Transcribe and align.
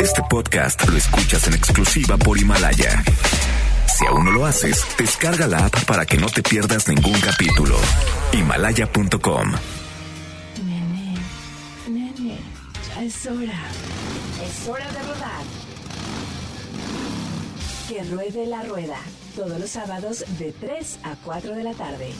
Este 0.00 0.22
podcast 0.28 0.88
lo 0.88 0.96
escuchas 0.96 1.46
en 1.46 1.54
exclusiva 1.54 2.16
por 2.16 2.38
Himalaya. 2.38 3.02
Si 3.96 4.06
aún 4.06 4.24
no 4.24 4.30
lo 4.32 4.46
haces, 4.46 4.84
descarga 4.98 5.46
la 5.46 5.66
app 5.66 5.84
para 5.84 6.04
que 6.04 6.16
no 6.16 6.26
te 6.26 6.42
pierdas 6.42 6.88
ningún 6.88 7.18
capítulo. 7.20 7.76
Himalaya.com. 8.32 9.52
Nene, 10.64 11.14
nene, 11.88 12.38
ya 12.88 13.02
es 13.02 13.26
hora. 13.26 13.62
Es 14.44 14.68
hora 14.68 14.86
de 14.90 14.98
rodar. 15.02 15.44
Que 17.88 18.02
ruede 18.04 18.46
la 18.46 18.62
rueda. 18.62 18.98
Todos 19.36 19.60
los 19.60 19.70
sábados 19.70 20.24
de 20.38 20.52
3 20.52 20.98
a 21.04 21.14
4 21.24 21.54
de 21.54 21.62
la 21.64 21.74
tarde. 21.74 22.12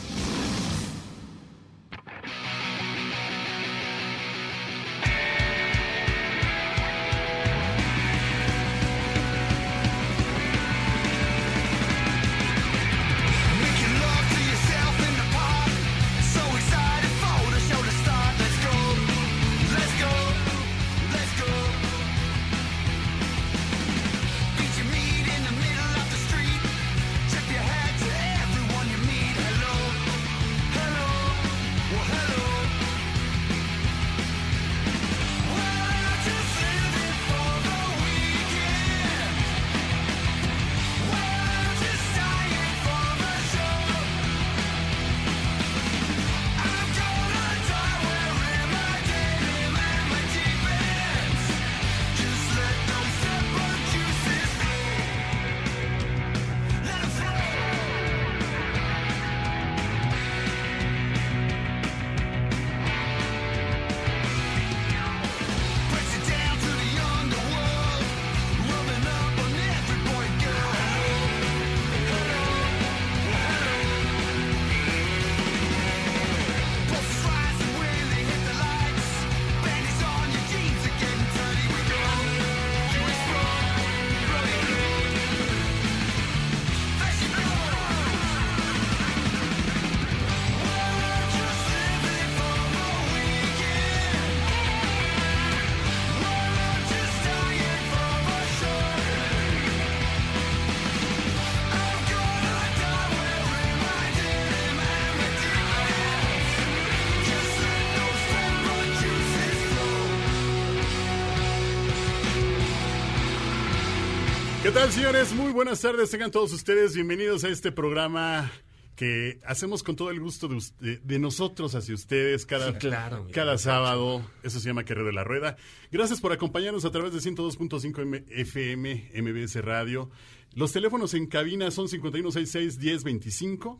Tal, 114.75 114.91
señores? 114.91 115.33
Muy 115.33 115.51
buenas 115.53 115.81
tardes. 115.81 116.09
Tengan 116.11 116.31
todos 116.31 116.51
ustedes 116.53 116.93
bienvenidos 116.95 117.43
a 117.43 117.49
este 117.49 117.71
programa 117.71 118.51
que 118.95 119.39
hacemos 119.45 119.83
con 119.83 119.95
todo 119.95 120.09
el 120.11 120.19
gusto 120.19 120.47
de, 120.47 120.55
us- 120.55 120.73
de- 120.79 121.19
nosotros 121.19 121.75
hacia 121.75 121.93
ustedes 121.95 122.45
cada, 122.45 122.77
claro, 122.77 123.27
cada 123.33 123.57
sábado. 123.57 124.21
Eso 124.43 124.59
se 124.59 124.67
llama 124.67 124.83
Carrera 124.83 125.07
de 125.07 125.13
la 125.13 125.23
Rueda. 125.23 125.57
Gracias 125.91 126.19
por 126.21 126.31
acompañarnos 126.33 126.85
a 126.85 126.91
través 126.91 127.13
de 127.13 127.19
102.5 127.19 128.01
M- 128.01 128.23
FM, 128.29 129.11
MBS 129.15 129.55
Radio. 129.63 130.09
Los 130.53 130.71
teléfonos 130.71 131.13
en 131.13 131.27
cabina 131.27 131.71
son 131.71 131.87
5166-1025. 131.87 133.65
O 133.67 133.79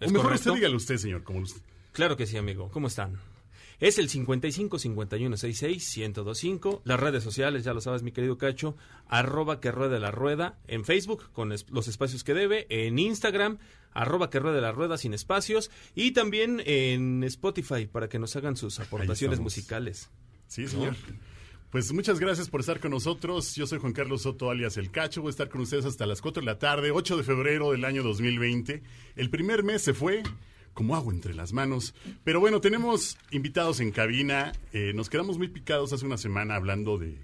¿Es 0.00 0.10
mejor 0.12 0.26
correcto? 0.28 0.50
usted 0.50 0.54
dígalo 0.60 0.76
usted, 0.76 0.96
señor. 0.98 1.22
Como 1.22 1.40
usted. 1.40 1.60
Claro 1.92 2.16
que 2.16 2.26
sí, 2.26 2.36
amigo. 2.36 2.70
¿Cómo 2.72 2.88
están? 2.88 3.18
Es 3.84 3.98
el 3.98 4.08
55 4.08 4.78
51 4.78 5.36
66 5.36 5.98
1025. 5.98 6.80
Las 6.86 6.98
redes 6.98 7.22
sociales, 7.22 7.64
ya 7.64 7.74
lo 7.74 7.82
sabes, 7.82 8.02
mi 8.02 8.12
querido 8.12 8.38
Cacho. 8.38 8.76
Arroba 9.08 9.60
que 9.60 9.70
ruede 9.70 10.00
la 10.00 10.10
rueda. 10.10 10.58
En 10.68 10.86
Facebook, 10.86 11.30
con 11.32 11.52
es- 11.52 11.68
los 11.68 11.86
espacios 11.86 12.24
que 12.24 12.32
debe. 12.32 12.66
En 12.70 12.98
Instagram, 12.98 13.58
arroba 13.92 14.30
que 14.30 14.38
ruede 14.38 14.62
la 14.62 14.72
rueda 14.72 14.96
sin 14.96 15.12
espacios. 15.12 15.70
Y 15.94 16.12
también 16.12 16.62
en 16.64 17.22
Spotify, 17.24 17.86
para 17.86 18.08
que 18.08 18.18
nos 18.18 18.34
hagan 18.36 18.56
sus 18.56 18.80
aportaciones 18.80 19.38
musicales. 19.40 20.08
Sí, 20.46 20.66
señor. 20.66 20.96
Pues 21.68 21.92
muchas 21.92 22.18
gracias 22.20 22.48
por 22.48 22.60
estar 22.60 22.80
con 22.80 22.92
nosotros. 22.92 23.54
Yo 23.54 23.66
soy 23.66 23.80
Juan 23.80 23.92
Carlos 23.92 24.22
Soto, 24.22 24.48
alias 24.48 24.78
El 24.78 24.90
Cacho. 24.92 25.20
Voy 25.20 25.28
a 25.28 25.32
estar 25.32 25.50
con 25.50 25.60
ustedes 25.60 25.84
hasta 25.84 26.06
las 26.06 26.22
4 26.22 26.40
de 26.40 26.46
la 26.46 26.58
tarde, 26.58 26.90
8 26.90 27.18
de 27.18 27.22
febrero 27.22 27.72
del 27.72 27.84
año 27.84 28.02
2020. 28.02 28.82
El 29.16 29.28
primer 29.28 29.62
mes 29.62 29.82
se 29.82 29.92
fue 29.92 30.22
como 30.74 30.94
agua 30.96 31.12
entre 31.14 31.34
las 31.34 31.52
manos. 31.52 31.94
Pero 32.24 32.40
bueno, 32.40 32.60
tenemos 32.60 33.16
invitados 33.30 33.80
en 33.80 33.90
cabina. 33.92 34.52
Eh, 34.72 34.92
nos 34.94 35.08
quedamos 35.08 35.38
muy 35.38 35.48
picados 35.48 35.92
hace 35.92 36.04
una 36.04 36.18
semana 36.18 36.56
hablando 36.56 36.98
de, 36.98 37.16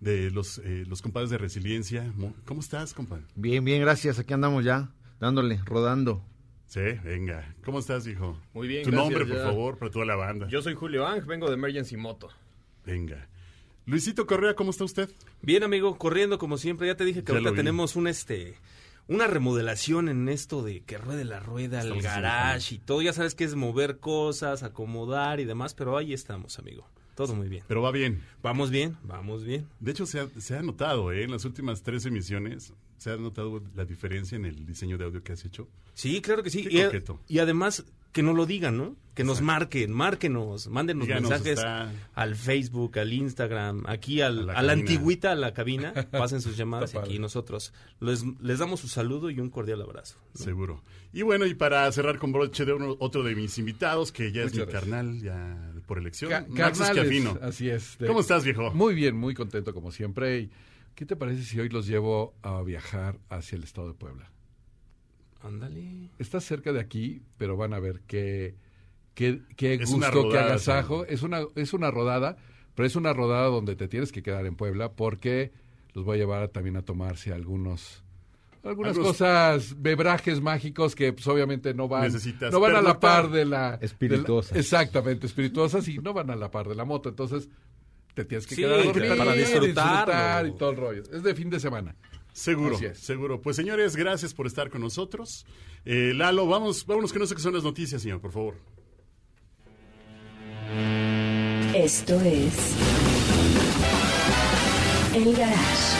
de 0.00 0.30
los, 0.30 0.58
eh, 0.58 0.84
los 0.88 1.02
compadres 1.02 1.30
de 1.30 1.38
resiliencia. 1.38 2.10
Mo- 2.16 2.34
¿Cómo 2.46 2.60
estás, 2.60 2.94
compadre? 2.94 3.24
Bien, 3.34 3.64
bien, 3.64 3.80
gracias. 3.82 4.18
Aquí 4.18 4.32
andamos 4.32 4.64
ya, 4.64 4.90
dándole, 5.20 5.60
rodando. 5.64 6.24
Sí, 6.66 6.80
venga. 7.04 7.54
¿Cómo 7.64 7.80
estás, 7.80 8.06
hijo? 8.06 8.38
Muy 8.54 8.66
bien, 8.66 8.84
Tu 8.84 8.90
gracias, 8.90 9.10
nombre, 9.12 9.26
por 9.34 9.44
favor, 9.44 9.78
para 9.78 9.90
toda 9.90 10.06
la 10.06 10.16
banda. 10.16 10.48
Yo 10.48 10.62
soy 10.62 10.72
Julio 10.74 11.06
Ang, 11.06 11.26
vengo 11.26 11.48
de 11.48 11.54
Emergency 11.54 11.98
Moto. 11.98 12.30
Venga. 12.86 13.28
Luisito 13.84 14.26
Correa, 14.26 14.54
¿cómo 14.54 14.70
está 14.70 14.84
usted? 14.84 15.10
Bien, 15.42 15.64
amigo, 15.64 15.98
corriendo 15.98 16.38
como 16.38 16.56
siempre. 16.56 16.86
Ya 16.86 16.96
te 16.96 17.04
dije 17.04 17.22
que 17.24 17.32
Ya 17.32 17.38
ahorita 17.38 17.54
tenemos 17.54 17.94
un 17.96 18.06
este 18.06 18.54
una 19.12 19.26
remodelación 19.26 20.08
en 20.08 20.28
esto 20.28 20.62
de 20.62 20.82
que 20.82 20.98
ruede 20.98 21.24
la 21.24 21.40
rueda, 21.40 21.80
el 21.80 21.88
Estamos 21.88 22.04
haciendo 22.06 22.28
garage 22.28 22.74
y 22.74 22.78
todo. 22.78 23.02
Ya 23.02 23.12
sabes 23.12 23.34
que 23.34 23.44
es 23.44 23.54
mover 23.54 23.98
cosas, 23.98 24.62
acomodar 24.62 25.40
y 25.40 25.44
demás, 25.44 25.74
pero 25.74 25.96
ahí 25.96 26.12
estamos, 26.12 26.58
amigo. 26.58 26.86
Todo 27.14 27.34
muy 27.34 27.48
bien. 27.48 27.62
Pero 27.68 27.82
va 27.82 27.92
bien. 27.92 28.22
Vamos 28.42 28.70
bien, 28.70 28.96
vamos 29.04 29.44
bien. 29.44 29.68
De 29.80 29.90
hecho, 29.90 30.06
se 30.06 30.20
ha, 30.20 30.28
se 30.38 30.56
ha 30.56 30.62
notado, 30.62 31.12
¿eh? 31.12 31.24
En 31.24 31.30
las 31.30 31.44
últimas 31.44 31.82
tres 31.82 32.06
emisiones, 32.06 32.72
se 32.96 33.10
ha 33.10 33.16
notado 33.16 33.62
la 33.74 33.84
diferencia 33.84 34.36
en 34.36 34.46
el 34.46 34.64
diseño 34.64 34.96
de 34.96 35.04
audio 35.04 35.22
que 35.22 35.32
has 35.32 35.44
hecho. 35.44 35.68
Sí, 35.94 36.22
claro 36.22 36.42
que 36.42 36.50
sí. 36.50 36.64
Qué 36.64 37.02
Y, 37.28 37.34
y 37.34 37.38
además 37.38 37.84
que 38.12 38.22
nos 38.22 38.36
lo 38.36 38.46
digan, 38.46 38.76
¿no? 38.76 38.96
Que 39.14 39.24
nos 39.24 39.42
marquen, 39.42 39.92
márquenos, 39.92 40.68
mándenos 40.68 41.06
Díganos, 41.06 41.30
mensajes 41.30 41.58
está- 41.58 41.92
al 42.14 42.34
Facebook, 42.34 42.98
al 42.98 43.12
Instagram, 43.12 43.84
aquí 43.86 44.22
al- 44.22 44.40
A 44.40 44.42
la 44.44 44.52
a 44.54 44.62
la 44.62 44.72
antigüita, 44.72 45.32
a 45.32 45.34
la 45.34 45.52
cabina, 45.52 45.92
pasen 46.10 46.40
sus 46.40 46.56
llamadas 46.56 46.94
y 46.94 46.98
aquí 46.98 47.18
nosotros 47.18 47.74
les, 48.00 48.24
les 48.40 48.58
damos 48.58 48.80
su 48.80 48.88
saludo 48.88 49.28
y 49.28 49.38
un 49.38 49.50
cordial 49.50 49.82
abrazo. 49.82 50.16
Seguro. 50.34 50.82
Y 51.12 51.20
bueno, 51.22 51.44
y 51.44 51.54
para 51.54 51.90
cerrar 51.92 52.18
con 52.18 52.32
broche 52.32 52.64
de 52.64 52.72
uno- 52.72 52.96
otro 53.00 53.22
de 53.22 53.34
mis 53.34 53.58
invitados, 53.58 54.12
que 54.12 54.32
ya 54.32 54.44
es 54.44 54.52
mi 54.52 54.58
gracias. 54.60 54.80
carnal, 54.80 55.20
ya 55.20 55.72
por 55.86 55.98
elección, 55.98 56.30
Ca- 56.30 56.46
Max. 56.48 56.80
Así 57.42 57.68
es. 57.68 57.98
de- 57.98 58.06
¿Cómo 58.06 58.20
estás, 58.20 58.44
viejo? 58.44 58.72
Muy 58.72 58.94
bien, 58.94 59.14
muy 59.14 59.34
contento 59.34 59.74
como 59.74 59.90
siempre. 59.92 60.38
Y, 60.40 60.50
¿Qué 60.94 61.04
te 61.06 61.16
parece 61.16 61.42
si 61.42 61.58
hoy 61.60 61.68
los 61.70 61.86
llevo 61.86 62.34
a 62.42 62.62
viajar 62.62 63.18
hacia 63.30 63.56
el 63.56 63.64
estado 63.64 63.88
de 63.88 63.94
Puebla? 63.94 64.30
Ándale. 65.42 66.10
Está 66.18 66.40
cerca 66.40 66.72
de 66.72 66.80
aquí, 66.80 67.22
pero 67.36 67.56
van 67.56 67.74
a 67.74 67.80
ver 67.80 68.02
qué, 68.06 68.54
qué, 69.14 69.40
qué 69.56 69.74
Es 69.74 69.90
gusto, 69.90 70.06
qué 70.10 70.10
rodada, 70.14 70.44
agasajo. 70.46 71.04
Es 71.06 71.22
una, 71.22 71.42
es 71.56 71.72
una 71.72 71.90
rodada, 71.90 72.36
pero 72.74 72.86
es 72.86 72.96
una 72.96 73.12
rodada 73.12 73.46
donde 73.46 73.76
te 73.76 73.88
tienes 73.88 74.12
que 74.12 74.22
quedar 74.22 74.46
en 74.46 74.56
Puebla 74.56 74.92
porque 74.92 75.52
los 75.94 76.04
voy 76.04 76.16
a 76.16 76.20
llevar 76.20 76.48
también 76.48 76.76
a 76.76 76.82
tomarse 76.82 77.32
algunos 77.32 78.02
algunas 78.64 78.92
Algunos- 78.92 79.16
cosas, 79.18 79.74
bebrajes 79.82 80.40
mágicos 80.40 80.94
que 80.94 81.12
pues 81.12 81.26
obviamente 81.26 81.74
no 81.74 81.88
van, 81.88 82.12
no 82.52 82.60
van 82.60 82.76
a 82.76 82.80
la 82.80 83.00
par 83.00 83.28
de 83.28 83.44
la... 83.44 83.76
Espirituosas. 83.82 84.50
de 84.52 84.54
la- 84.54 84.60
exactamente, 84.60 85.26
espirituosas 85.26 85.88
y 85.88 85.98
no 85.98 86.12
van 86.12 86.30
a 86.30 86.36
la 86.36 86.48
par 86.48 86.68
de 86.68 86.76
la 86.76 86.84
moto. 86.84 87.08
Entonces 87.08 87.48
te 88.14 88.24
tienes 88.24 88.46
que 88.46 88.54
Sí, 88.54 88.62
quedar 88.62 88.78
a 88.78 88.84
dormir, 88.84 89.16
para 89.18 89.32
disfrutar 89.34 90.46
y 90.46 90.52
todo 90.56 90.70
el 90.70 90.76
rollo. 90.76 91.02
Es 91.12 91.24
de 91.24 91.34
fin 91.34 91.50
de 91.50 91.58
semana. 91.58 91.96
Seguro, 92.32 92.78
seguro. 92.94 93.42
Pues 93.42 93.56
señores, 93.56 93.94
gracias 93.96 94.32
por 94.34 94.46
estar 94.46 94.70
con 94.70 94.80
nosotros. 94.80 95.44
Eh, 95.84 96.12
Lalo, 96.14 96.46
vamos, 96.46 96.86
vámonos 96.86 97.12
que 97.12 97.18
no 97.18 97.26
sé 97.26 97.34
qué 97.34 97.42
son 97.42 97.54
las 97.54 97.62
noticias, 97.64 98.00
señor, 98.02 98.20
por 98.20 98.32
favor. 98.32 98.54
Esto 101.74 102.20
es 102.20 102.74
El 105.14 105.32
Garage. 105.36 105.96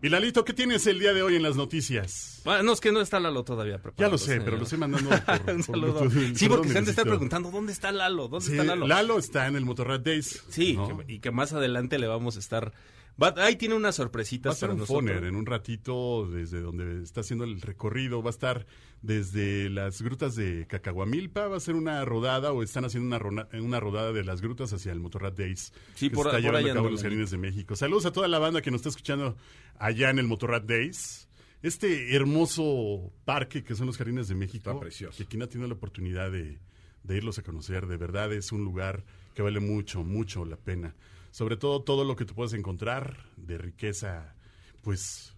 Milalito, 0.00 0.44
¿qué 0.44 0.52
tienes 0.52 0.86
el 0.86 0.98
día 0.98 1.14
de 1.14 1.22
hoy 1.22 1.34
en 1.36 1.42
las 1.42 1.56
noticias? 1.56 2.42
Bueno, 2.44 2.62
no, 2.62 2.72
es 2.74 2.80
que 2.80 2.92
no 2.92 3.00
está 3.00 3.18
Lalo 3.20 3.42
todavía 3.42 3.78
preparado. 3.80 4.06
Ya 4.06 4.12
lo 4.12 4.18
sé, 4.18 4.26
señor. 4.32 4.44
pero 4.44 4.56
lo 4.58 4.62
estoy 4.64 4.78
mandando 4.78 5.08
por, 5.26 5.40
Un 5.54 5.56
por 5.56 5.64
saludo. 5.64 6.00
Bluetooth. 6.10 6.36
Sí, 6.36 6.46
porque 6.48 6.68
se 6.68 6.78
han 6.78 6.84
de 6.84 6.90
estar 6.90 7.06
preguntando, 7.06 7.50
¿dónde 7.50 7.72
está 7.72 7.90
Lalo? 7.90 8.28
¿Dónde 8.28 8.44
Sí, 8.46 8.52
está 8.52 8.64
Lalo? 8.64 8.86
Lalo 8.86 9.18
está 9.18 9.46
en 9.46 9.56
el 9.56 9.64
Motorrad 9.64 10.00
Days. 10.00 10.44
Sí, 10.50 10.74
¿no? 10.74 10.98
que- 11.06 11.12
y 11.14 11.18
que 11.20 11.30
más 11.30 11.54
adelante 11.54 11.98
le 11.98 12.06
vamos 12.06 12.36
a 12.36 12.40
estar... 12.40 12.72
va- 13.22 13.34
ahí 13.38 13.56
tiene 13.56 13.74
unas 13.74 13.94
sorpresitas 13.96 14.50
Va 14.50 14.52
a 14.52 14.56
ser 14.56 14.66
para 14.68 14.72
un 14.74 14.78
nosotros. 14.80 15.04
foner 15.10 15.24
en 15.24 15.36
un 15.36 15.46
ratito 15.46 16.26
desde 16.30 16.60
donde 16.60 17.02
está 17.02 17.20
haciendo 17.20 17.44
el 17.44 17.60
recorrido. 17.60 18.22
Va 18.22 18.28
a 18.28 18.30
estar 18.30 18.66
desde 19.02 19.68
las 19.70 20.00
grutas 20.02 20.34
de 20.36 20.66
Cacahuamilpa. 20.66 21.48
Va 21.48 21.56
a 21.56 21.60
ser 21.60 21.74
una 21.74 22.04
rodada 22.04 22.52
o 22.52 22.62
están 22.62 22.84
haciendo 22.84 23.06
una, 23.06 23.18
rona- 23.18 23.48
una 23.60 23.80
rodada 23.80 24.12
de 24.12 24.24
las 24.24 24.40
grutas 24.40 24.72
hacia 24.72 24.92
el 24.92 25.00
Motorrad 25.00 25.32
Days. 25.32 25.72
Sí, 25.94 26.08
que 26.10 26.14
por- 26.16 26.24
se 26.24 26.28
está 26.30 26.36
por 26.38 26.42
llevando 26.42 26.66
ahí 26.66 26.70
a 26.70 26.74
cabo 26.74 26.90
los. 26.90 27.02
Jardines 27.02 27.30
de 27.30 27.38
México. 27.38 27.76
Saludos 27.76 28.06
a 28.06 28.12
toda 28.12 28.28
la 28.28 28.38
banda 28.38 28.62
que 28.62 28.70
nos 28.70 28.78
está 28.80 28.88
escuchando 28.90 29.36
allá 29.78 30.10
en 30.10 30.18
el 30.18 30.26
Motorrad 30.26 30.62
Days. 30.62 31.28
Este 31.62 32.14
hermoso 32.14 33.10
parque 33.24 33.64
que 33.64 33.74
son 33.74 33.86
los 33.86 33.96
Jardines 33.96 34.28
de 34.28 34.34
México. 34.34 34.70
Está 34.70 34.78
precioso. 34.80 35.16
Que 35.16 35.24
quien 35.26 35.42
ha 35.42 35.46
tenido 35.46 35.66
la 35.68 35.74
oportunidad 35.74 36.30
de, 36.30 36.58
de 37.04 37.16
irlos 37.16 37.38
a 37.38 37.42
conocer, 37.42 37.86
de 37.86 37.96
verdad 37.96 38.32
es 38.32 38.52
un 38.52 38.64
lugar 38.64 39.02
que 39.34 39.42
vale 39.42 39.60
mucho, 39.60 40.04
mucho 40.04 40.44
la 40.44 40.56
pena. 40.56 40.94
Sobre 41.34 41.56
todo 41.56 41.82
todo 41.82 42.04
lo 42.04 42.14
que 42.14 42.24
te 42.24 42.32
puedes 42.32 42.52
encontrar 42.52 43.26
de 43.36 43.58
riqueza, 43.58 44.36
pues 44.82 45.34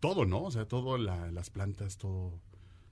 todo, 0.00 0.24
¿no? 0.24 0.44
O 0.44 0.50
sea, 0.50 0.66
todo 0.66 0.96
la- 0.96 1.30
las 1.32 1.50
plantas, 1.50 1.98
todo. 1.98 2.40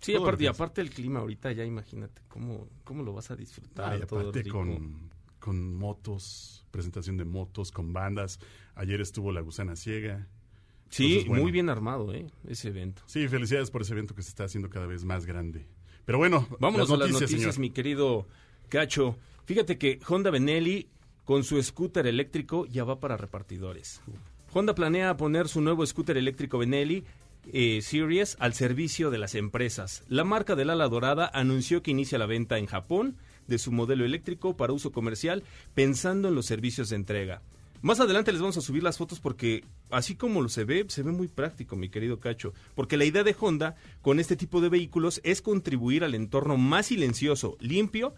Sí, 0.02 0.12
todo 0.12 0.24
aparte, 0.24 0.44
y 0.44 0.46
aparte 0.48 0.80
el 0.82 0.90
clima 0.90 1.20
ahorita, 1.20 1.50
ya 1.52 1.64
imagínate 1.64 2.20
cómo, 2.28 2.68
cómo 2.84 3.04
lo 3.04 3.14
vas 3.14 3.30
a 3.30 3.36
disfrutar. 3.36 3.94
Ah, 3.94 3.96
y 3.98 4.02
aparte 4.02 4.44
con, 4.50 5.08
con 5.38 5.74
motos, 5.74 6.66
presentación 6.70 7.16
de 7.16 7.24
motos, 7.24 7.72
con 7.72 7.94
bandas. 7.94 8.38
Ayer 8.74 9.00
estuvo 9.00 9.32
La 9.32 9.40
Gusana 9.40 9.74
Ciega. 9.74 10.28
Sí, 10.90 11.04
Entonces, 11.04 11.28
bueno. 11.30 11.42
muy 11.44 11.52
bien 11.52 11.70
armado, 11.70 12.12
¿eh? 12.12 12.26
Ese 12.46 12.68
evento. 12.68 13.00
Sí, 13.06 13.28
felicidades 13.28 13.70
por 13.70 13.80
ese 13.80 13.94
evento 13.94 14.14
que 14.14 14.20
se 14.20 14.28
está 14.28 14.44
haciendo 14.44 14.68
cada 14.68 14.86
vez 14.86 15.04
más 15.06 15.24
grande. 15.24 15.66
Pero 16.04 16.18
bueno, 16.18 16.46
Vámonos 16.60 16.90
las 16.90 16.96
a 16.96 16.98
las 16.98 17.08
noticias, 17.12 17.30
noticias, 17.30 17.54
señor. 17.54 17.60
mi 17.60 17.70
querido 17.70 18.26
Cacho. 18.68 19.16
Fíjate 19.46 19.78
que 19.78 20.00
Honda 20.06 20.30
Benelli, 20.30 20.90
con 21.24 21.44
su 21.44 21.62
scooter 21.62 22.06
eléctrico, 22.06 22.66
ya 22.66 22.84
va 22.84 23.00
para 23.00 23.16
repartidores. 23.16 24.00
Honda 24.52 24.74
planea 24.74 25.16
poner 25.16 25.48
su 25.48 25.60
nuevo 25.60 25.86
scooter 25.86 26.16
eléctrico 26.16 26.58
Benelli 26.58 27.04
eh, 27.52 27.80
Series 27.82 28.36
al 28.38 28.54
servicio 28.54 29.10
de 29.10 29.18
las 29.18 29.34
empresas. 29.34 30.04
La 30.08 30.24
marca 30.24 30.54
del 30.54 30.70
ala 30.70 30.88
dorada 30.88 31.30
anunció 31.32 31.82
que 31.82 31.90
inicia 31.90 32.18
la 32.18 32.26
venta 32.26 32.58
en 32.58 32.66
Japón 32.66 33.16
de 33.46 33.58
su 33.58 33.72
modelo 33.72 34.04
eléctrico 34.04 34.56
para 34.56 34.72
uso 34.72 34.92
comercial, 34.92 35.42
pensando 35.74 36.28
en 36.28 36.34
los 36.34 36.46
servicios 36.46 36.90
de 36.90 36.96
entrega. 36.96 37.42
Más 37.80 37.98
adelante 37.98 38.30
les 38.30 38.40
vamos 38.40 38.56
a 38.56 38.60
subir 38.60 38.84
las 38.84 38.96
fotos 38.96 39.18
porque 39.18 39.64
así 39.90 40.14
como 40.14 40.40
lo 40.40 40.48
se 40.48 40.62
ve, 40.64 40.84
se 40.88 41.02
ve 41.02 41.10
muy 41.10 41.26
práctico, 41.26 41.74
mi 41.74 41.88
querido 41.88 42.20
Cacho. 42.20 42.54
Porque 42.76 42.96
la 42.96 43.04
idea 43.04 43.24
de 43.24 43.34
Honda 43.38 43.74
con 44.02 44.20
este 44.20 44.36
tipo 44.36 44.60
de 44.60 44.68
vehículos 44.68 45.20
es 45.24 45.42
contribuir 45.42 46.04
al 46.04 46.14
entorno 46.14 46.56
más 46.56 46.86
silencioso, 46.86 47.56
limpio, 47.58 48.14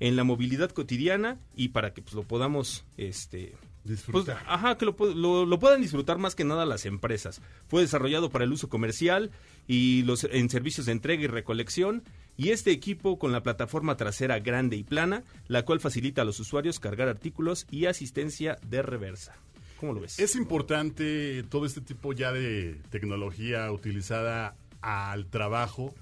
en 0.00 0.16
la 0.16 0.24
movilidad 0.24 0.70
cotidiana 0.70 1.38
y 1.54 1.68
para 1.68 1.92
que 1.94 2.02
pues, 2.02 2.14
lo 2.14 2.22
podamos 2.22 2.84
este, 2.96 3.54
pues, 3.84 3.96
Disfrutar. 3.98 4.42
ajá, 4.46 4.76
que 4.76 4.84
lo, 4.84 4.96
lo- 5.14 5.46
lo 5.46 5.58
puedan 5.58 5.80
disfrutar 5.80 6.18
más 6.18 6.34
que 6.34 6.44
nada 6.44 6.66
las 6.66 6.86
empresas. 6.86 7.40
Fue 7.68 7.82
desarrollado 7.82 8.30
para 8.30 8.44
el 8.44 8.52
uso 8.52 8.68
comercial 8.68 9.30
y 9.68 10.02
los 10.02 10.24
en 10.24 10.50
servicios 10.50 10.86
de 10.86 10.92
entrega 10.92 11.22
y 11.22 11.26
recolección. 11.28 12.02
Y 12.36 12.50
este 12.50 12.70
equipo 12.70 13.18
con 13.18 13.32
la 13.32 13.42
plataforma 13.42 13.96
trasera 13.96 14.38
grande 14.40 14.76
y 14.76 14.84
plana, 14.84 15.24
la 15.48 15.64
cual 15.64 15.80
facilita 15.80 16.22
a 16.22 16.24
los 16.26 16.38
usuarios 16.40 16.78
cargar 16.80 17.08
artículos 17.08 17.66
y 17.70 17.86
asistencia 17.86 18.58
de 18.68 18.82
reversa. 18.82 19.34
¿Cómo 19.80 19.92
lo 19.94 20.00
ves? 20.00 20.18
Es 20.18 20.36
importante 20.36 21.42
todo 21.44 21.64
este 21.64 21.80
tipo 21.80 22.12
ya 22.12 22.32
de 22.32 22.80
tecnología 22.90 23.70
utilizada 23.72 24.54
al 24.82 25.26
trabajo, 25.26 25.94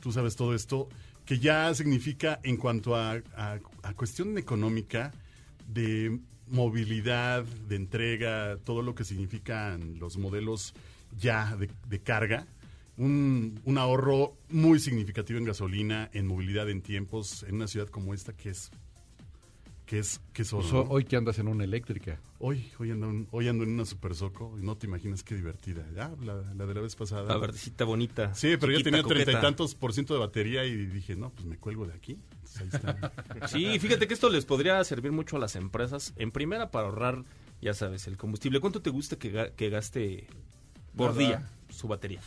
tú 0.00 0.12
sabes 0.12 0.36
todo 0.36 0.54
esto, 0.54 0.88
que 1.24 1.38
ya 1.38 1.72
significa 1.74 2.40
en 2.42 2.56
cuanto 2.56 2.96
a, 2.96 3.12
a- 3.36 3.58
cuestión 3.96 4.36
económica 4.38 5.12
de 5.68 6.18
movilidad, 6.48 7.44
de 7.44 7.76
entrega, 7.76 8.56
todo 8.64 8.82
lo 8.82 8.94
que 8.94 9.04
significan 9.04 9.98
los 9.98 10.18
modelos 10.18 10.74
ya 11.18 11.56
de, 11.56 11.70
de 11.88 12.00
carga, 12.00 12.46
un, 12.96 13.60
un 13.64 13.78
ahorro 13.78 14.36
muy 14.50 14.78
significativo 14.78 15.38
en 15.38 15.44
gasolina, 15.44 16.10
en 16.12 16.26
movilidad 16.26 16.68
en 16.70 16.82
tiempos, 16.82 17.44
en 17.48 17.56
una 17.56 17.66
ciudad 17.68 17.88
como 17.88 18.14
esta 18.14 18.32
que 18.34 18.50
es 18.50 18.70
que 19.86 19.98
es 19.98 20.20
que 20.32 20.42
es 20.42 20.50
Pues, 20.50 20.66
hoy 20.72 21.04
que 21.04 21.16
andas 21.16 21.38
en 21.38 21.48
una 21.48 21.64
eléctrica. 21.64 22.18
Hoy, 22.38 22.70
hoy 22.78 22.90
ando, 22.90 23.10
en- 23.10 23.28
hoy 23.30 23.48
ando 23.48 23.64
en 23.64 23.70
una 23.70 23.84
super 23.84 24.14
soco 24.14 24.56
y 24.58 24.62
no 24.62 24.76
te 24.76 24.86
imaginas 24.86 25.22
qué 25.22 25.34
divertida. 25.34 25.84
Ya, 25.94 26.10
la, 26.22 26.36
la 26.54 26.66
de 26.66 26.74
la 26.74 26.80
vez 26.80 26.96
pasada. 26.96 27.24
La 27.24 27.36
verdecita 27.36 27.84
bonita. 27.84 28.34
Sí, 28.34 28.56
pero 28.58 28.72
ya 28.72 28.78
chiquita, 28.78 28.90
tenía 28.96 29.02
treinta 29.06 29.32
y 29.32 29.40
tantos 29.42 29.74
por 29.74 29.92
ciento 29.92 30.14
de 30.14 30.20
batería 30.20 30.64
y 30.64 30.74
dije, 30.86 31.16
no, 31.16 31.30
pues 31.30 31.44
me 31.46 31.56
cuelgo 31.58 31.86
de 31.86 31.94
aquí. 31.94 32.18
Entonces, 32.32 32.60
ahí 32.62 32.68
está. 32.72 33.12
Sí, 33.48 33.78
fíjate 33.78 34.06
que 34.08 34.14
esto 34.14 34.30
les 34.30 34.46
podría 34.46 34.82
servir 34.84 35.12
mucho 35.12 35.36
a 35.36 35.38
las 35.38 35.54
empresas. 35.56 36.14
En 36.16 36.30
primera, 36.30 36.70
para 36.70 36.86
ahorrar, 36.86 37.24
ya 37.60 37.74
sabes, 37.74 38.06
el 38.06 38.16
combustible. 38.16 38.60
¿Cuánto 38.60 38.80
te 38.80 38.90
gusta 38.90 39.16
que, 39.16 39.52
que 39.56 39.68
gaste 39.70 40.26
por 40.96 41.10
Nada. 41.14 41.18
día 41.18 41.48
su 41.68 41.88
batería? 41.88 42.20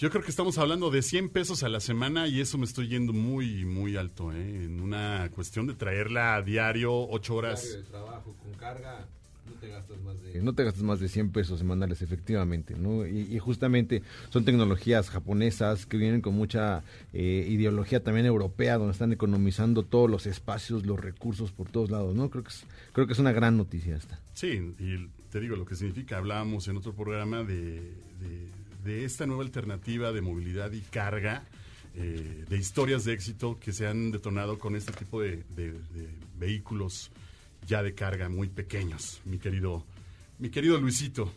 Yo 0.00 0.10
creo 0.10 0.22
que 0.22 0.30
estamos 0.30 0.58
hablando 0.58 0.90
de 0.90 1.02
100 1.02 1.28
pesos 1.30 1.62
a 1.62 1.68
la 1.68 1.80
semana 1.80 2.26
y 2.26 2.40
eso 2.40 2.58
me 2.58 2.64
estoy 2.64 2.88
yendo 2.88 3.12
muy, 3.12 3.64
muy 3.64 3.96
alto, 3.96 4.32
¿eh? 4.32 4.64
En 4.64 4.80
una 4.80 5.30
cuestión 5.34 5.66
de 5.66 5.74
traerla 5.74 6.34
a 6.34 6.42
diario, 6.42 6.92
ocho 7.08 7.36
horas. 7.36 7.78
trabajo 7.90 8.34
con 8.42 8.52
carga, 8.54 9.06
no 9.46 9.52
te 9.60 9.68
gastas 9.68 9.96
más 10.02 10.16
Eh, 10.34 10.40
No 10.42 10.52
te 10.52 10.64
gastes 10.64 10.82
más 10.82 10.98
de 10.98 11.08
100 11.08 11.30
pesos 11.30 11.60
semanales, 11.60 12.02
efectivamente, 12.02 12.74
¿no? 12.76 13.06
Y, 13.06 13.20
y 13.34 13.38
justamente 13.38 14.02
son 14.30 14.44
tecnologías 14.44 15.10
japonesas 15.10 15.86
que 15.86 15.96
vienen 15.96 16.20
con 16.22 16.34
mucha 16.34 16.82
eh, 17.12 17.46
ideología 17.48 18.02
también 18.02 18.26
europea, 18.26 18.76
donde 18.78 18.92
están 18.92 19.12
economizando 19.12 19.84
todos 19.84 20.10
los 20.10 20.26
espacios, 20.26 20.84
los 20.84 20.98
recursos 21.00 21.52
por 21.52 21.70
todos 21.70 21.90
lados, 21.92 22.16
¿no? 22.16 22.30
Creo 22.30 22.42
que 22.42 22.50
es, 22.50 22.64
creo 22.92 23.06
que 23.06 23.12
es 23.12 23.18
una 23.20 23.32
gran 23.32 23.56
noticia 23.56 23.96
esta. 23.96 24.18
Sí, 24.34 24.74
y 24.80 25.08
te 25.30 25.38
digo 25.40 25.54
lo 25.54 25.64
que 25.64 25.76
significa. 25.76 26.18
Hablábamos 26.18 26.66
en 26.66 26.76
otro 26.78 26.92
programa 26.94 27.44
de, 27.44 27.74
de- 28.20 28.63
de 28.84 29.04
esta 29.04 29.26
nueva 29.26 29.42
alternativa 29.42 30.12
de 30.12 30.20
movilidad 30.20 30.70
y 30.72 30.80
carga, 30.80 31.44
eh, 31.96 32.44
de 32.48 32.56
historias 32.58 33.04
de 33.04 33.12
éxito 33.14 33.58
que 33.60 33.72
se 33.72 33.86
han 33.86 34.10
detonado 34.10 34.58
con 34.58 34.76
este 34.76 34.92
tipo 34.92 35.20
de, 35.20 35.42
de- 35.56 35.72
de 35.72 36.08
vehículos 36.38 37.10
ya 37.66 37.82
de 37.82 37.94
carga 37.94 38.28
muy 38.28 38.48
pequeños, 38.48 39.20
mi 39.24 39.38
querido, 39.38 39.84
mi 40.38 40.50
querido 40.50 40.78
Luisito. 40.78 41.32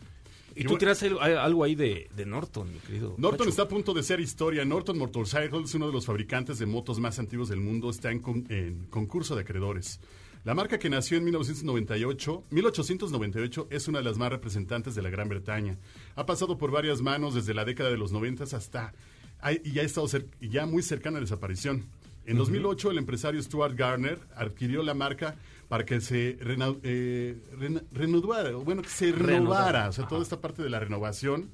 Y 0.54 0.60
Y 0.60 0.62
tú 0.64 0.70
bueno, 0.70 0.78
tiras 0.80 1.02
algo, 1.02 1.62
ahí 1.64 1.74
de, 1.76 2.08
de 2.16 2.26
Norton, 2.26 2.72
mi 2.72 2.78
querido. 2.80 3.14
Norton 3.18 3.38
Pacho. 3.38 3.50
está 3.50 3.62
a 3.62 3.68
punto 3.68 3.94
de 3.94 4.02
ser 4.02 4.18
historia. 4.18 4.64
Norton 4.64 4.98
Motorcycles, 4.98 5.72
uno 5.74 5.86
de 5.86 5.92
los 5.92 6.04
fabricantes 6.04 6.58
de 6.58 6.66
motos 6.66 6.98
más 6.98 7.18
antiguos 7.20 7.48
del 7.48 7.60
mundo, 7.60 7.90
está 7.90 8.10
en, 8.10 8.18
con- 8.20 8.44
en 8.48 8.86
concurso 8.90 9.36
de 9.36 9.42
acreedores. 9.42 10.00
La 10.48 10.54
marca 10.54 10.78
que 10.78 10.88
nació 10.88 11.18
en 11.18 11.24
1998, 11.24 12.44
1898 12.48 13.66
es 13.70 13.86
una 13.86 13.98
de 13.98 14.04
las 14.04 14.16
más 14.16 14.30
representantes 14.30 14.94
de 14.94 15.02
la 15.02 15.10
Gran 15.10 15.28
Bretaña. 15.28 15.76
Ha 16.16 16.24
pasado 16.24 16.56
por 16.56 16.70
varias 16.70 17.02
manos 17.02 17.34
desde 17.34 17.52
la 17.52 17.66
década 17.66 17.90
de 17.90 17.98
los 17.98 18.12
90 18.12 18.44
hasta 18.44 18.94
ha- 19.42 19.52
y 19.52 19.72
ya 19.72 19.82
ha 19.82 19.84
estado 19.84 20.06
ya 20.40 20.64
muy 20.64 20.82
cercana 20.82 21.18
a 21.18 21.20
la 21.20 21.24
desaparición. 21.26 21.84
En 22.24 22.38
2008 22.38 22.90
el 22.92 22.96
empresario 22.96 23.42
Stuart 23.42 23.76
Garner 23.76 24.20
adquirió 24.34 24.82
la 24.82 24.94
marca 24.94 25.36
para 25.68 25.84
que 25.84 26.00
se 26.00 26.38
rena- 26.40 26.74
eh, 26.82 27.36
rena- 27.58 27.82
renovara, 27.92 28.52
bueno, 28.52 28.80
que 28.80 28.88
se 28.88 29.12
renovara, 29.12 29.90
o 29.90 29.92
sea, 29.92 30.08
toda 30.08 30.22
esta 30.22 30.40
parte 30.40 30.62
de 30.62 30.70
la 30.70 30.80
renovación 30.80 31.50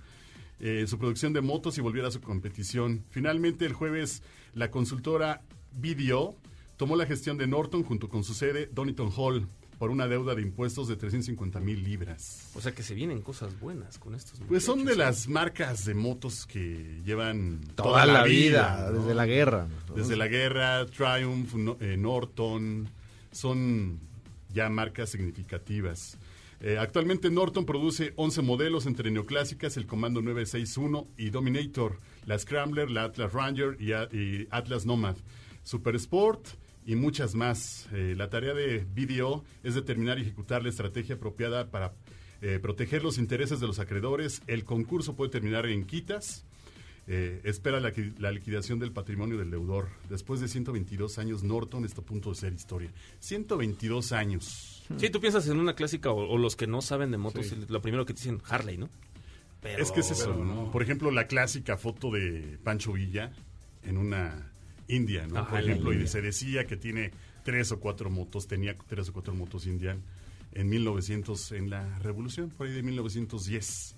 eh, 0.60 0.84
su 0.86 1.00
producción 1.00 1.32
de 1.32 1.40
motos 1.40 1.76
y 1.78 1.80
volviera 1.80 2.06
a 2.06 2.10
su 2.12 2.20
competición. 2.20 3.02
Finalmente, 3.10 3.66
el 3.66 3.72
jueves, 3.72 4.22
la 4.54 4.70
consultora 4.70 5.42
BDO 5.72 6.36
tomó 6.76 6.96
la 6.96 7.06
gestión 7.06 7.36
de 7.38 7.46
Norton 7.46 7.82
junto 7.82 8.08
con 8.08 8.24
su 8.24 8.34
sede 8.34 8.68
Donington 8.72 9.10
Hall 9.16 9.46
por 9.78 9.90
una 9.90 10.06
deuda 10.06 10.34
de 10.36 10.42
impuestos 10.42 10.86
de 10.88 10.96
350 10.96 11.58
mil 11.60 11.82
libras. 11.82 12.50
O 12.54 12.60
sea 12.60 12.72
que 12.72 12.82
se 12.84 12.94
vienen 12.94 13.20
cosas 13.22 13.58
buenas 13.58 13.98
con 13.98 14.14
estos. 14.14 14.40
Pues 14.48 14.64
son 14.64 14.84
de 14.84 14.94
las 14.96 15.28
marcas 15.28 15.84
de 15.84 15.94
motos 15.94 16.46
que 16.46 17.00
llevan 17.04 17.60
Toda, 17.74 18.06
la 18.06 18.22
vida, 18.24 18.88
¿no? 18.92 19.00
desde 19.00 19.14
la 19.14 19.26
guerra. 19.26 19.66
¿no? 19.88 19.94
Desde 19.94 20.16
la 20.16 20.28
guerra, 20.28 20.86
Triumph, 20.86 21.54
no- 21.54 21.76
eh, 21.80 21.96
Norton, 21.96 22.88
son 23.32 23.98
ya 24.52 24.68
marcas 24.68 25.10
significativas. 25.10 26.16
Eh, 26.60 26.78
actualmente 26.78 27.28
Norton 27.30 27.66
produce 27.66 28.12
11 28.16 28.40
modelos 28.42 28.86
entre 28.86 29.10
neoclásicas, 29.10 29.76
el 29.76 29.86
Comando 29.86 30.22
961 30.22 31.06
y 31.18 31.30
Dominator, 31.30 31.98
la 32.26 32.38
Scrambler, 32.38 32.90
la 32.90 33.04
Atlas 33.04 33.32
Ranger 33.32 33.76
y, 33.80 33.92
a- 33.92 34.08
y 34.12 34.46
Atlas 34.50 34.86
Nomad, 34.86 35.16
Super 35.64 35.96
Sport 35.96 36.46
y 36.86 36.94
muchas 36.96 37.34
más. 37.34 37.88
Eh, 37.92 38.14
la 38.16 38.28
tarea 38.30 38.54
de 38.54 38.84
BDO 38.84 39.44
es 39.62 39.74
determinar 39.74 40.18
y 40.18 40.22
ejecutar 40.22 40.62
la 40.62 40.68
estrategia 40.68 41.14
apropiada 41.16 41.70
para 41.70 41.94
eh, 42.42 42.58
proteger 42.60 43.02
los 43.02 43.18
intereses 43.18 43.60
de 43.60 43.66
los 43.66 43.78
acreedores. 43.78 44.42
El 44.46 44.64
concurso 44.64 45.16
puede 45.16 45.30
terminar 45.30 45.66
en 45.66 45.84
quitas. 45.84 46.44
eh, 47.06 47.40
espera 47.44 47.80
la, 47.80 47.92
qui- 47.92 48.14
la 48.18 48.30
liquidación 48.32 48.78
del 48.78 48.90
patrimonio 48.92 49.36
del 49.36 49.50
deudor. 49.50 49.88
Después 50.08 50.40
de 50.40 50.48
122 50.48 51.18
años, 51.18 51.42
Norton 51.42 51.84
está 51.84 52.00
a 52.00 52.04
punto 52.04 52.30
de 52.30 52.36
ser 52.36 52.52
historia. 52.54 52.90
122 53.20 54.12
años. 54.12 54.82
Sí, 54.98 55.10
tú 55.10 55.20
piensas 55.20 55.46
en 55.48 55.58
una 55.58 55.74
clásica 55.74 56.10
o, 56.10 56.28
o 56.34 56.38
los 56.38 56.56
que 56.56 56.66
no 56.66 56.80
saben 56.82 57.10
de 57.10 57.18
motos, 57.18 57.52
lo 57.68 57.80
primero 57.82 58.04
que 58.06 58.14
te 58.14 58.20
dicen 58.20 58.40
Harley, 58.48 58.76
¿no? 58.78 58.88
Pero- 59.60 59.82
es 59.82 59.90
que 59.92 60.00
es 60.00 60.10
eso, 60.10 60.34
¿no? 60.34 60.70
Por 60.70 60.82
ejemplo, 60.82 61.10
la 61.10 61.26
clásica 61.26 61.76
foto 61.78 62.10
de 62.10 62.58
Pancho 62.62 62.92
Villa 62.92 63.32
en 63.82 63.96
una 63.98 64.52
India, 64.88 65.26
¿no? 65.26 65.38
Ajá, 65.38 65.50
Por 65.50 65.60
ejemplo, 65.60 65.92
y 65.92 65.96
India. 65.96 66.08
se 66.08 66.22
decía 66.22 66.66
que 66.66 66.76
tiene 66.76 67.10
tres 67.44 67.72
o 67.72 67.80
cuatro 67.80 68.10
motos, 68.10 68.46
tenía 68.46 68.76
tres 68.86 69.08
o 69.08 69.12
cuatro 69.12 69.34
motos 69.34 69.66
Indian 69.66 70.02
en 70.52 70.68
1900, 70.68 71.52
en 71.52 71.70
la 71.70 71.98
revolución, 71.98 72.50
por 72.50 72.66
ahí 72.66 72.72
de 72.72 72.82
1910. 72.82 73.96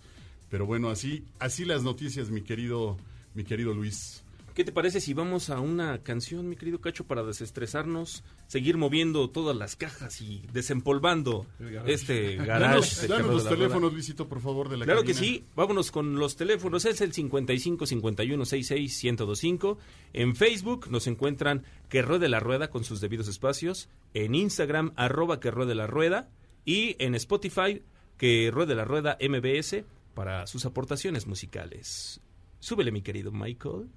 Pero 0.48 0.64
bueno, 0.66 0.90
así, 0.90 1.24
así 1.38 1.64
las 1.64 1.82
noticias, 1.82 2.30
mi 2.30 2.40
querido, 2.42 2.96
mi 3.34 3.44
querido 3.44 3.74
Luis. 3.74 4.22
¿Qué 4.56 4.64
te 4.64 4.72
parece 4.72 5.02
si 5.02 5.12
vamos 5.12 5.50
a 5.50 5.60
una 5.60 6.02
canción, 6.02 6.48
mi 6.48 6.56
querido 6.56 6.80
Cacho, 6.80 7.06
para 7.06 7.22
desestresarnos, 7.22 8.24
seguir 8.46 8.78
moviendo 8.78 9.28
todas 9.28 9.54
las 9.54 9.76
cajas 9.76 10.22
y 10.22 10.46
desempolvando 10.50 11.46
este 11.84 12.36
garage? 12.36 12.62
Danos, 12.62 13.06
Carlos 13.06 13.34
los 13.34 13.44
la 13.44 13.50
Rueda? 13.50 13.50
teléfonos, 13.50 13.92
Luisito, 13.92 14.26
por 14.26 14.40
favor, 14.40 14.70
de 14.70 14.78
la 14.78 14.86
Claro 14.86 15.02
que 15.02 15.12
sí, 15.12 15.44
vámonos 15.54 15.90
con 15.90 16.18
los 16.18 16.36
teléfonos. 16.36 16.86
Es 16.86 17.02
el 17.02 17.12
55 17.12 17.84
51 17.84 18.44
66 18.46 19.04
1025. 19.04 19.76
En 20.14 20.34
Facebook 20.34 20.90
nos 20.90 21.06
encuentran 21.06 21.62
Que 21.90 22.00
Ruede 22.00 22.30
la 22.30 22.40
Rueda 22.40 22.70
con 22.70 22.82
sus 22.82 23.02
debidos 23.02 23.28
espacios. 23.28 23.90
En 24.14 24.34
Instagram, 24.34 24.94
arroba 24.96 25.38
Que 25.38 25.50
Ruede 25.50 25.74
la 25.74 25.86
Rueda. 25.86 26.30
Y 26.64 26.96
en 26.98 27.14
Spotify, 27.14 27.82
Que 28.16 28.50
Ruede 28.50 28.74
la 28.74 28.86
Rueda 28.86 29.18
MBS 29.20 29.84
para 30.14 30.46
sus 30.46 30.64
aportaciones 30.64 31.26
musicales. 31.26 32.22
Súbele, 32.58 32.90
mi 32.90 33.02
querido 33.02 33.32
Michael. 33.32 33.90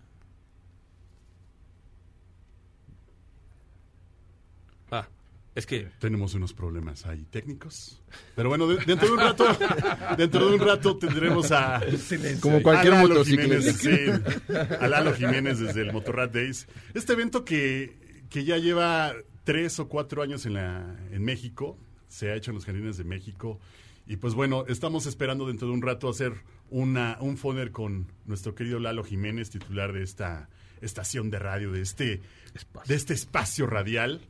Ah, 4.91 5.07
es 5.55 5.65
que 5.65 5.87
Tenemos 5.99 6.33
unos 6.35 6.53
problemas 6.53 7.05
ahí 7.05 7.25
técnicos. 7.29 8.01
Pero 8.35 8.49
bueno, 8.49 8.67
de- 8.67 8.83
dentro 8.85 9.07
de 9.07 9.13
un 9.13 9.19
rato, 9.19 9.45
dentro 10.17 10.47
de 10.49 10.55
un 10.55 10.61
rato 10.61 10.97
tendremos 10.97 11.51
a 11.51 11.81
Como 12.39 12.61
cualquier 12.61 12.93
a 12.93 13.03
Lalo. 13.03 13.25
Jiménez, 13.25 13.75
sí, 13.77 13.89
a 14.79 14.87
Lalo 14.87 15.13
Jiménez 15.13 15.59
desde 15.59 15.81
el 15.81 15.91
Motorrad 15.91 16.29
Days. 16.29 16.67
Este 16.93 17.13
evento 17.13 17.43
que, 17.43 17.97
que 18.29 18.43
ya 18.45 18.57
lleva 18.57 19.13
tres 19.43 19.79
o 19.79 19.89
cuatro 19.89 20.21
años 20.21 20.45
en, 20.45 20.53
la, 20.53 20.95
en 21.11 21.23
México, 21.23 21.77
se 22.07 22.29
ha 22.31 22.35
hecho 22.35 22.51
en 22.51 22.55
los 22.55 22.65
jardines 22.65 22.97
de 22.97 23.03
México. 23.03 23.59
Y 24.07 24.17
pues 24.17 24.33
bueno, 24.33 24.65
estamos 24.67 25.05
esperando 25.07 25.45
dentro 25.47 25.67
de 25.67 25.73
un 25.73 25.81
rato 25.81 26.09
hacer 26.09 26.33
una, 26.69 27.17
un 27.19 27.37
foner 27.37 27.71
con 27.71 28.07
nuestro 28.25 28.55
querido 28.55 28.79
Lalo 28.79 29.03
Jiménez, 29.03 29.49
titular 29.49 29.93
de 29.93 30.03
esta 30.03 30.49
estación 30.81 31.29
de 31.29 31.39
radio, 31.39 31.71
de 31.71 31.81
este, 31.81 32.21
de 32.87 32.95
este 32.95 33.13
espacio 33.13 33.67
radial. 33.67 34.21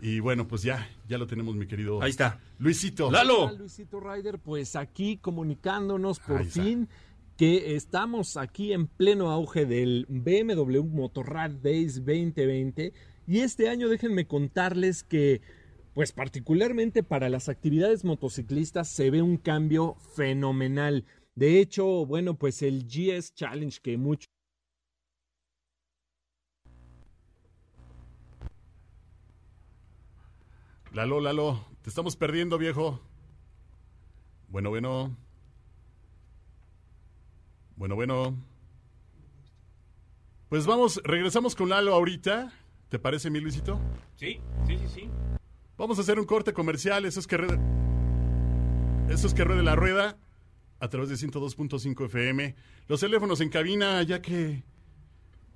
Y 0.00 0.20
bueno, 0.20 0.46
pues 0.46 0.62
ya, 0.62 0.88
ya 1.08 1.18
lo 1.18 1.26
tenemos, 1.26 1.56
mi 1.56 1.66
querido 1.66 2.02
ahí 2.02 2.10
está. 2.10 2.40
Luisito. 2.58 3.10
¡Lalo! 3.10 3.52
Luisito 3.56 4.00
Ryder, 4.00 4.38
pues 4.38 4.76
aquí 4.76 5.18
comunicándonos 5.18 6.20
por 6.20 6.38
Ahí 6.38 6.46
está. 6.46 6.62
fin 6.62 6.88
que 7.36 7.76
estamos 7.76 8.36
aquí 8.36 8.72
en 8.72 8.88
pleno 8.88 9.30
auge 9.30 9.64
del 9.64 10.06
BMW 10.08 10.82
Motorrad 10.82 11.50
Days 11.50 12.04
2020 12.04 12.92
y 13.28 13.40
este 13.40 13.68
año 13.68 13.88
déjenme 13.88 14.26
contarles 14.26 15.04
que 15.04 15.40
pues 15.94 16.12
particularmente 16.12 17.02
para 17.02 17.28
las 17.28 17.48
actividades 17.48 18.04
motociclistas 18.04 18.88
se 18.88 19.10
ve 19.10 19.22
un 19.22 19.36
cambio 19.36 19.96
fenomenal. 20.14 21.04
De 21.34 21.60
hecho, 21.60 22.06
bueno, 22.06 22.34
pues 22.34 22.62
el 22.62 22.86
GS 22.86 23.34
Challenge 23.34 23.80
que 23.80 23.96
muchos 23.96 24.28
Lalo, 30.92 31.20
Lalo, 31.20 31.64
te 31.82 31.90
estamos 31.90 32.16
perdiendo, 32.16 32.58
viejo. 32.58 33.00
Bueno, 34.48 34.70
bueno. 34.70 35.16
Bueno, 37.76 37.94
bueno. 37.94 38.36
Pues 40.48 40.66
vamos, 40.66 41.00
regresamos 41.04 41.54
con 41.54 41.68
Lalo 41.68 41.94
ahorita. 41.94 42.52
¿Te 42.88 42.98
parece, 42.98 43.28
mi 43.28 43.40
Luisito? 43.40 43.78
Sí, 44.16 44.40
sí, 44.66 44.78
sí, 44.78 44.88
sí. 44.88 45.10
Vamos 45.76 45.98
a 45.98 46.00
hacer 46.00 46.18
un 46.18 46.24
corte 46.24 46.54
comercial. 46.54 47.04
Eso 47.04 47.20
es 47.20 47.26
que 47.26 47.36
ruede, 47.36 47.58
eso 49.10 49.26
es 49.26 49.34
que 49.34 49.44
ruede 49.44 49.62
la 49.62 49.76
rueda 49.76 50.16
a 50.80 50.88
través 50.88 51.10
de 51.10 51.16
102.5 51.16 52.06
FM. 52.06 52.54
Los 52.88 53.00
teléfonos 53.00 53.42
en 53.42 53.50
cabina, 53.50 54.02
ya 54.02 54.22
que 54.22 54.64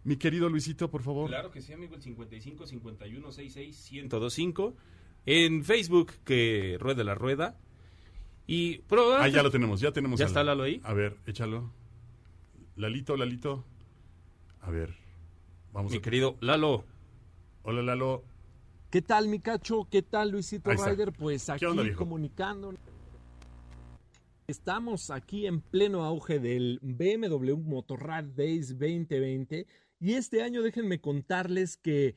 mi 0.04 0.16
querido 0.16 0.48
Luisito, 0.50 0.90
por 0.90 1.02
favor. 1.02 1.28
Claro 1.28 1.50
que 1.50 1.62
sí, 1.62 1.72
amigo, 1.72 1.94
el 1.94 2.02
55 2.02 2.66
51 2.66 3.32
66 3.32 3.92
1025. 3.92 4.76
En 5.26 5.64
Facebook, 5.64 6.12
que 6.24 6.76
ruede 6.80 7.04
la 7.04 7.14
rueda. 7.14 7.56
Y. 8.46 8.78
Pero, 8.88 9.16
Ah, 9.16 9.28
ya 9.28 9.42
lo 9.42 9.50
tenemos, 9.50 9.80
ya 9.80 9.92
tenemos. 9.92 10.18
¿Ya 10.18 10.26
a 10.26 10.28
está 10.28 10.42
Lalo 10.42 10.64
ahí? 10.64 10.80
A 10.84 10.92
ver, 10.92 11.16
échalo. 11.26 11.72
Lalito, 12.76 13.16
Lalito. 13.16 13.64
A 14.60 14.70
ver, 14.70 14.94
vamos 15.72 15.92
Mi 15.92 15.98
a... 15.98 16.02
querido 16.02 16.36
Lalo. 16.40 16.84
Hola, 17.62 17.82
Lalo. 17.82 18.24
¿Qué 18.90 19.00
tal, 19.00 19.28
mi 19.28 19.38
cacho? 19.40 19.86
¿Qué 19.90 20.02
tal, 20.02 20.30
Luisito. 20.30 20.70
Ryder? 20.70 21.12
Pues 21.12 21.48
aquí 21.48 21.64
onda, 21.64 21.84
comunicando. 21.94 22.74
Estamos 24.46 25.10
aquí 25.10 25.46
en 25.46 25.60
pleno 25.60 26.04
auge 26.04 26.38
del 26.38 26.78
BMW 26.82 27.56
Motorrad 27.56 28.24
Days 28.24 28.70
2020 28.78 29.66
y 30.00 30.12
este 30.14 30.42
año 30.42 30.62
déjenme 30.62 31.00
contarles 31.00 31.76
que, 31.76 32.16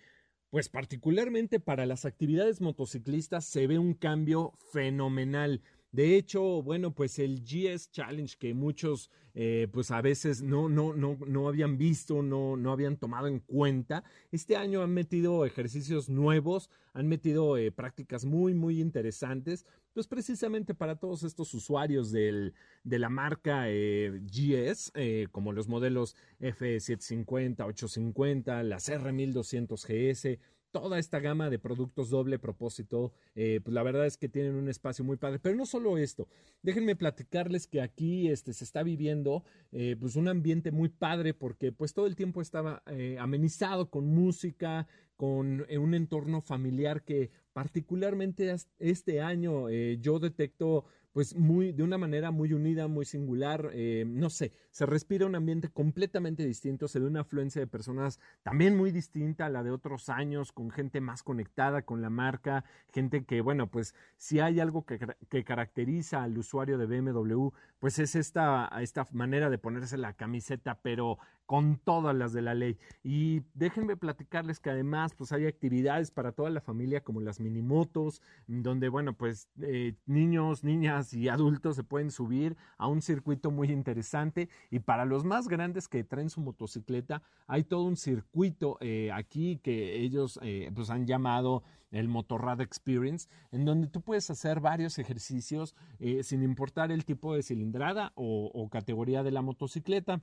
pues 0.55 0.69
particularmente 0.69 1.59
para 1.59 1.85
las 1.85 2.05
actividades 2.05 2.61
motociclistas 2.61 3.43
se 3.43 3.67
ve 3.67 3.77
un 3.77 3.93
cambio 3.93 4.53
fenomenal. 4.71 5.61
De 5.95 6.17
hecho, 6.17 6.61
bueno, 6.61 6.93
pues 6.93 7.19
el 7.19 7.41
GS 7.45 7.89
Challenge 7.89 8.35
que 8.37 8.53
muchos 8.53 9.09
eh, 9.33 9.69
pues 9.71 9.91
a 9.91 10.01
veces 10.01 10.41
no, 10.41 10.67
no, 10.67 10.93
no, 10.93 11.17
no 11.25 11.47
habían 11.47 11.77
visto, 11.77 12.21
no, 12.21 12.57
no 12.57 12.73
habían 12.73 12.97
tomado 12.97 13.27
en 13.27 13.39
cuenta, 13.39 14.03
este 14.33 14.57
año 14.57 14.81
han 14.81 14.93
metido 14.93 15.45
ejercicios 15.45 16.09
nuevos, 16.09 16.69
han 16.93 17.07
metido 17.07 17.55
eh, 17.55 17.71
prácticas 17.71 18.25
muy, 18.25 18.53
muy 18.53 18.81
interesantes, 18.81 19.65
pues 19.93 20.05
precisamente 20.05 20.73
para 20.73 20.97
todos 20.97 21.23
estos 21.23 21.53
usuarios 21.53 22.11
del, 22.11 22.53
de 22.83 22.99
la 22.99 23.07
marca 23.07 23.69
eh, 23.69 24.21
GS, 24.21 24.91
como 25.31 25.53
los 25.53 25.69
modelos 25.69 26.17
F750, 26.41 27.65
850, 27.65 28.63
las 28.63 28.89
R1200 28.89 30.11
GS, 30.11 30.39
toda 30.81 30.99
esta 30.99 31.21
gama 31.21 31.49
de 31.49 31.57
productos 31.57 32.09
doble 32.09 32.37
propósito, 32.37 33.13
eh, 33.33 33.61
pues 33.63 33.73
la 33.73 33.81
verdad 33.81 34.05
es 34.05 34.17
que 34.17 34.27
tienen 34.27 34.55
un 34.55 34.67
espacio 34.67 35.05
muy 35.05 35.15
padre. 35.15 35.39
Pero 35.39 35.55
no 35.55 35.65
solo 35.65 35.97
esto, 35.97 36.27
déjenme 36.63 36.97
platicarles 36.97 37.65
que 37.65 37.81
aquí 37.81 38.27
este, 38.27 38.51
se 38.51 38.65
está 38.65 38.83
viviendo 38.83 39.45
eh, 39.71 39.95
pues 39.97 40.17
un 40.17 40.27
ambiente 40.27 40.71
muy 40.71 40.89
padre 40.89 41.33
porque 41.33 41.71
pues 41.71 41.93
todo 41.93 42.07
el 42.07 42.17
tiempo 42.17 42.41
estaba 42.41 42.83
eh, 42.87 43.15
amenizado 43.21 43.89
con 43.89 44.07
música, 44.07 44.85
con 45.15 45.65
un 45.69 45.93
entorno 45.93 46.41
familiar 46.41 47.03
que 47.03 47.31
particularmente 47.53 48.53
este 48.79 49.21
año 49.21 49.69
yo 49.69 50.19
detecto 50.19 50.83
pues 51.15 51.33
muy 51.33 51.71
de 51.71 51.81
una 51.81 51.97
manera 51.97 52.29
muy 52.29 52.51
unida, 52.51 52.89
muy 52.89 53.05
singular, 53.05 53.69
eh, 53.71 54.03
no 54.05 54.29
sé, 54.29 54.51
se 54.69 54.85
respira 54.85 55.25
un 55.25 55.35
ambiente 55.35 55.69
completamente 55.69 56.45
distinto, 56.45 56.89
se 56.89 56.99
ve 56.99 57.07
una 57.07 57.21
afluencia 57.21 57.61
de 57.61 57.67
personas 57.67 58.19
también 58.43 58.75
muy 58.75 58.91
distinta 58.91 59.45
a 59.45 59.49
la 59.49 59.63
de 59.63 59.71
otros 59.71 60.09
años, 60.09 60.51
con 60.51 60.71
gente 60.71 60.99
más 60.99 61.23
conectada 61.23 61.83
con 61.83 62.01
la 62.01 62.09
marca, 62.09 62.65
gente 62.91 63.23
que, 63.23 63.39
bueno, 63.39 63.71
pues 63.71 63.95
si 64.17 64.41
hay 64.41 64.59
algo 64.59 64.85
que, 64.85 64.99
que 65.29 65.45
caracteriza 65.45 66.21
al 66.21 66.37
usuario 66.37 66.77
de 66.77 66.85
BMW, 66.85 67.47
pues 67.79 67.97
es 67.97 68.15
esta, 68.15 68.69
esta 68.81 69.07
manera 69.13 69.49
de 69.49 69.57
ponerse 69.57 69.97
la 69.97 70.11
camiseta, 70.17 70.81
pero 70.81 71.17
con 71.45 71.77
todas 71.77 72.15
las 72.15 72.33
de 72.33 72.41
la 72.41 72.53
ley. 72.53 72.77
Y 73.03 73.41
déjenme 73.53 73.97
platicarles 73.97 74.59
que 74.59 74.69
además 74.69 75.13
pues 75.15 75.31
hay 75.31 75.45
actividades 75.45 76.11
para 76.11 76.31
toda 76.31 76.49
la 76.49 76.61
familia 76.61 77.03
como 77.03 77.21
las 77.21 77.39
minimotos, 77.39 78.21
donde 78.47 78.89
bueno 78.89 79.13
pues 79.13 79.47
eh, 79.61 79.95
niños, 80.05 80.63
niñas 80.63 81.13
y 81.13 81.29
adultos 81.29 81.75
se 81.75 81.83
pueden 81.83 82.11
subir 82.11 82.57
a 82.77 82.87
un 82.87 83.01
circuito 83.01 83.51
muy 83.51 83.71
interesante 83.71 84.49
y 84.71 84.79
para 84.79 85.05
los 85.05 85.23
más 85.23 85.47
grandes 85.47 85.87
que 85.87 86.03
traen 86.03 86.29
su 86.29 86.41
motocicleta 86.41 87.21
hay 87.47 87.63
todo 87.63 87.83
un 87.83 87.97
circuito 87.97 88.77
eh, 88.81 89.11
aquí 89.13 89.57
que 89.57 90.01
ellos 90.01 90.39
eh, 90.41 90.71
pues 90.73 90.89
han 90.89 91.05
llamado 91.05 91.63
el 91.91 92.09
Motorrad 92.09 92.59
Experience, 92.59 93.29
en 93.51 93.63
donde 93.63 93.87
tú 93.87 94.01
puedes 94.01 94.29
hacer 94.29 94.59
varios 94.59 94.99
ejercicios 94.99 95.75
sin 96.23 96.43
importar 96.43 96.91
el 96.91 97.05
tipo 97.05 97.33
de 97.33 97.41
cilindrada 97.41 98.11
o 98.15 98.67
categoría 98.69 99.23
de 99.23 99.31
la 99.31 99.41
motocicleta. 99.41 100.21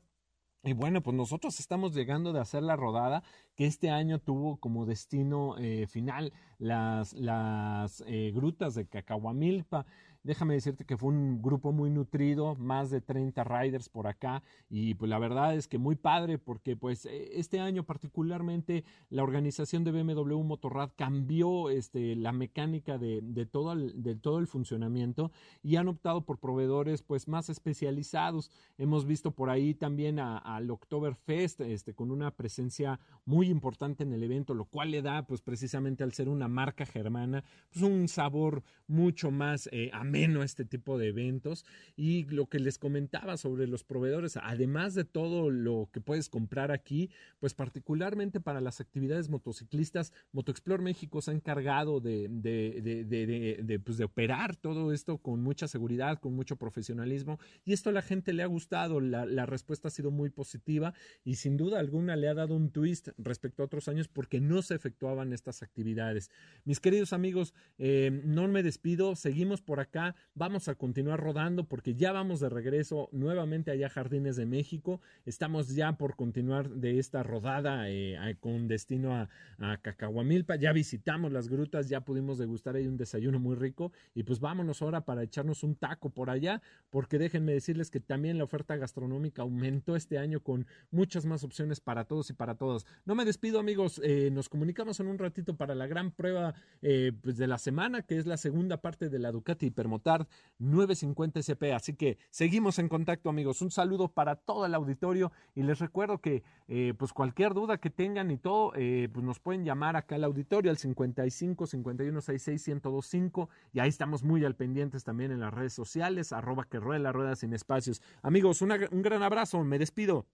Y 0.65 0.75
bueno, 0.75 1.03
pues 1.03 1.17
nosotros 1.17 1.59
estamos 1.59 1.93
llegando 1.93 2.33
de 2.33 2.39
hacer 2.39 2.63
la 2.63 2.77
rodada 2.77 3.25
que 3.57 3.67
este 3.67 3.91
año 3.91 4.21
tuvo 4.21 4.59
como 4.59 4.87
destino 4.87 5.57
eh, 5.59 5.89
final 5.89 6.33
las, 6.59 7.15
las 7.15 8.05
eh, 8.07 8.31
grutas 8.33 8.77
de 8.77 8.87
Cacahuamilpa. 8.87 9.87
Déjame 10.23 10.55
decirte 10.55 10.85
que 10.85 10.97
fue 10.97 11.11
un 11.11 11.43
grupo 11.43 11.73
muy 11.73 11.91
nutrido, 11.91 12.55
más 12.57 12.91
de 12.91 13.01
30 13.01 13.45
riders 13.45 13.89
por 13.89 14.07
acá 14.07 14.43
y 14.69 14.95
pues 14.95 15.09
la 15.09 15.19
verdad 15.19 15.55
es 15.55 15.69
que 15.69 15.79
muy 15.79 15.97
padre 15.97 16.39
porque 16.39 16.77
pues 16.77 17.07
eh, 17.07 17.31
este 17.39 17.61
año 17.61 17.85
particularmente 17.85 18.85
la 19.11 19.23
organización 19.23 19.85
de 19.85 19.93
BMW 19.93 20.43
Motorrad 20.43 20.91
cambió 20.97 21.71
este, 21.71 22.17
la 22.17 22.33
mecánica 22.33 22.99
de, 22.99 23.21
de 23.23 23.47
todo 23.47 23.73
el, 23.73 24.03
de 24.03 24.15
todo 24.15 24.39
el 24.39 24.47
funcionamiento 24.47 25.33
y 25.63 25.77
han 25.77 25.89
optado 25.89 26.25
por 26.25 26.39
proveedores 26.39 27.03
pues 27.03 27.29
más 27.29 27.49
especializados. 27.49 28.51
Hemos 28.79 29.07
visto 29.07 29.33
por 29.33 29.51
ahí 29.51 29.75
también 29.75 30.19
al 30.19 30.71
Oktoberfest 30.71 31.61
este, 31.63 31.95
con 31.95 32.11
una 32.11 32.31
presencia 32.31 33.01
muy 33.25 33.49
importante 33.49 34.03
en 34.03 34.13
el 34.13 34.23
evento, 34.23 34.55
lo 34.55 34.65
cual 34.65 34.91
le 34.91 35.03
da 35.03 35.27
pues 35.27 35.41
precisamente 35.41 36.05
al 36.05 36.13
ser 36.13 36.29
una 36.29 36.49
marca 36.49 36.87
germana 36.87 37.45
pues 37.73 37.83
un 37.83 38.09
sabor 38.09 38.63
mucho 38.87 39.31
más 39.31 39.69
eh, 39.73 39.91
ameno 40.13 40.43
este 40.43 40.67
tipo 40.67 40.99
de 40.99 41.09
eventos 41.09 41.65
y 41.97 42.25
lo 42.25 42.47
que 42.47 42.59
les 42.59 42.77
comentaba 42.79 43.39
sobre 43.39 43.67
los 43.67 43.83
proveedores, 43.83 44.37
además 44.37 44.95
de 44.95 45.05
todo 45.05 45.49
lo 45.51 45.89
que 45.91 46.03
puedes 46.03 46.29
comprar 46.29 46.71
aquí, 46.71 47.09
pues 47.41 47.55
particularmente 47.55 48.39
para 48.41 48.61
las 48.61 48.81
actividades 48.81 49.31
motociclistas, 49.31 50.13
Motoexplore 50.33 50.83
México 50.83 51.23
se 51.23 51.31
ha 51.31 51.35
encargado 51.35 52.01
de, 52.01 52.29
de- 52.29 53.63
de, 53.63 53.81
pues, 53.81 53.97
de 53.97 54.05
operar 54.05 54.57
todo 54.57 54.93
esto 54.93 55.17
con 55.19 55.43
mucha 55.43 55.67
seguridad, 55.67 56.19
con 56.21 56.35
mucho 56.35 56.57
profesionalismo 56.57 57.39
y 57.65 57.73
esto 57.73 57.89
a 57.89 57.93
la 57.93 58.03
gente 58.03 58.35
le 58.35 58.43
ha 58.43 58.47
gustado, 58.47 59.01
la, 59.01 59.25
la 59.25 59.47
respuesta 59.47 59.89
ha 59.89 59.91
sido 59.91 60.11
muy 60.11 60.29
positiva 60.29 60.93
y 61.25 61.37
sin 61.37 61.57
duda 61.57 61.79
alguna 61.81 62.17
le 62.17 62.29
ha 62.29 62.35
dado 62.35 62.55
un 62.55 62.71
twist 62.71 63.09
respecto 63.17 63.63
a 63.63 63.67
otros 63.67 63.89
años 63.89 64.09
porque 64.09 64.41
no 64.41 64.61
se 64.61 64.75
efectuaban 64.75 65.33
estas 65.33 65.63
actividades. 65.63 66.31
Mis 66.65 66.81
queridos 66.81 67.13
amigos, 67.15 67.55
eh, 67.79 68.21
no 68.25 68.47
me 68.49 68.63
despido, 68.63 69.17
seguimos 69.17 69.63
por 69.63 69.81
acá, 69.81 70.02
vamos 70.35 70.69
a 70.69 70.75
continuar 70.75 71.21
rodando 71.21 71.65
porque 71.65 71.95
ya 71.95 72.13
vamos 72.13 72.41
de 72.41 72.49
regreso 72.49 73.09
nuevamente 73.13 73.71
allá 73.71 73.87
a 73.87 73.91
Jardines 73.91 74.37
de 74.37 74.47
México, 74.47 75.01
estamos 75.27 75.75
ya 75.75 75.93
por 75.93 76.17
continuar 76.17 76.71
de 76.71 76.99
esta 76.99 77.23
rodada 77.23 77.89
eh, 77.89 78.37
con 78.41 78.69
destino 78.69 79.15
a, 79.15 79.29
a 79.59 79.77
Cacahuamilpa, 79.79 80.57
ya 80.57 80.73
visitamos 80.73 81.33
las 81.33 81.49
grutas, 81.49 81.89
ya 81.89 82.03
pudimos 82.03 82.39
degustar 82.39 82.77
ahí 82.77 82.87
un 82.87 82.97
desayuno 82.97 83.39
muy 83.39 83.57
rico 83.57 83.93
y 84.15 84.23
pues 84.23 84.41
vámonos 84.41 84.83
ahora 84.83 85.05
para 85.05 85.23
echarnos 85.23 85.63
un 85.63 85.75
taco 85.75 86.11
por 86.11 86.31
allá 86.31 86.61
porque 86.91 87.19
déjenme 87.19 87.53
decirles 87.53 87.91
que 87.91 88.01
también 88.01 88.39
la 88.39 88.45
oferta 88.45 88.77
gastronómica 88.77 89.43
aumentó 89.43 89.97
este 89.97 90.19
año 90.19 90.41
con 90.41 90.67
muchas 90.91 91.25
más 91.25 91.45
opciones 91.45 91.81
para 91.81 92.05
todos 92.05 92.31
y 92.31 92.33
para 92.33 92.57
todas. 92.57 92.87
No 93.05 93.15
me 93.15 93.25
despido 93.25 93.59
amigos, 93.59 94.01
eh, 94.05 94.31
nos 94.33 94.49
comunicamos 94.49 95.01
en 95.01 95.07
un 95.07 95.19
ratito 95.19 95.57
para 95.57 95.75
la 95.75 95.87
gran 95.87 96.11
prueba 96.11 96.55
eh, 96.83 97.13
pues, 97.23 97.37
de 97.37 97.47
la 97.47 97.59
semana, 97.59 98.03
que 98.03 98.19
es 98.19 98.27
la 98.27 98.37
segunda 98.37 98.81
parte 98.81 99.09
de 99.09 99.19
la 99.19 99.33
Ducati 99.33 99.71
Hypermotard 99.93 100.27
950 100.59 101.41
SP. 101.43 101.73
Así 101.75 101.95
que 101.95 102.19
seguimos 102.31 102.79
en 102.79 102.89
contacto 102.89 103.29
amigos. 103.29 103.63
Un 103.63 103.71
saludo 103.71 104.09
para 104.09 104.37
todo 104.37 104.67
el 104.67 104.75
auditorio 104.75 105.33
y 105.55 105.63
les 105.63 105.79
recuerdo 105.79 106.19
que 106.19 106.43
eh, 106.69 106.95
pues 106.97 107.13
cualquier 107.13 107.55
duda 107.55 107.79
que 107.79 107.91
tengan 107.91 108.31
y 108.31 108.39
todo, 108.39 108.73
eh, 108.77 109.09
pues 109.13 109.25
nos 109.25 109.41
pueden 109.41 109.65
llamar 109.65 109.97
acá 109.97 110.15
al 110.15 110.25
auditorio 110.25 110.71
al 110.71 110.79
55 110.79 111.67
51 111.67 112.21
66 112.21 112.69
1025 112.69 113.49
y 113.73 113.81
ahí 113.81 113.89
estamos 113.89 114.23
muy 114.23 114.45
al 114.45 114.55
pendientes 114.55 115.05
también 115.05 115.33
en 115.33 115.41
las 115.41 115.53
redes 115.53 115.73
sociales, 115.73 116.33
arroba 116.33 116.65
que 116.65 116.79
rueda 116.79 117.01
la 117.01 117.13
rueda 117.13 117.37
sin 117.37 117.53
espacios. 117.53 118.01
Amigos, 118.23 118.63
un 118.63 119.03
gran 119.03 119.23
abrazo, 119.23 119.63
me 119.65 119.79
despido. 119.79 120.27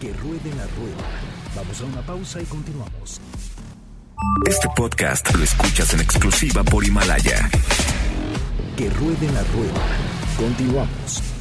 Que 0.00 0.12
ruede 0.12 0.54
la 0.54 0.66
rueda. 0.66 1.28
Vamos 1.56 1.80
a 1.80 1.84
una 1.86 2.02
pausa 2.02 2.40
y 2.40 2.44
continuamos. 2.44 3.20
Este 4.46 4.68
podcast 4.74 5.34
lo 5.34 5.44
escuchas 5.44 5.94
en 5.94 6.00
exclusiva 6.00 6.64
por 6.64 6.84
Himalaya. 6.84 7.48
Que 8.76 8.90
ruede 8.90 9.30
la 9.32 9.42
rueda. 9.44 9.86
Continuamos. 10.36 11.37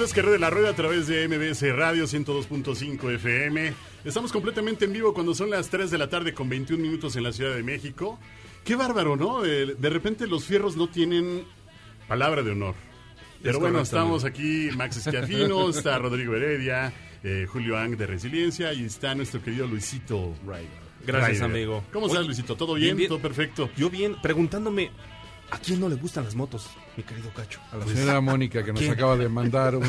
Esto 0.00 0.08
es 0.08 0.14
Carrera 0.14 0.32
de 0.32 0.38
la 0.38 0.48
Rueda 0.48 0.70
a 0.70 0.74
través 0.74 1.08
de 1.08 1.28
MBS 1.28 1.76
Radio 1.76 2.04
102.5 2.04 3.16
FM. 3.16 3.74
Estamos 4.02 4.32
completamente 4.32 4.86
en 4.86 4.94
vivo 4.94 5.12
cuando 5.12 5.34
son 5.34 5.50
las 5.50 5.68
3 5.68 5.90
de 5.90 5.98
la 5.98 6.08
tarde 6.08 6.32
con 6.32 6.48
21 6.48 6.82
minutos 6.82 7.16
en 7.16 7.22
la 7.22 7.34
Ciudad 7.34 7.54
de 7.54 7.62
México. 7.62 8.18
Qué 8.64 8.76
bárbaro, 8.76 9.16
¿no? 9.16 9.44
Eh, 9.44 9.74
De 9.78 9.90
repente 9.90 10.26
los 10.26 10.46
fierros 10.46 10.74
no 10.74 10.88
tienen 10.88 11.44
palabra 12.08 12.42
de 12.42 12.52
honor. 12.52 12.76
Pero 13.42 13.56
Es 13.56 13.60
bueno, 13.60 13.80
estamos 13.82 14.24
aquí, 14.24 14.70
Max 14.74 14.96
Esquiafino, 14.96 15.68
está 15.68 15.98
Rodrigo 15.98 16.34
Heredia, 16.34 16.94
eh, 17.22 17.46
Julio 17.46 17.76
Ang 17.76 17.98
de 17.98 18.06
Resiliencia 18.06 18.72
y 18.72 18.84
está 18.86 19.14
nuestro 19.14 19.42
querido 19.42 19.66
Luisito 19.66 20.34
Gracias, 21.06 21.30
Ryder. 21.30 21.44
amigo. 21.44 21.84
¿Cómo 21.92 22.06
estás, 22.06 22.24
Luisito? 22.24 22.56
¿Todo 22.56 22.72
bien. 22.72 23.06
¿Todo 23.06 23.18
perfecto? 23.18 23.68
Yo 23.76 23.90
bien, 23.90 24.16
preguntándome, 24.22 24.92
¿a 25.50 25.58
quién 25.58 25.80
no 25.80 25.88
le 25.88 25.96
gustan 25.96 26.24
las 26.24 26.34
motos, 26.34 26.68
mi 26.96 27.02
querido 27.02 27.30
Cacho? 27.34 27.60
A 27.72 27.76
la 27.76 27.86
señora 27.86 28.20
Mónica 28.20 28.64
que 28.64 28.72
nos 28.72 28.80
¿Quién? 28.80 28.92
acaba 28.92 29.16
de 29.16 29.28
mandar 29.28 29.74
un 29.76 29.84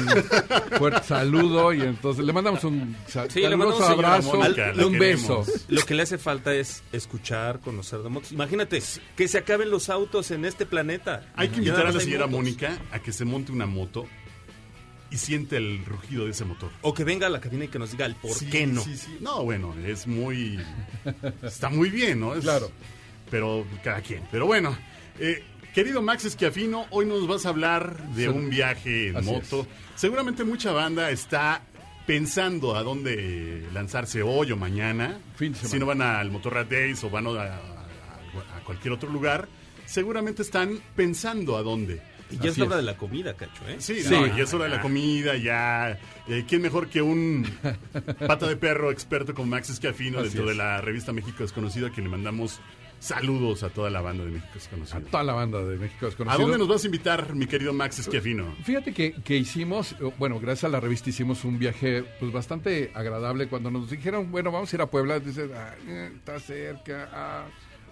fuerte 0.77 1.03
saludo 1.07 1.73
y 1.73 1.81
entonces 1.81 2.25
le 2.25 2.33
mandamos 2.33 2.63
un 2.63 2.95
sa- 3.07 3.29
Sí, 3.29 3.41
mandamos, 3.43 3.75
señora 3.77 3.93
abrazo 4.15 4.35
Mónica, 4.37 4.73
y 4.75 4.79
un 4.83 4.97
beso. 4.99 5.45
Lo 5.69 5.81
que 5.83 5.93
le 5.95 6.03
hace 6.03 6.17
falta 6.17 6.53
es 6.53 6.83
escuchar, 6.91 7.59
conocer 7.59 7.99
de 7.99 8.09
motos. 8.09 8.31
Imagínate, 8.31 8.81
que 9.15 9.27
se 9.27 9.37
acaben 9.37 9.69
los 9.69 9.89
autos 9.89 10.31
en 10.31 10.45
este 10.45 10.65
planeta. 10.65 11.31
Hay 11.35 11.49
que 11.49 11.57
invitar 11.57 11.85
a 11.87 11.91
la 11.91 11.99
señora 11.99 12.27
motos. 12.27 12.39
Mónica 12.39 12.79
a 12.91 12.99
que 12.99 13.11
se 13.11 13.25
monte 13.25 13.51
una 13.51 13.65
moto 13.65 14.05
y 15.11 15.17
siente 15.17 15.57
el 15.57 15.83
rugido 15.85 16.25
de 16.25 16.31
ese 16.31 16.45
motor. 16.45 16.71
O 16.81 16.93
que 16.93 17.03
venga 17.03 17.27
a 17.27 17.29
la 17.29 17.41
cabina 17.41 17.65
y 17.65 17.67
que 17.67 17.77
nos 17.77 17.91
diga 17.91 18.05
el 18.05 18.15
por 18.15 18.31
Sí, 18.33 18.49
qué 18.49 18.65
no. 18.65 18.81
sí, 18.81 18.95
sí. 18.95 19.17
No, 19.19 19.43
bueno, 19.43 19.75
es 19.85 20.07
muy. 20.07 20.57
Está 21.43 21.69
muy 21.69 21.89
bien, 21.89 22.19
¿no? 22.21 22.33
Es- 22.33 22.41
Claro. 22.41 22.71
Pero 23.29 23.65
cada 23.83 24.01
quien. 24.01 24.23
Pero 24.31 24.45
bueno, 24.45 24.77
eh, 25.19 25.43
querido 25.73 26.01
Max 26.01 26.25
Esquiafino, 26.25 26.85
hoy 26.91 27.05
nos 27.05 27.27
vas 27.27 27.45
a 27.45 27.49
hablar 27.49 27.97
de 28.13 28.29
un 28.29 28.49
viaje 28.49 29.09
en 29.09 29.17
Así 29.17 29.29
moto. 29.29 29.67
Seguramente 29.95 30.43
mucha 30.43 30.71
banda 30.71 31.09
está 31.11 31.61
pensando 32.05 32.75
a 32.75 32.83
dónde 32.83 33.67
lanzarse 33.73 34.21
hoy 34.21 34.51
o 34.51 34.57
mañana. 34.57 35.17
Fin 35.35 35.53
de 35.53 35.59
semana. 35.59 35.71
Si 35.71 35.79
no 35.79 35.85
van 35.85 36.01
al 36.01 36.31
Motorrad 36.31 36.65
Days 36.65 37.03
o 37.03 37.09
van 37.09 37.27
a, 37.27 37.29
a- 37.31 38.57
a 38.57 38.63
cualquier 38.65 38.93
otro 38.93 39.09
lugar, 39.09 39.47
seguramente 39.85 40.41
están 40.41 40.79
pensando 40.95 41.57
a 41.57 41.63
dónde. 41.63 42.01
Y 42.31 42.37
ya 42.37 42.49
es 42.49 42.57
la 42.57 42.65
hora 42.65 42.77
de 42.77 42.83
la 42.83 42.95
comida, 42.95 43.33
Cacho, 43.35 43.67
¿eh? 43.67 43.75
Sí, 43.79 44.01
Sí. 44.03 44.09
no, 44.09 44.25
ya 44.25 44.43
es 44.43 44.53
hora 44.53 44.63
de 44.63 44.69
la 44.71 44.81
comida, 44.81 45.35
ya. 45.35 45.99
eh, 46.29 46.45
¿Quién 46.47 46.61
mejor 46.61 46.87
que 46.87 47.01
un 47.01 47.45
pata 48.25 48.47
de 48.47 48.55
perro 48.55 48.89
experto 48.89 49.33
como 49.33 49.49
Max 49.49 49.69
Esquiafino 49.69 50.19
Así 50.19 50.29
dentro 50.29 50.45
de 50.47 50.55
la 50.55 50.79
revista 50.79 51.11
México 51.11 51.43
Desconocido, 51.43 51.87
a 51.87 51.89
quien 51.91 52.05
le 52.05 52.09
mandamos 52.09 52.61
saludos 53.01 53.63
a 53.63 53.69
toda 53.69 53.89
la 53.89 53.99
banda 54.01 54.23
de 54.23 54.29
México 54.31 54.51
A 54.51 54.55
Desconocido? 54.55 55.01
toda 55.09 55.23
la 55.23 55.33
banda 55.33 55.63
de 55.63 55.75
México 55.77 56.05
¿A 56.05 56.09
Desconocido. 56.09 56.41
dónde 56.43 56.57
nos 56.59 56.67
vas 56.67 56.83
a 56.83 56.87
invitar, 56.87 57.33
mi 57.35 57.47
querido 57.47 57.73
Max 57.73 57.97
Esquiafino? 57.99 58.55
Fíjate 58.63 58.93
que, 58.93 59.13
que 59.13 59.35
hicimos, 59.37 59.93
eh, 59.93 60.11
bueno, 60.19 60.39
gracias 60.39 60.65
a 60.65 60.69
la 60.69 60.79
revista 60.79 61.09
hicimos 61.09 61.43
un 61.43 61.57
viaje 61.57 62.03
pues 62.19 62.31
bastante 62.31 62.91
agradable. 62.93 63.47
Cuando 63.47 63.71
nos 63.71 63.89
dijeron, 63.89 64.31
bueno, 64.31 64.51
vamos 64.51 64.71
a 64.71 64.75
ir 64.75 64.81
a 64.83 64.85
Puebla, 64.85 65.19
dices, 65.19 65.49
"Ah, 65.53 65.73
está 66.15 66.39
cerca. 66.39 67.09
ah". 67.11 67.45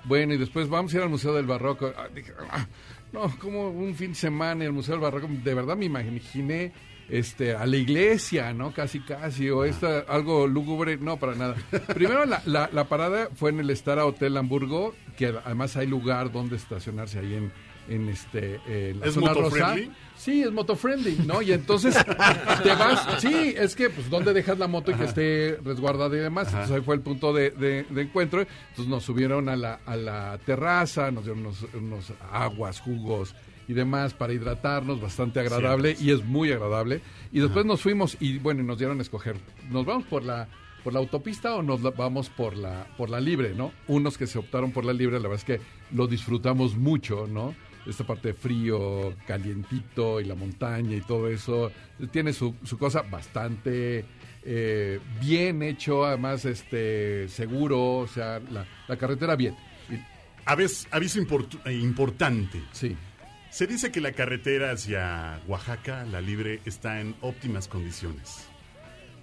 Bueno, 0.05 0.33
y 0.33 0.37
después 0.37 0.69
vamos 0.69 0.93
a 0.93 0.97
ir 0.97 1.03
al 1.03 1.09
Museo 1.09 1.33
del 1.33 1.45
Barroco. 1.47 1.91
Ah, 1.97 2.07
dije, 2.13 2.31
"Ah, 2.51 2.67
no, 3.11 3.35
como 3.39 3.69
un 3.69 3.95
fin 3.95 4.09
de 4.11 4.15
semana 4.15 4.61
en 4.63 4.67
el 4.67 4.71
Museo 4.73 4.93
del 4.93 5.01
Barroco. 5.01 5.27
De 5.27 5.53
verdad 5.55 5.75
me 5.75 5.85
imaginé 5.85 6.71
este, 7.09 7.55
a 7.55 7.65
la 7.65 7.77
iglesia, 7.77 8.53
¿no? 8.53 8.71
Casi, 8.73 8.99
casi, 8.99 9.49
o 9.49 9.63
esta, 9.65 9.99
algo 10.07 10.47
lúgubre, 10.47 10.97
no, 10.97 11.17
para 11.17 11.35
nada. 11.35 11.55
Primero, 11.93 12.25
la, 12.25 12.41
la, 12.45 12.69
la 12.71 12.83
parada 12.85 13.29
fue 13.35 13.49
en 13.49 13.59
el 13.59 13.75
Stara 13.75 14.05
Hotel 14.05 14.37
Hamburgo, 14.37 14.93
que 15.17 15.27
además 15.43 15.75
hay 15.77 15.87
lugar 15.87 16.31
donde 16.31 16.55
estacionarse 16.55 17.19
ahí 17.19 17.33
en, 17.35 17.51
en 17.89 18.09
este, 18.09 18.59
eh, 18.67 18.95
la 18.99 19.07
¿Es 19.07 19.13
zona 19.15 19.33
rosa. 19.33 19.75
Sí, 20.15 20.41
es 20.43 20.51
moto 20.51 20.75
friendly, 20.75 21.17
¿no? 21.25 21.41
Y 21.41 21.53
entonces 21.53 21.95
te 22.63 22.69
vas, 22.75 23.07
sí, 23.21 23.53
es 23.57 23.73
que 23.73 23.89
pues 23.89 24.09
dónde 24.09 24.33
dejas 24.33 24.59
la 24.59 24.67
moto 24.67 24.91
y 24.91 24.95
que 24.95 25.05
esté 25.05 25.57
resguardada 25.63 26.13
y 26.15 26.19
demás. 26.19 26.49
Entonces 26.49 26.75
ahí 26.75 26.81
fue 26.81 26.95
el 26.95 27.01
punto 27.01 27.31
de, 27.33 27.51
de- 27.51 27.85
de 27.89 28.01
encuentro. 28.01 28.41
Entonces 28.41 28.87
nos 28.87 29.03
subieron 29.03 29.47
a 29.47 29.55
la, 29.55 29.79
a 29.85 29.95
la 29.95 30.37
terraza, 30.45 31.09
nos 31.09 31.23
dieron 31.23 31.45
unos, 31.45 31.65
unos 31.73 32.13
aguas, 32.33 32.81
jugos 32.81 33.33
y 33.69 33.73
demás 33.73 34.13
para 34.13 34.33
hidratarnos, 34.33 34.99
bastante 34.99 35.39
agradable 35.39 35.95
y 36.01 36.11
es 36.11 36.25
muy 36.25 36.51
agradable. 36.51 36.99
Y 37.31 37.39
después 37.39 37.65
nos 37.65 37.81
fuimos 37.81 38.17
y 38.19 38.37
bueno, 38.39 38.61
y 38.61 38.65
nos 38.65 38.77
dieron 38.79 38.99
a 38.99 39.01
escoger, 39.03 39.37
nos 39.69 39.85
vamos 39.85 40.03
por 40.07 40.25
la 40.25 40.49
por 40.83 40.93
la 40.93 40.99
autopista 40.99 41.55
o 41.55 41.61
nos 41.61 41.81
la- 41.81 41.91
vamos 41.91 42.29
por 42.29 42.57
la 42.57 42.87
por 42.97 43.09
la 43.09 43.19
libre, 43.19 43.53
¿no? 43.55 43.71
Unos 43.87 44.17
que 44.17 44.27
se 44.27 44.39
optaron 44.39 44.71
por 44.71 44.83
la 44.85 44.91
libre, 44.93 45.17
la 45.19 45.27
verdad 45.29 45.45
es 45.47 45.59
que 45.59 45.65
lo 45.95 46.07
disfrutamos 46.07 46.75
mucho, 46.75 47.25
¿no? 47.27 47.55
esta 47.87 48.05
parte 48.05 48.27
de 48.29 48.33
frío, 48.35 49.15
calientito 49.25 50.19
y 50.21 50.25
la 50.25 50.35
montaña 50.35 50.95
y 50.95 51.01
todo 51.01 51.27
eso, 51.27 51.71
tiene 52.11 52.33
su, 52.33 52.53
su 52.63 52.77
cosa 52.77 53.01
bastante 53.01 54.05
eh, 54.43 54.99
bien 55.19 55.63
hecho, 55.63 56.05
además 56.05 56.45
este 56.45 57.27
seguro, 57.29 57.97
o 57.99 58.07
sea, 58.07 58.39
la, 58.51 58.65
la 58.87 58.97
carretera 58.97 59.35
bien. 59.35 59.55
Aves- 60.45 60.87
aviso 60.91 61.19
import- 61.21 61.59
eh, 61.65 61.73
importante. 61.73 62.61
sí. 62.73 62.95
Se 63.51 63.65
dice 63.67 63.91
que 63.91 63.99
la 64.01 64.11
carretera 64.11 64.71
hacia 64.71 65.39
Oaxaca, 65.47 66.05
la 66.05 66.21
libre, 66.21 66.59
está 66.65 67.01
en 67.01 67.15
óptimas 67.21 67.67
condiciones. 67.67 68.45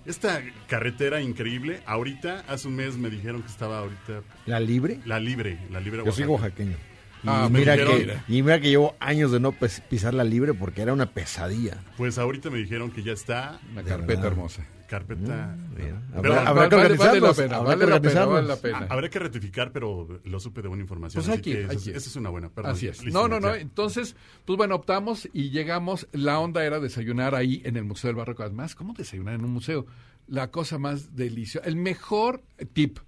Esta 0.05 0.41
carretera 0.69 1.21
increíble, 1.21 1.81
ahorita, 1.87 2.45
hace 2.49 2.69
un 2.69 2.77
mes 2.77 2.97
me 2.97 3.11
dijeron 3.11 3.43
que 3.43 3.49
estaba 3.49 3.79
ahorita 3.81 4.23
¿La 4.47 4.61
libre? 4.61 5.01
la 5.05 5.19
libre, 5.19 5.59
la 5.71 5.81
libre 5.81 6.03
Yo 6.05 6.13
soy 6.13 6.25
Oaxaca. 6.25 6.43
oaxaqueño. 6.45 6.77
Y, 7.25 7.29
Ah, 7.29 7.49
me 7.51 7.61
mira 7.61 7.73
dijeron- 7.77 7.97
que, 8.27 8.33
y 8.33 8.43
mira 8.43 8.61
que 8.61 8.69
llevo 8.69 8.95
años 9.01 9.33
de 9.33 9.41
no 9.41 9.53
pisar 9.53 10.15
la 10.15 10.23
libre 10.23 10.55
porque 10.55 10.83
era 10.83 10.93
una 10.93 11.07
pesadilla. 11.13 11.79
Pues 11.97 12.19
ahorita 12.19 12.51
me 12.51 12.59
dijeron 12.59 12.91
que 12.93 13.03
ya 13.03 13.13
está 13.13 13.59
De 13.75 13.83
carpeta 13.83 14.07
verdad. 14.07 14.27
hermosa. 14.27 14.65
Carpeta. 14.87 15.57
Pero- 15.75 15.97
Habrá, 16.15 16.69
que 16.69 16.75
organizarnos. 16.77 18.39
habrá 18.39 18.57
que. 18.61 18.73
Ah, 18.75 18.87
habrá 18.89 19.09
que 19.11 19.19
rectificar, 19.19 19.73
pero 19.73 20.21
lo 20.25 20.41
supe 20.41 20.63
de 20.63 20.69
buena 20.69 20.83
información. 20.83 21.23
Pues 21.23 21.29
así 21.29 21.39
aquí, 21.39 21.53
que 21.53 21.61
eso, 21.63 21.71
aquí. 21.73 21.91
es- 21.91 21.97
eso 21.97 22.09
es 22.11 22.17
una 22.17 22.31
buena. 22.31 22.49
Perdón, 22.49 22.73
Así 22.73 22.87
es. 22.89 23.05
No, 23.05 23.29
no, 23.29 23.41
no. 23.41 23.55
Entonces, 23.55 24.17
pues 24.45 24.57
bueno, 24.57 24.75
optamos 24.77 25.29
y 25.33 25.51
llegamos. 25.51 26.09
La 26.13 26.39
onda 26.39 26.65
era 26.65 26.81
desayunar 26.81 27.35
ahí 27.35 27.61
en 27.65 27.77
el 27.77 27.85
Museo 27.85 28.09
del 28.09 28.17
Barroco. 28.17 28.43
Además, 28.43 28.75
¿cómo 28.75 28.95
desayunar 28.95 29.35
en 29.35 29.45
un 29.45 29.53
museo? 29.53 29.87
La 30.27 30.51
cosa 30.51 30.79
más 30.79 31.15
deliciosa. 31.15 31.67
El 31.69 31.77
mejor 31.77 32.43
tip. 32.73 32.99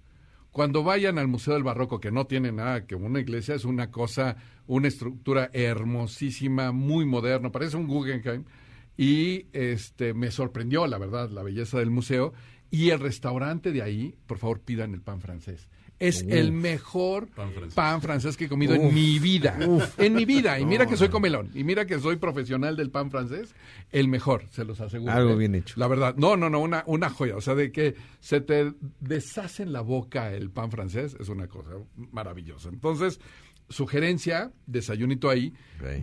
Cuando 0.51 0.83
vayan 0.83 1.19
al 1.19 1.27
Museo 1.27 1.53
del 1.53 1.63
Barroco, 1.63 1.99
que 1.99 2.11
no 2.11 2.25
tiene 2.25 2.51
nada 2.51 2.85
que 2.87 2.95
una 2.95 3.19
iglesia, 3.19 3.53
es 3.55 3.65
una 3.65 3.91
cosa, 3.91 4.35
una 4.65 4.87
estructura 4.87 5.49
hermosísima, 5.53 6.71
muy 6.71 7.05
moderno, 7.05 7.51
parece 7.51 7.77
un 7.77 7.87
Guggenheim. 7.87 8.45
Y 9.01 9.45
este 9.53 10.13
me 10.13 10.29
sorprendió, 10.29 10.85
la 10.85 10.97
verdad, 10.97 11.29
la 11.29 11.41
belleza 11.41 11.79
del 11.79 11.89
museo. 11.89 12.33
Y 12.69 12.89
el 12.89 12.99
restaurante 12.99 13.71
de 13.71 13.81
ahí, 13.81 14.15
por 14.27 14.39
favor, 14.39 14.59
pidan 14.59 14.93
el 14.93 14.99
pan 15.01 15.21
francés. 15.21 15.69
Es 15.99 16.21
el 16.29 16.51
mejor 16.53 17.27
Pan 17.29 17.51
francés. 17.51 17.73
pan 17.75 18.01
francés 18.01 18.37
que 18.37 18.45
he 18.45 18.49
comido 18.49 18.73
en 18.73 18.93
mi 18.93 19.19
vida. 19.19 19.57
En 19.97 20.13
mi 20.15 20.23
vida. 20.25 20.59
Y 20.59 20.65
mira 20.65 20.83
No, 20.83 20.89
que 20.89 20.97
soy 20.97 21.07
comelón. 21.09 21.49
Y 21.53 21.63
mira 21.63 21.85
que 21.85 21.97
soy 21.99 22.17
profesional 22.17 22.75
del 22.75 22.89
pan 22.89 23.09
francés. 23.09 23.53
El 23.91 24.07
mejor, 24.09 24.45
se 24.49 24.63
los 24.65 24.79
aseguro. 24.81 25.11
Algo 25.13 25.35
bien 25.37 25.55
hecho. 25.55 25.75
La 25.77 25.87
verdad. 25.87 26.15
No, 26.17 26.35
no, 26.37 26.49
no. 26.49 26.59
Una, 26.59 26.83
una 26.85 27.09
joya. 27.09 27.35
O 27.37 27.41
sea, 27.41 27.55
de 27.55 27.71
que 27.71 27.95
se 28.19 28.39
te 28.41 28.73
deshace 28.99 29.63
en 29.63 29.71
la 29.73 29.81
boca 29.81 30.31
el 30.33 30.51
pan 30.51 30.71
francés 30.71 31.15
es 31.19 31.27
una 31.29 31.47
cosa 31.47 31.71
maravillosa. 32.11 32.69
Entonces, 32.69 33.19
sugerencia, 33.69 34.51
desayunito 34.65 35.29
ahí. 35.29 35.53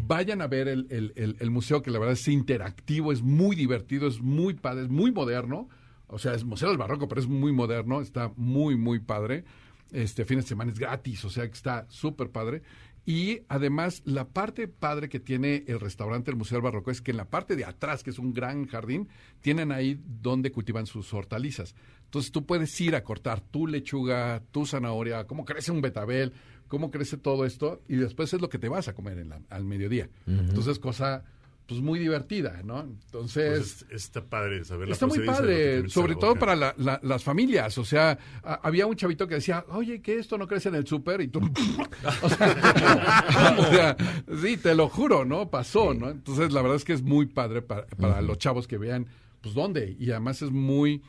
Vayan 0.07 0.41
a 0.41 0.47
ver 0.47 0.69
el, 0.69 0.87
el- 0.91 1.13
el- 1.17 1.37
el 1.39 1.51
museo, 1.51 1.83
que 1.83 1.91
la 1.91 1.99
verdad 1.99 2.15
es 2.15 2.27
interactivo, 2.29 3.13
es 3.13 3.23
muy 3.23 3.55
divertido, 3.57 4.09
es 4.09 4.21
muy 4.21 4.55
padre, 4.55 4.83
es 4.85 4.89
muy 4.89 5.13
moderno. 5.13 5.69
O 6.09 6.19
sea, 6.19 6.35
es 6.35 6.45
Museo 6.45 6.69
del 6.69 6.79
Barroco, 6.79 7.09
pero 7.09 7.21
es 7.21 7.27
muy 7.27 7.53
moderno, 7.53 8.01
está 8.01 8.33
muy, 8.37 8.77
muy 8.77 9.01
padre. 9.01 9.45
Este 9.93 10.25
fin 10.25 10.39
de 10.39 10.43
semana 10.47 10.71
es 10.73 10.79
gratis, 10.79 11.25
o 11.25 11.31
sea 11.31 11.47
que 11.47 11.53
está 11.55 11.87
súper 11.89 12.31
padre. 12.31 12.63
Y 13.05 13.41
además, 13.49 14.03
la 14.05 14.27
parte 14.29 14.67
padre 14.67 15.09
que 15.09 15.21
tiene 15.21 15.63
el 15.69 15.79
restaurante 15.79 16.31
del 16.31 16.39
Museo 16.39 16.57
del 16.57 16.65
Barroco 16.65 16.91
es 16.91 17.01
que 17.01 17.13
en 17.13 17.17
la 17.19 17.25
parte 17.29 17.55
de 17.55 17.65
atrás, 17.65 18.03
que 18.03 18.11
es 18.11 18.19
un 18.19 18.33
gran 18.33 18.67
jardín, 18.67 19.09
tienen 19.41 19.71
ahí 19.71 20.01
donde 20.05 20.51
cultivan 20.51 20.87
sus 20.87 21.13
hortalizas. 21.15 21.75
Entonces 22.05 22.33
tú 22.33 22.47
puedes 22.47 22.81
ir 22.81 22.97
a 22.97 23.05
cortar 23.05 23.41
tu 23.41 23.67
lechuga, 23.69 24.43
tu 24.51 24.67
zanahoria, 24.67 25.25
cómo 25.27 25.45
crece 25.45 25.71
un 25.71 25.81
betabel, 25.83 26.33
cómo 26.69 26.91
crece 26.91 27.17
todo 27.17 27.45
esto, 27.45 27.81
y 27.89 27.97
después 27.97 28.33
es 28.35 28.41
lo 28.41 28.49
que 28.49 28.59
te 28.59 28.69
vas 28.69 28.89
a 28.89 28.95
comer 28.95 29.19
en 29.19 29.29
la- 29.31 29.41
al 29.51 29.65
mediodía. 29.65 30.09
Entonces, 30.27 30.79
cosa 30.79 31.25
pues 31.69 31.81
muy 31.81 31.99
divertida, 31.99 32.61
¿no? 32.65 32.79
Entonces... 32.83 33.59
Pues 33.59 33.83
es- 33.91 34.07
está 34.07 34.23
padre 34.25 34.65
saber 34.65 34.87
la 34.87 34.93
Está 34.95 35.09
muy 35.09 35.19
padre, 35.27 35.89
sobre 35.89 36.15
todo 36.15 36.29
boca. 36.29 36.39
para 36.41 36.55
la- 36.55 36.75
la- 36.79 37.01
las 37.03 37.25
familias. 37.25 37.77
O 37.79 37.85
sea, 37.85 38.17
a- 38.45 38.61
había 38.63 38.87
un 38.87 38.95
chavito 38.95 39.27
que 39.27 39.35
decía, 39.35 39.65
oye, 39.71 40.01
que 40.01 40.17
esto 40.17 40.39
no 40.39 40.47
crece 40.47 40.69
en 40.69 40.77
el 40.77 40.87
súper 40.87 41.23
y 41.23 41.27
tú... 41.27 41.41
o, 42.23 42.29
sea, 42.29 43.57
o 43.59 43.65
sea, 43.65 43.97
sí, 44.41 44.57
te 44.59 44.77
lo 44.77 44.89
juro, 44.89 45.25
¿no? 45.25 45.51
Pasó, 45.51 45.93
¿no? 45.93 46.11
Entonces, 46.11 46.53
la 46.53 46.63
verdad 46.63 46.77
es 46.77 46.85
que 46.85 46.93
es 46.93 47.03
muy 47.03 47.27
padre 47.27 47.63
para, 47.63 47.87
para 47.89 48.23
los 48.23 48.39
chavos 48.39 48.69
que 48.69 48.79
vean, 48.79 49.09
pues, 49.41 49.53
dónde. 49.53 49.97
Y 49.99 50.11
además 50.13 50.43
es 50.43 50.53
muy 50.53 51.03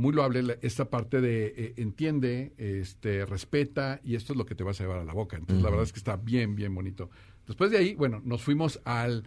muy 0.00 0.12
loable 0.12 0.58
esta 0.62 0.90
parte 0.90 1.20
de 1.20 1.46
eh, 1.56 1.74
entiende, 1.76 2.52
este, 2.58 3.24
respeta 3.26 4.00
y 4.02 4.14
esto 4.16 4.32
es 4.32 4.36
lo 4.38 4.46
que 4.46 4.54
te 4.54 4.64
vas 4.64 4.80
a 4.80 4.84
llevar 4.84 4.98
a 5.00 5.04
la 5.04 5.12
boca. 5.12 5.36
Entonces, 5.36 5.62
la 5.62 5.70
verdad 5.70 5.84
es 5.84 5.92
que 5.92 5.98
está 6.00 6.16
bien, 6.16 6.56
bien 6.56 6.74
bonito. 6.74 7.10
Después 7.46 7.70
de 7.70 7.78
ahí, 7.78 7.94
bueno, 7.94 8.20
nos 8.24 8.42
fuimos 8.42 8.80
al... 8.84 9.24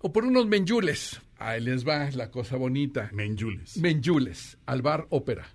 O 0.00 0.12
por 0.12 0.24
unos 0.24 0.46
menjules. 0.48 1.20
Ahí 1.38 1.60
les 1.60 1.86
va 1.86 2.10
la 2.10 2.30
cosa 2.30 2.56
bonita. 2.56 3.08
Menjules. 3.12 3.76
Menjules, 3.78 4.58
al 4.66 4.82
bar 4.82 5.06
ópera. 5.10 5.46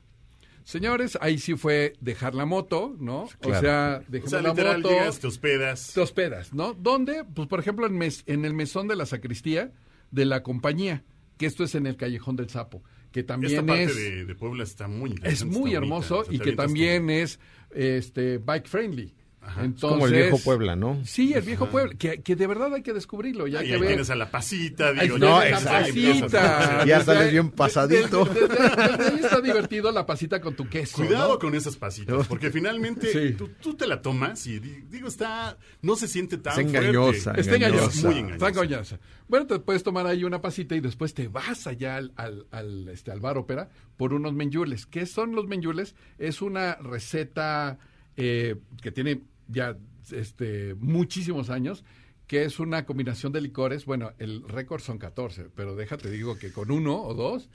Señores, 0.64 1.18
ahí 1.22 1.38
sí 1.38 1.56
fue 1.56 1.94
dejar 2.02 2.36
la 2.36 2.46
moto, 2.46 2.96
¿no? 3.00 3.24
O 3.24 3.30
Claro. 3.40 3.62
sea, 3.62 4.02
o 4.06 4.12
dejamos 4.12 4.30
sea, 4.32 4.42
la 4.42 4.50
literal, 4.50 4.82
moto, 4.82 4.90
llegas, 4.94 5.20
te 5.20 5.28
hospedas. 5.28 5.92
te 5.94 6.02
hospedas, 6.02 6.54
¿no? 6.54 6.74
¿Dónde? 6.74 7.24
Pues, 7.24 7.48
por 7.48 7.60
ejemplo, 7.60 7.86
en, 7.88 7.98
mes- 7.98 8.24
en 8.26 8.44
el 8.44 8.54
mesón 8.54 8.88
de 8.90 8.96
la 8.98 9.06
sacristía 9.06 9.72
de 10.12 10.26
la 10.26 10.44
compañía, 10.44 11.04
que 11.38 11.46
esto 11.46 11.64
es 11.64 11.74
en 11.76 11.88
el 11.88 11.96
Callejón 11.96 12.36
del 12.36 12.50
Sapo, 12.50 12.84
que 13.18 13.24
también 13.24 13.54
Esta 13.54 13.66
parte 13.66 13.84
es... 13.86 13.96
de, 13.96 14.26
de 14.26 14.36
Puebla 14.36 14.64
está 14.64 14.88
muy 14.88 15.16
Es 15.24 15.44
muy 15.44 15.74
hermoso 15.74 16.18
bonita, 16.18 16.36
y 16.36 16.38
que 16.38 16.56
también 16.56 17.10
es 17.10 17.40
este 17.72 18.38
bike 18.38 18.68
friendly. 18.68 19.16
Ajá. 19.48 19.64
Entonces, 19.64 19.84
Es 19.90 19.94
como 19.96 20.06
el 20.08 20.14
viejo 20.14 20.38
Puebla, 20.44 20.76
¿no? 20.76 21.00
Sí, 21.06 21.34
el 21.34 21.42
viejo 21.42 21.70
Puebla, 21.70 21.94
que, 21.98 22.22
que 22.22 22.36
de 22.36 22.48
verdad 22.48 22.74
hay 22.74 22.82
que 22.82 22.92
descubrirlo. 22.94 23.48
Ya 23.48 23.64
Y 23.64 23.68
que 23.68 23.74
ahí 23.76 23.80
ver. 23.80 23.88
tienes 23.90 24.10
a 24.10 24.16
la 24.16 24.30
pasita, 24.30 24.92
digo. 24.92 25.18
no, 25.18 25.40
la 25.40 25.50
exacto. 25.50 25.88
pasita. 25.88 26.84
Ya 26.86 27.02
sales 27.04 27.32
bien 27.32 27.50
pasadito. 27.52 28.26
Desde, 28.26 28.42
desde- 28.48 28.98
desde 28.98 29.06
ahí 29.08 29.20
está 29.24 29.40
divertido 29.42 29.92
la 29.92 30.06
pasita 30.06 30.42
con 30.42 30.54
tu 30.56 30.68
queso. 30.68 30.98
Cuidado 30.98 31.34
¿no? 31.34 31.40
con 31.40 31.56
esas 31.56 31.78
pasitas, 31.78 32.28
porque 32.28 32.52
finalmente 32.52 33.08
Sí. 33.12 33.36
tú, 33.36 33.50
tú 33.62 33.74
te 33.76 33.88
la 33.88 34.02
tomas 34.02 34.46
y 34.48 34.60
di- 34.60 34.82
digo, 34.90 35.08
está, 35.08 35.58
no 35.82 35.96
se 35.96 36.08
siente 36.10 36.38
tan 36.38 36.60
Es 36.60 36.66
engañosa, 36.68 37.24
fuerte. 37.34 37.42
Está 37.42 37.56
engañosa. 37.56 38.08
Muy 38.10 38.18
engañosa. 38.20 38.34
Está 38.48 38.48
engañosa. 38.50 39.00
Bueno, 39.30 39.48
te 39.48 39.60
puedes 39.60 39.84
tomar 39.84 40.06
ahí 40.08 40.24
una 40.24 40.42
pasita 40.42 40.76
y 40.76 40.80
después 40.82 41.14
te 41.14 41.28
vas 41.30 41.68
allá 41.68 41.96
al, 41.96 42.12
al, 42.18 42.46
al, 42.52 42.90
este, 42.90 43.12
al 43.12 43.20
bar 43.22 43.38
ópera 43.38 43.70
por 43.96 44.14
unos 44.14 44.34
menjules. 44.34 44.86
¿Qué 44.86 45.06
son 45.06 45.36
los 45.36 45.48
menjules? 45.48 45.96
Es 46.18 46.42
una 46.42 46.76
receta 46.76 47.78
eh, 48.16 48.56
que 48.82 48.92
tiene 48.92 49.22
ya 49.48 49.78
este, 50.12 50.76
muchísimos 50.76 51.50
años, 51.50 51.84
que 52.28 52.44
es 52.44 52.60
una 52.60 52.86
combinación 52.86 53.32
de 53.32 53.42
licores. 53.42 53.86
Bueno, 53.86 54.12
el 54.20 54.48
récord 54.48 54.82
son 54.82 54.98
14, 54.98 55.50
pero 55.56 55.76
déjate 55.76 56.10
digo 56.10 56.38
que 56.38 56.52
con 56.52 56.72
uno 56.72 57.02
o 57.02 57.14
dos 57.14 57.50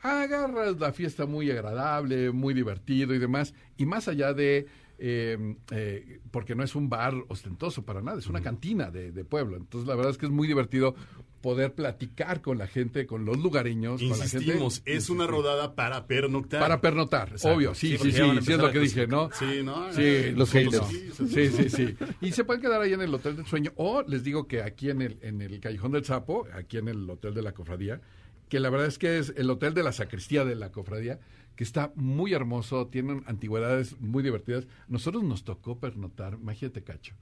agarras 0.00 0.78
la 0.78 0.92
fiesta 0.92 1.26
muy 1.26 1.50
agradable, 1.50 2.30
muy 2.30 2.54
divertido 2.54 3.14
y 3.14 3.18
demás. 3.18 3.54
Y 3.76 3.86
más 3.86 4.08
allá 4.08 4.34
de, 4.34 4.66
eh, 4.98 5.56
eh, 5.70 6.20
porque 6.30 6.54
no 6.54 6.62
es 6.62 6.74
un 6.74 6.88
bar 6.88 7.14
ostentoso 7.28 7.84
para 7.84 8.02
nada, 8.02 8.18
es 8.18 8.26
una 8.26 8.40
cantina 8.40 8.90
de, 8.90 9.12
de 9.12 9.24
pueblo. 9.24 9.56
Entonces 9.56 9.88
la 9.88 9.94
verdad 9.94 10.12
es 10.12 10.18
que 10.18 10.26
es 10.26 10.32
muy 10.32 10.48
divertido 10.48 10.94
poder 11.40 11.74
platicar 11.74 12.40
con 12.40 12.58
la 12.58 12.66
gente, 12.66 13.06
con 13.06 13.24
los 13.24 13.38
lugareños, 13.38 14.00
con 14.00 14.10
la 14.10 14.16
Insistimos, 14.24 14.76
gente. 14.76 14.94
es 14.96 15.10
una 15.10 15.26
rodada 15.26 15.74
para 15.74 16.06
pernoctar. 16.06 16.60
Para 16.60 16.80
pernoctar, 16.80 17.28
Exacto. 17.28 17.56
obvio, 17.56 17.74
sí, 17.74 17.96
sí, 17.98 18.10
sí, 18.10 18.12
sí, 18.40 18.52
es 18.52 18.58
lo 18.58 18.72
que 18.72 18.80
dije, 18.80 19.06
¿no? 19.06 19.30
Sí, 19.32 19.60
¿no? 19.62 19.92
Sí, 19.92 20.30
Los 20.32 20.50
sí, 20.50 20.58
haters. 20.58 20.86
Sí, 21.28 21.48
sí, 21.48 21.70
sí. 21.70 21.96
Y 22.20 22.32
se 22.32 22.44
pueden 22.44 22.62
quedar 22.62 22.80
ahí 22.80 22.92
en 22.92 23.02
el 23.02 23.14
Hotel 23.14 23.36
del 23.36 23.46
Sueño. 23.46 23.72
O 23.76 24.02
les 24.02 24.24
digo 24.24 24.46
que 24.48 24.62
aquí 24.62 24.90
en 24.90 25.02
el, 25.02 25.18
en 25.22 25.40
el 25.42 25.60
Callejón 25.60 25.92
del 25.92 26.04
Sapo, 26.04 26.46
aquí 26.54 26.78
en 26.78 26.88
el 26.88 27.08
Hotel 27.08 27.34
de 27.34 27.42
la 27.42 27.52
Cofradía, 27.52 28.00
que 28.48 28.60
la 28.60 28.70
verdad 28.70 28.86
es 28.88 28.98
que 28.98 29.18
es 29.18 29.32
el 29.36 29.50
hotel 29.50 29.74
de 29.74 29.82
la 29.82 29.92
sacristía 29.92 30.44
de 30.44 30.54
la 30.54 30.70
Cofradía, 30.70 31.18
que 31.56 31.64
está 31.64 31.92
muy 31.96 32.32
hermoso, 32.34 32.86
tienen 32.88 33.24
antigüedades 33.26 33.98
muy 34.00 34.22
divertidas. 34.22 34.66
Nosotros 34.88 35.24
nos 35.24 35.42
tocó 35.44 35.80
pernotar, 35.80 36.34
imagínate, 36.40 36.82
Cacho. 36.82 37.14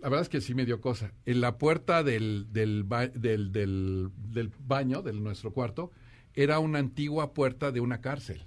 La 0.00 0.08
verdad 0.08 0.22
es 0.22 0.28
que 0.28 0.40
sí 0.40 0.54
me 0.54 0.66
dio 0.66 0.80
cosa. 0.80 1.12
En 1.26 1.40
la 1.40 1.58
puerta 1.58 2.02
del, 2.02 2.46
del, 2.52 2.84
ba- 2.84 3.08
del, 3.08 3.52
del, 3.52 4.10
baño, 4.60 5.02
de 5.02 5.12
nuestro 5.12 5.52
cuarto, 5.52 5.90
era 6.34 6.58
una 6.58 6.78
antigua 6.78 7.34
puerta 7.34 7.72
de 7.72 7.80
una 7.80 8.00
cárcel. 8.00 8.46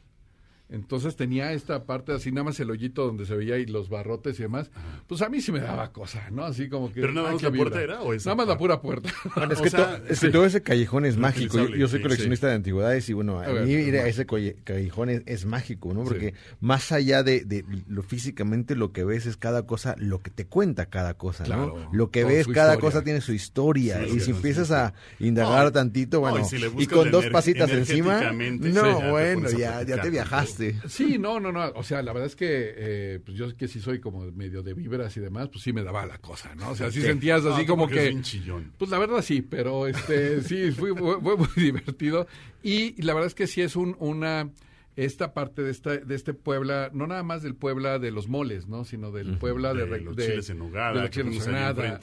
Entonces 0.73 1.15
tenía 1.15 1.53
esta 1.53 1.85
parte 1.85 2.13
así, 2.13 2.31
nada 2.31 2.45
más 2.45 2.59
el 2.59 2.71
hoyito 2.71 3.05
donde 3.05 3.27
se 3.27 3.35
veía 3.35 3.59
y 3.59 3.67
los 3.67 3.89
barrotes 3.89 4.39
y 4.39 4.41
demás. 4.41 4.71
Pues 5.05 5.21
a 5.21 5.29
mí 5.29 5.39
sí 5.39 5.51
me 5.51 5.59
daba 5.59 5.91
cosa, 5.91 6.31
¿no? 6.31 6.45
Así 6.45 6.67
como 6.67 6.91
que. 6.91 6.99
¿Pero 6.99 7.13
nada 7.13 7.31
más 7.31 7.43
la 7.43 7.51
puerta 7.51 7.79
era 7.79 8.01
o 8.01 8.11
esa 8.11 8.31
Nada 8.31 8.37
más 8.37 8.47
la 8.47 8.57
pura 8.57 8.81
puerta. 8.81 9.07
Bueno, 9.35 9.53
es, 9.53 9.59
O 9.59 9.63
que 9.63 9.69
sea, 9.69 10.01
es 10.09 10.19
que 10.19 10.29
todo 10.29 10.45
ese 10.45 10.63
callejón 10.63 11.05
es 11.05 11.15
mágico. 11.15 11.59
Yo, 11.59 11.67
yo 11.75 11.87
soy 11.87 11.99
sí, 11.99 12.03
coleccionista 12.03 12.47
de 12.47 12.55
antigüedades 12.55 13.07
y 13.07 13.13
bueno, 13.13 13.39
a, 13.39 13.45
A 13.45 13.51
ver, 13.51 13.65
mí 13.67 13.73
ir 13.73 13.97
a 13.97 14.07
ese 14.07 14.25
callejón 14.25 15.11
es, 15.11 15.21
es 15.27 15.45
mágico, 15.45 15.93
¿no? 15.93 16.05
Sí. 16.05 16.09
Porque 16.09 16.33
más 16.59 16.91
allá 16.91 17.21
de, 17.21 17.45
de 17.45 17.63
lo 17.87 18.01
físicamente 18.01 18.75
lo 18.75 18.91
que 18.91 19.03
ves 19.03 19.27
es 19.27 19.37
cada 19.37 19.67
cosa, 19.67 19.93
lo 19.99 20.23
que 20.23 20.31
te 20.31 20.47
cuenta 20.47 20.87
cada 20.87 21.13
cosa, 21.13 21.43
Claro, 21.43 21.77
¿no? 21.77 21.89
Lo 21.93 22.09
que 22.09 22.23
ves, 22.23 22.47
cada 22.47 22.73
historia. 22.73 22.79
cosa 22.79 23.03
tiene 23.03 23.21
su 23.21 23.33
historia. 23.33 24.03
Sí, 24.07 24.15
y 24.15 24.19
si 24.21 24.31
empiezas 24.31 24.69
sí. 24.69 24.73
a 24.73 24.95
indagar 25.19 25.65
No, 25.65 25.71
tantito, 25.71 26.17
no, 26.17 26.21
bueno, 26.21 26.39
y 26.39 26.81
si 26.81 26.87
con 26.87 27.11
dos 27.11 27.27
pasitas 27.27 27.69
encima, 27.69 28.31
no, 28.31 29.11
bueno, 29.11 29.51
ya, 29.51 29.83
ya 29.83 30.01
te 30.01 30.09
viajaste. 30.09 30.62
Sí, 30.87 31.17
no, 31.17 31.39
no, 31.39 31.51
no. 31.51 31.71
O 31.75 31.83
sea, 31.83 32.01
la 32.01 32.13
verdad 32.13 32.27
es 32.27 32.35
que 32.35 32.73
eh, 32.75 33.19
pues 33.25 33.37
yo 33.37 33.55
que 33.55 33.67
sí 33.67 33.79
soy 33.79 33.99
como 33.99 34.21
medio 34.31 34.63
de 34.63 34.73
vibras 34.73 35.15
y 35.17 35.19
demás, 35.19 35.49
pues 35.49 35.63
sí 35.63 35.73
me 35.73 35.83
daba 35.83 36.05
la 36.05 36.17
cosa, 36.19 36.53
¿no? 36.55 36.69
O 36.71 36.75
sea, 36.75 36.91
sí 36.91 37.01
sentías 37.01 37.43
así 37.45 37.65
como 37.65 37.87
que... 37.87 38.21
chillón. 38.21 38.71
Pues 38.77 38.89
la 38.91 38.99
verdad 38.99 39.21
sí, 39.21 39.41
pero 39.41 39.87
este 39.87 40.41
sí, 40.41 40.71
fue, 40.71 40.95
fue- 40.95 41.19
fue 41.21 41.37
muy 41.37 41.47
divertido. 41.57 42.27
Y 42.63 43.01
la 43.01 43.13
verdad 43.13 43.27
es 43.27 43.35
que 43.35 43.47
sí 43.47 43.61
es 43.61 43.75
un, 43.75 43.95
una... 43.99 44.49
Esta 44.95 45.33
parte 45.33 45.63
de 45.63 45.71
esta 45.71 45.97
de 45.97 46.13
este 46.13 46.35
Puebla, 46.35 46.91
no 46.93 47.07
nada 47.07 47.23
más 47.23 47.41
del 47.41 47.55
Puebla 47.55 47.97
de 47.97 48.11
los 48.11 48.27
moles, 48.27 48.67
¿no? 48.67 48.85
Sino 48.85 49.11
del 49.11 49.39
Puebla 49.39 49.73
de, 49.73 49.85
De 49.87 49.99
los 50.01 50.15
de- 50.15 50.27
chiles 50.27 50.49
en 50.51 50.59
nogada, 50.59 50.93
de 50.93 51.01
los 51.01 51.09
chiles 51.09 51.47
en 51.47 51.53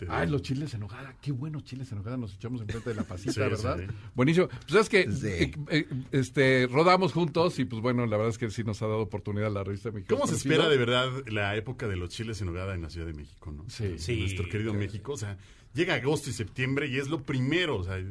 ¿no? 0.09 0.13
Ay, 0.15 0.29
los 0.29 0.43
chiles 0.43 0.75
en 0.75 0.81
nogada. 0.81 1.15
Qué 1.23 1.31
buenos 1.31 1.63
chiles 1.63 1.93
en 1.93 1.99
nogada 1.99 2.17
nos 2.17 2.35
echamos 2.35 2.61
enfrente 2.63 2.91
de 2.91 2.97
la 2.97 3.05
pasita, 3.05 3.33
Sí, 3.33 3.39
¿verdad? 3.41 3.79
sí, 3.79 3.85
sí. 3.87 3.95
Buenísimo. 4.15 4.49
Pues 4.49 4.65
sabes 4.69 4.89
que 4.89 5.11
Sí. 5.13 5.27
eh, 5.27 5.53
eh, 5.71 5.87
este 6.11 6.67
rodamos 6.67 7.13
juntos 7.13 7.59
y 7.61 7.65
pues 7.65 7.81
bueno, 7.81 8.05
la 8.07 8.17
verdad 8.17 8.31
es 8.31 8.39
que 8.39 8.51
sí 8.51 8.65
nos 8.65 8.83
ha 8.83 8.87
dado 8.87 9.01
oportunidad 9.03 9.53
la 9.53 9.63
revista 9.63 9.91
Mexicana. 9.93 10.19
¿Cómo 10.21 10.29
se 10.29 10.37
espera 10.37 10.69
de 10.69 10.77
verdad 10.77 11.09
la 11.29 11.55
época 11.57 11.87
de 11.87 11.97
los 11.97 12.11
chiles 12.11 12.41
en 12.41 12.49
nogada 12.49 12.75
en 12.75 12.83
la 12.83 12.91
Ciudad 12.91 13.07
de 13.07 13.15
México, 13.15 13.53
no? 13.53 13.65
Sí. 13.69 13.99
Sí. 13.99 14.19
Nuestro 14.19 14.49
querido 14.49 14.75
México, 14.75 15.13
o 15.13 15.17
sea, 15.17 15.39
llega 15.75 15.95
agosto 15.95 16.29
y 16.31 16.33
septiembre 16.33 16.89
y 16.89 16.97
es 16.99 17.09
lo 17.09 17.23
primero, 17.23 17.77
o 17.77 17.85
sea, 17.85 18.03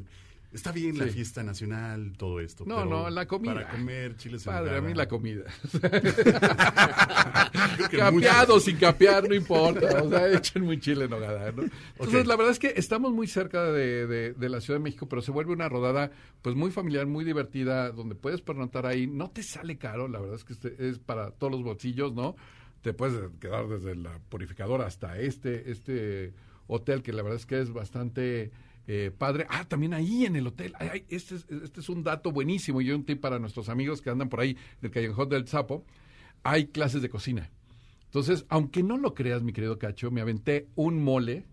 está 0.52 0.72
bien 0.72 0.98
la 0.98 1.06
fiesta 1.08 1.44
nacional, 1.44 2.14
todo 2.18 2.40
esto. 2.40 2.64
No, 2.66 2.78
pero 2.78 2.90
no, 2.90 3.10
la 3.10 3.28
comida. 3.28 3.54
Para 3.54 3.70
comer 3.70 4.16
chiles 4.18 4.46
en 4.46 4.54
Padre, 4.54 4.78
a 4.78 4.82
mí 4.82 4.94
la 4.94 5.08
comida. 5.08 5.44
Capeado, 7.92 8.12
muchas- 8.12 8.64
sin 8.64 8.78
capear, 8.78 9.28
no 9.28 9.36
importa. 9.36 10.04
O 10.04 10.10
sea, 10.10 10.32
echen 10.34 10.64
muy 10.64 10.80
chile 10.80 11.06
en 11.06 11.12
nogada, 11.12 11.52
¿no? 11.52 11.64
Entonces, 11.94 12.28
la 12.28 12.36
verdad 12.36 12.52
es 12.52 12.60
que 12.60 12.74
estamos 12.76 13.12
muy 13.12 13.28
cerca 13.28 13.64
de, 13.72 14.08
de- 14.08 14.34
de 14.34 14.50
la 14.50 14.62
Ciudad 14.62 14.80
de 14.80 14.84
México, 14.84 15.08
pero 15.08 15.22
se 15.22 15.32
vuelve 15.32 15.54
una 15.54 15.70
rodada 15.70 16.12
pues 16.42 16.56
muy 16.56 16.72
familiar, 16.72 17.06
muy 17.06 17.26
divertida, 17.26 17.92
donde 17.92 18.16
puedes 18.16 18.42
pernotar 18.42 18.86
ahí. 18.86 19.08
No 19.08 19.30
te 19.32 19.44
sale 19.44 19.78
caro, 19.78 20.08
la 20.08 20.20
verdad 20.20 20.36
es 20.36 20.44
que 20.44 20.54
este 20.54 20.76
es 20.90 21.00
para 21.00 21.32
todos 21.32 21.52
los 21.52 21.64
bolsillos, 21.64 22.14
¿no? 22.14 22.36
Te 22.82 22.94
puedes 22.94 23.20
quedar 23.40 23.68
desde 23.68 23.96
la 23.96 24.20
purificadora 24.30 24.86
hasta 24.86 25.20
este, 25.20 25.70
este 25.72 26.34
hotel, 26.68 27.02
que 27.04 27.12
la 27.14 27.24
verdad 27.24 27.38
es 27.40 27.46
que 27.46 27.60
es 27.60 27.72
bastante... 27.74 28.52
eh, 28.92 29.12
padre, 29.16 29.46
ah, 29.50 29.66
también 29.66 29.94
ahí 29.94 30.26
en 30.26 30.36
el 30.36 30.48
hotel, 30.48 30.74
ay, 30.80 30.90
ay, 30.92 31.06
este, 31.10 31.36
es, 31.36 31.46
este 31.52 31.80
es 31.80 31.90
un 31.90 32.04
dato 32.04 32.32
buenísimo 32.32 32.82
y 32.82 32.90
un 32.90 33.06
tip 33.06 33.22
para 33.22 33.38
nuestros 33.38 33.70
amigos 33.70 34.02
que 34.02 34.10
andan 34.10 34.30
por 34.30 34.40
ahí 34.40 34.58
del 34.82 34.90
Callejón 34.90 35.30
del 35.30 35.48
Sapo, 35.48 35.86
hay 36.42 36.66
clases 36.70 37.04
de 37.04 37.10
cocina. 37.10 37.52
Entonces, 38.06 38.48
aunque 38.50 38.82
no 38.82 38.98
lo 38.98 39.14
creas, 39.14 39.44
mi 39.44 39.54
querido 39.54 39.78
Cacho, 39.78 40.10
me 40.10 40.22
aventé 40.22 40.70
un 40.74 41.04
mole, 41.04 41.46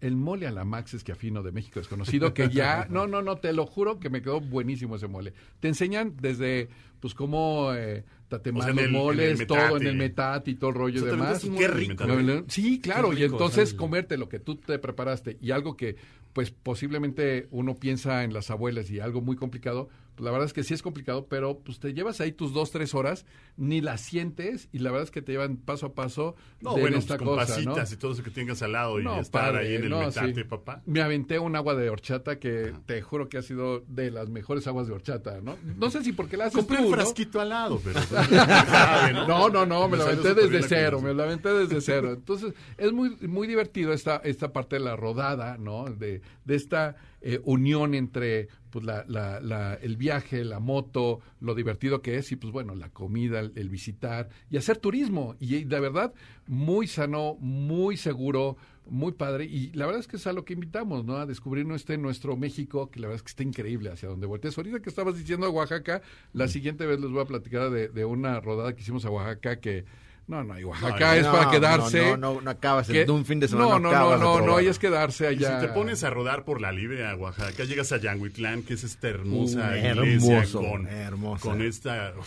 el 0.00 0.16
mole 0.16 0.46
a 0.46 0.52
la 0.52 0.64
Max 0.64 0.94
es 0.94 1.04
que 1.04 1.12
afino 1.12 1.42
de 1.42 1.52
México 1.52 1.80
desconocido, 1.80 2.32
que 2.32 2.48
ya, 2.48 2.86
no, 2.90 3.06
no, 3.06 3.20
no, 3.20 3.36
te 3.36 3.52
lo 3.52 3.66
juro 3.66 4.00
que 4.00 4.08
me 4.08 4.22
quedó 4.22 4.40
buenísimo 4.40 4.96
ese 4.96 5.06
mole. 5.06 5.34
Te 5.60 5.68
enseñan 5.68 6.16
desde, 6.18 6.70
pues, 6.98 7.12
cómo 7.12 7.74
eh, 7.74 8.06
tatemar 8.28 8.62
O 8.62 8.64
sea, 8.64 8.72
los 8.72 8.84
en 8.84 8.92
moles, 8.92 9.46
todo 9.46 9.76
en 9.76 9.86
el 9.86 9.96
metate 9.96 10.52
y 10.52 10.54
todo 10.54 10.70
el 10.70 10.76
rollo 10.76 11.02
y 11.02 11.10
demás. 11.10 11.42
Qué 11.42 11.68
rico. 11.68 12.04
alimentado. 12.04 12.46
Sí, 12.48 12.80
claro, 12.80 13.10
Qué 13.10 13.20
y 13.20 13.24
entonces 13.24 13.74
comerte 13.74 14.16
lo 14.16 14.30
que 14.30 14.38
tú 14.38 14.56
te 14.56 14.78
preparaste 14.78 15.36
y 15.42 15.50
algo 15.50 15.76
que 15.76 15.96
pues 16.34 16.50
posiblemente 16.50 17.48
uno 17.50 17.76
piensa 17.76 18.24
en 18.24 18.34
las 18.34 18.50
abuelas 18.50 18.90
y 18.90 19.00
algo 19.00 19.22
muy 19.22 19.36
complicado, 19.36 19.88
la 20.18 20.30
verdad 20.30 20.46
es 20.46 20.52
que 20.52 20.62
sí 20.62 20.74
es 20.74 20.82
complicado, 20.82 21.26
pero 21.28 21.58
pues 21.58 21.78
te 21.80 21.92
llevas 21.92 22.20
ahí 22.20 22.32
tus 22.32 22.52
dos, 22.52 22.70
tres 22.70 22.94
horas, 22.94 23.26
ni 23.56 23.80
las 23.80 24.00
sientes 24.00 24.68
y 24.72 24.78
la 24.78 24.90
verdad 24.90 25.04
es 25.04 25.10
que 25.10 25.22
te 25.22 25.32
llevan 25.32 25.56
paso 25.56 25.86
a 25.86 25.94
paso 25.94 26.34
No, 26.60 26.74
de 26.74 26.80
bueno, 26.80 26.98
esta 26.98 27.16
pues 27.16 27.28
con 27.28 27.38
cosa, 27.38 27.60
y 27.60 27.96
todo 27.96 28.12
eso 28.12 28.22
que 28.22 28.30
tengas 28.30 28.62
al 28.62 28.72
lado 28.72 29.00
y 29.00 29.06
estar 29.06 29.52
padre, 29.52 29.68
ahí 29.68 29.74
en 29.74 29.84
el 29.84 29.90
no, 29.90 30.00
metate, 30.00 30.34
sí. 30.34 30.44
papá. 30.44 30.82
Me 30.86 31.02
aventé 31.02 31.38
un 31.38 31.56
agua 31.56 31.74
de 31.74 31.90
horchata 31.90 32.38
que 32.38 32.72
te 32.86 33.02
juro 33.02 33.28
que 33.28 33.38
ha 33.38 33.42
sido 33.42 33.80
de 33.88 34.10
las 34.10 34.28
mejores 34.28 34.66
aguas 34.66 34.86
de 34.86 34.94
horchata, 34.94 35.40
¿no? 35.40 35.56
No 35.76 35.90
sé 35.90 36.02
si 36.04 36.12
porque 36.12 36.36
la 36.36 36.46
haces 36.46 36.56
Compré 36.58 36.78
tú, 36.78 36.84
un 36.84 36.90
¿no? 36.90 36.96
frasquito 36.96 37.40
al 37.40 37.48
lado, 37.48 37.80
pero... 37.82 38.00
sabe, 38.02 39.12
No, 39.12 39.48
no, 39.48 39.66
no, 39.66 39.88
me 39.88 39.96
Me 39.96 40.04
la 40.04 40.10
aventé 40.10 40.34
desde 40.34 40.62
cero, 40.62 41.00
me 41.00 41.14
la 41.14 41.24
aventé 41.24 41.48
desde 41.50 41.80
cero. 41.80 42.12
Entonces, 42.12 42.52
es 42.76 42.92
muy, 42.92 43.16
muy 43.22 43.46
divertido 43.46 43.92
esta, 43.92 44.16
esta 44.24 44.52
parte 44.52 44.76
de 44.76 44.80
la 44.80 44.96
rodada, 44.96 45.56
¿no? 45.58 45.84
De, 45.84 46.20
de 46.44 46.54
esta 46.54 46.96
eh, 47.26 47.40
unión 47.44 47.94
entre 47.94 48.48
pues 48.70 48.84
la, 48.84 49.04
la, 49.08 49.40
la- 49.40 49.74
el 49.74 49.96
viaje, 49.96 50.44
la 50.44 50.60
moto, 50.60 51.20
lo 51.40 51.54
divertido 51.54 52.02
que 52.02 52.16
es 52.18 52.30
y 52.32 52.36
pues 52.36 52.52
bueno, 52.52 52.74
la 52.74 52.90
comida, 52.90 53.40
el, 53.40 53.52
el 53.56 53.68
visitar 53.70 54.28
y 54.50 54.58
hacer 54.58 54.76
turismo. 54.76 55.34
Y, 55.40 55.64
de 55.64 55.80
verdad, 55.80 56.12
muy 56.46 56.86
sano, 56.86 57.36
muy 57.40 57.96
seguro, 57.96 58.56
muy 58.86 59.12
padre. 59.12 59.46
Y 59.46 59.72
la 59.72 59.86
verdad 59.86 60.00
es 60.00 60.06
que 60.08 60.16
es 60.16 60.26
a 60.26 60.32
lo 60.34 60.44
que 60.44 60.52
invitamos, 60.52 61.04
¿no? 61.04 61.16
A 61.16 61.24
descubrir 61.24 61.66
este 61.72 61.96
nuestro 61.96 62.36
México, 62.36 62.90
que 62.90 63.00
la 63.00 63.06
verdad 63.06 63.16
es 63.16 63.22
que 63.22 63.30
está 63.30 63.42
increíble 63.42 63.90
hacia 63.90 64.08
donde 64.10 64.26
voltees. 64.26 64.58
Ahorita 64.58 64.80
que 64.80 64.90
estabas 64.90 65.16
diciendo 65.16 65.46
a 65.46 65.50
Oaxaca, 65.50 66.02
la 66.34 66.46
siguiente 66.48 66.84
vez 66.84 67.00
les 67.00 67.10
voy 67.10 67.22
a 67.22 67.26
platicar 67.26 67.70
de, 67.70 67.88
de 67.88 68.04
una 68.04 68.38
rodada 68.40 68.74
que 68.74 68.82
hicimos 68.82 69.04
a 69.06 69.10
Oaxaca 69.10 69.60
que... 69.60 69.84
No, 70.26 70.42
no, 70.42 70.58
y 70.58 70.64
Oaxaca 70.64 71.06
No, 71.06 71.12
es 71.14 71.22
No, 71.26 71.32
para 71.32 71.50
quedarse. 71.50 72.02
No, 72.02 72.16
no, 72.16 72.40
no, 72.40 72.50
acabas 72.50 72.86
que- 72.88 73.02
en 73.02 73.10
un 73.10 73.24
fin 73.26 73.40
de 73.40 73.48
semana. 73.48 73.70
No, 73.72 73.78
no, 73.78 73.92
no, 73.92 74.10
de 74.12 74.18
no, 74.18 74.40
no, 74.46 74.60
y 74.60 74.66
es 74.68 74.78
quedarse 74.78 75.30
Y 75.32 75.38
si 75.38 75.44
allá. 75.44 75.60
te 75.60 75.68
pones 75.68 76.02
a 76.02 76.10
rodar 76.10 76.44
por 76.44 76.60
la 76.62 76.72
libre 76.72 77.06
a 77.06 77.14
Oaxaca, 77.14 77.64
llegas 77.64 77.92
a 77.92 77.98
Yanguitlán, 77.98 78.62
que 78.62 78.74
es 78.74 78.84
esta 78.84 79.08
hermosa 79.08 79.72
Uh, 79.72 79.76
iglesia 79.76 80.38
hermoso, 80.38 80.60
con, 80.62 80.86
hermosa. 80.86 81.42
con 81.48 81.60
esta... 81.62 82.14
uf, 82.18 82.26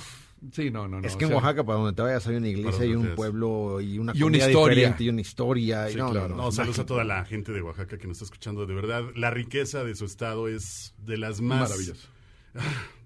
Sí, 0.51 0.69
no, 0.69 0.88
no, 0.88 1.01
no. 1.01 1.07
Es 1.07 1.15
o 1.15 1.17
que 1.17 1.23
en 1.25 1.29
sea, 1.29 1.38
Oaxaca, 1.38 1.63
para 1.65 1.79
donde 1.79 1.93
te 1.95 2.01
vayas, 2.03 2.27
hay 2.27 2.36
una 2.36 2.47
iglesia 2.47 2.86
y 2.86 2.93
un 2.93 3.15
pueblo 3.15 3.81
y 3.81 3.97
una 3.97 4.13
Y 4.15 4.21
una 4.21 4.38
historia. 4.38 4.75
diferente 4.75 5.03
y 5.05 5.10
una 5.10 5.21
historia. 5.21 5.89
y 5.89 5.93
Sí, 5.93 5.97
no, 5.97 6.12
claro. 6.12 6.29
no, 6.29 6.36
No, 6.36 6.43
no, 6.43 6.51
saludos 6.51 6.77
a 6.77 6.86
toda 6.86 7.03
la 7.03 7.25
gente 7.25 7.51
de 7.51 7.63
Oaxaca 7.63 7.97
que 7.97 8.05
nos 8.05 8.17
está 8.17 8.25
escuchando. 8.25 8.67
De 8.67 8.75
verdad, 8.75 9.01
la 9.15 9.31
riqueza 9.31 9.83
de 9.83 9.95
su 9.95 10.05
estado 10.05 10.47
es 10.47 10.93
de 10.99 11.17
las 11.17 11.41
más 11.41 11.62
Maravilloso. 11.71 12.07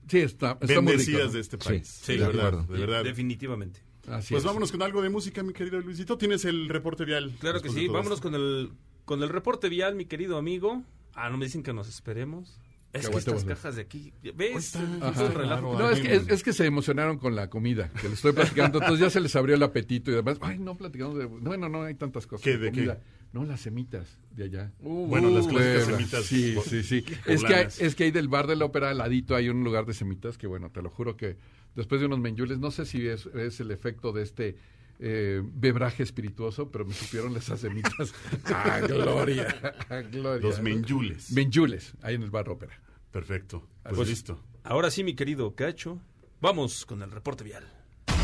Sí, 0.09 0.19
está, 0.19 0.57
está 0.59 0.65
muy 0.65 0.67
rico. 0.67 0.81
bendecidas 0.83 1.27
¿no? 1.27 1.31
de 1.31 1.39
este 1.39 1.57
país. 1.57 1.87
Sí, 2.03 2.13
de, 2.17 2.19
de 2.19 2.25
verdad, 2.27 2.51
de 2.65 2.79
verdad. 2.79 3.03
Definitivamente. 3.05 3.79
Así 4.07 4.33
Pues 4.33 4.41
es. 4.41 4.45
vámonos 4.45 4.71
con 4.71 4.81
algo 4.81 5.01
de 5.01 5.09
música, 5.09 5.43
mi 5.43 5.53
querido 5.53 5.79
Luisito. 5.79 6.17
¿Tienes 6.17 6.45
el 6.45 6.69
reporte 6.69 7.05
vial? 7.05 7.35
Claro 7.39 7.61
que 7.61 7.69
sí. 7.69 7.87
Vámonos 7.87 8.19
esto? 8.19 8.29
con 8.29 8.35
el, 8.35 8.71
con 9.05 9.21
el 9.23 9.29
reporte 9.29 9.69
vial, 9.69 9.95
mi 9.95 10.05
querido 10.05 10.37
amigo. 10.37 10.83
Ah, 11.13 11.29
no 11.29 11.37
me 11.37 11.45
dicen 11.45 11.63
que 11.63 11.73
nos 11.73 11.87
esperemos. 11.87 12.59
Es 12.93 13.07
que 13.07 13.17
estas 13.17 13.45
cajas 13.45 13.77
de 13.77 13.83
aquí, 13.83 14.11
¿ves? 14.35 14.75
Ajá. 14.75 15.23
un 15.23 15.33
relajo. 15.33 15.79
No, 15.79 15.89
es 15.89 16.01
que, 16.01 16.13
es, 16.13 16.27
es 16.27 16.43
que 16.43 16.51
se 16.51 16.65
emocionaron 16.65 17.19
con 17.19 17.35
la 17.37 17.49
comida, 17.49 17.89
que 18.01 18.03
les 18.09 18.13
estoy 18.13 18.33
platicando, 18.33 18.79
entonces 18.79 18.99
ya 18.99 19.09
se 19.09 19.21
les 19.21 19.33
abrió 19.37 19.55
el 19.55 19.63
apetito 19.63 20.11
y 20.11 20.15
demás. 20.15 20.37
Ay, 20.41 20.59
no 20.59 20.75
platicamos 20.75 21.17
de... 21.17 21.23
Bueno, 21.25 21.69
no, 21.69 21.83
hay 21.83 21.95
tantas 21.95 22.27
cosas. 22.27 22.43
¿Qué, 22.43 22.57
de 22.57 22.69
comida. 22.69 22.99
No, 23.31 23.45
las 23.45 23.61
semitas 23.61 24.19
de 24.31 24.43
allá. 24.43 24.73
Bueno, 24.81 25.29
las 25.29 25.47
clásicas 25.47 25.85
semitas 25.85 26.25
Sí, 26.25 26.53
sí, 26.65 26.83
sí. 26.83 27.05
Es 27.25 27.45
que, 27.45 27.55
hay, 27.55 27.67
es 27.79 27.95
que 27.95 28.03
hay 28.03 28.11
del 28.11 28.27
bar 28.27 28.45
de 28.45 28.57
la 28.57 28.65
ópera 28.65 28.89
al 28.89 28.97
ladito 28.97 29.35
hay 29.37 29.47
un 29.47 29.63
lugar 29.63 29.85
de 29.85 29.93
semitas 29.93 30.37
que, 30.37 30.47
bueno, 30.47 30.69
te 30.69 30.81
lo 30.81 30.89
juro 30.89 31.15
que 31.15 31.37
después 31.75 32.01
de 32.01 32.07
unos 32.07 32.19
menjules, 32.19 32.59
no 32.59 32.71
sé 32.71 32.85
si 32.85 33.07
es, 33.07 33.25
es 33.27 33.59
el 33.59 33.71
efecto 33.71 34.11
de 34.11 34.23
este 34.23 34.57
eh, 34.99 35.41
bebraje 35.43 36.03
espirituoso, 36.03 36.69
pero 36.71 36.85
me 36.85 36.93
supieron 36.93 37.35
esas 37.35 37.59
semitas. 37.61 38.13
¡Ah, 38.45 38.79
gloria! 38.87 39.75
¡Ah, 39.89 40.01
gloria! 40.01 40.47
Los 40.47 40.61
menjules. 40.61 41.31
Menjules, 41.31 41.93
ahí 42.01 42.15
en 42.15 42.23
el 42.23 42.29
bar 42.31 42.49
ópera. 42.49 42.79
Perfecto. 43.11 43.67
Pues, 43.83 43.95
Pues- 43.95 44.09
listo. 44.09 44.39
Ahora 44.63 44.91
sí, 44.91 45.03
mi 45.03 45.15
querido 45.15 45.55
Cacho. 45.55 45.99
Vamos 46.39 46.85
con 46.85 47.01
el 47.01 47.09
reporte 47.11 47.43
vial. 47.43 47.63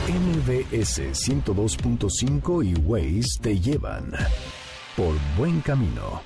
MBS 0.07 0.99
102.5 1.13 2.63
y 2.63 2.73
Waze 2.75 3.41
te 3.41 3.59
llevan 3.59 4.11
por 4.95 5.15
buen 5.37 5.61
camino. 5.61 6.21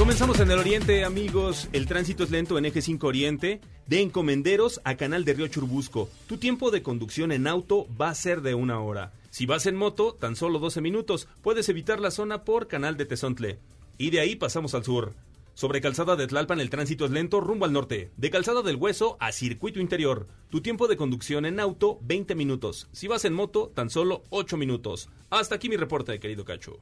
Comenzamos 0.00 0.40
en 0.40 0.50
el 0.50 0.58
oriente, 0.58 1.04
amigos. 1.04 1.68
El 1.74 1.84
tránsito 1.84 2.24
es 2.24 2.30
lento 2.30 2.56
en 2.56 2.64
eje 2.64 2.80
5 2.80 3.06
Oriente, 3.06 3.60
de 3.86 4.00
Encomenderos 4.00 4.80
a 4.82 4.94
Canal 4.96 5.26
de 5.26 5.34
Río 5.34 5.46
Churbusco. 5.48 6.08
Tu 6.26 6.38
tiempo 6.38 6.70
de 6.70 6.82
conducción 6.82 7.32
en 7.32 7.46
auto 7.46 7.86
va 8.00 8.08
a 8.08 8.14
ser 8.14 8.40
de 8.40 8.54
una 8.54 8.80
hora. 8.80 9.12
Si 9.28 9.44
vas 9.44 9.66
en 9.66 9.76
moto, 9.76 10.14
tan 10.14 10.36
solo 10.36 10.58
12 10.58 10.80
minutos. 10.80 11.28
Puedes 11.42 11.68
evitar 11.68 12.00
la 12.00 12.10
zona 12.10 12.44
por 12.44 12.66
Canal 12.66 12.96
de 12.96 13.04
Tezontle. 13.04 13.58
Y 13.98 14.08
de 14.08 14.20
ahí 14.20 14.36
pasamos 14.36 14.72
al 14.74 14.84
sur. 14.84 15.12
Sobre 15.52 15.82
Calzada 15.82 16.16
de 16.16 16.26
Tlalpan 16.26 16.60
el 16.60 16.70
tránsito 16.70 17.04
es 17.04 17.10
lento 17.10 17.42
rumbo 17.42 17.66
al 17.66 17.74
norte. 17.74 18.10
De 18.16 18.30
Calzada 18.30 18.62
del 18.62 18.76
Hueso 18.76 19.18
a 19.20 19.32
Circuito 19.32 19.80
Interior. 19.80 20.28
Tu 20.48 20.62
tiempo 20.62 20.88
de 20.88 20.96
conducción 20.96 21.44
en 21.44 21.60
auto 21.60 21.98
20 22.00 22.34
minutos. 22.36 22.88
Si 22.92 23.06
vas 23.06 23.26
en 23.26 23.34
moto, 23.34 23.70
tan 23.74 23.90
solo 23.90 24.22
8 24.30 24.56
minutos. 24.56 25.10
Hasta 25.28 25.56
aquí 25.56 25.68
mi 25.68 25.76
reporte, 25.76 26.18
querido 26.18 26.46
Cacho. 26.46 26.78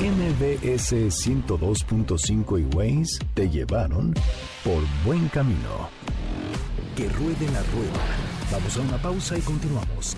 MBS 0.00 0.94
102.5 0.94 2.58
y 2.58 2.74
Waze 2.74 3.18
te 3.34 3.50
llevaron 3.50 4.14
por 4.64 4.82
buen 5.04 5.28
camino. 5.28 5.90
Que 6.96 7.06
ruede 7.10 7.44
la 7.52 7.62
rueda. 7.64 8.00
Vamos 8.50 8.76
a 8.78 8.80
una 8.80 8.96
pausa 9.02 9.36
y 9.36 9.42
continuamos. 9.42 10.16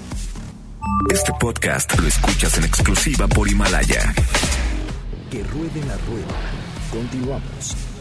Este 1.10 1.32
podcast 1.40 1.98
lo 1.98 2.06
escuchas 2.06 2.58
en 2.58 2.64
exclusiva 2.64 3.26
por 3.26 3.48
Himalaya. 3.48 4.14
Que 5.32 5.42
ruede 5.42 5.84
la 5.88 5.96
rueda. 6.06 6.38
Continuamos. 6.92 7.91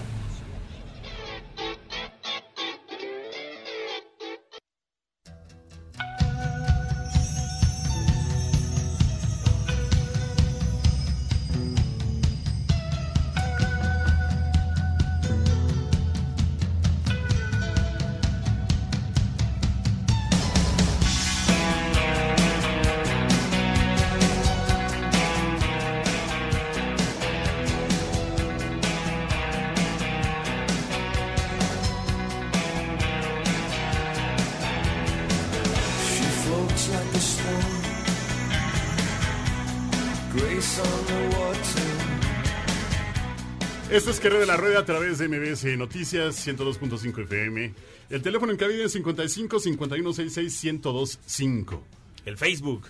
Esto 44.02 44.10
es 44.10 44.20
Carrera 44.20 44.40
de 44.40 44.48
la 44.48 44.58
Rueda 44.58 44.80
a 44.80 44.86
través 44.86 45.20
de 45.20 45.28
MBS 45.28 45.78
Noticias 45.78 46.48
102.5 46.48 47.22
FM. 47.22 47.72
El 48.10 48.24
teléfono 48.24 48.52
en 48.52 48.58
cabina 48.58 48.86
es 48.86 48.94
55 48.94 49.60
5166 49.60 50.64
1025. 50.64 51.84
El 52.26 52.36
Facebook, 52.36 52.88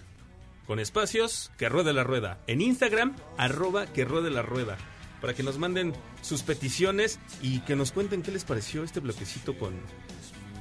con 0.66 0.80
espacios, 0.80 1.52
que 1.58 1.68
ruede 1.68 1.92
la 1.92 2.06
rueda. 2.06 2.40
En 2.48 2.62
Instagram, 2.62 3.18
arroba 3.38 3.88
que 3.88 4.06
ruede 4.06 4.30
la 4.30 4.42
rueda. 4.42 4.78
Para 5.20 5.34
que 5.34 5.44
nos 5.44 5.58
manden 5.58 5.92
sus 6.22 6.44
peticiones 6.44 7.20
y 7.42 7.60
que 7.60 7.76
nos 7.76 7.92
cuenten 7.92 8.22
qué 8.22 8.32
les 8.32 8.46
pareció 8.46 8.86
este 8.86 9.02
bloquecito 9.02 9.58
con, 9.60 9.74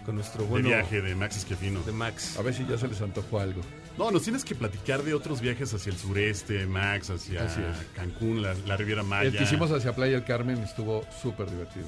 con 0.04 0.16
nuestro 0.16 0.42
De 0.42 0.48
bueno 0.48 0.68
viaje 0.70 1.00
de 1.00 1.14
Max 1.14 1.36
Esquiafino. 1.36 1.80
de 1.84 1.92
Max. 1.92 2.36
A 2.36 2.42
ver 2.42 2.54
si 2.54 2.66
ya 2.66 2.76
se 2.76 2.88
les 2.88 3.00
antojó 3.00 3.38
algo. 3.38 3.60
No, 3.98 4.10
nos 4.10 4.22
tienes 4.22 4.44
que 4.44 4.54
platicar 4.54 5.02
de 5.02 5.14
otros 5.14 5.40
viajes 5.40 5.74
hacia 5.74 5.92
el 5.92 5.98
sureste, 5.98 6.66
Max, 6.66 7.10
hacia. 7.10 7.46
Cancún, 7.94 8.42
la, 8.42 8.54
la 8.66 8.76
Riviera 8.76 9.02
Maya. 9.02 9.28
El 9.28 9.36
que 9.36 9.42
hicimos 9.44 9.70
hacia 9.70 9.94
Playa 9.94 10.14
del 10.14 10.24
Carmen 10.24 10.58
estuvo 10.58 11.04
súper 11.22 11.50
divertido. 11.50 11.86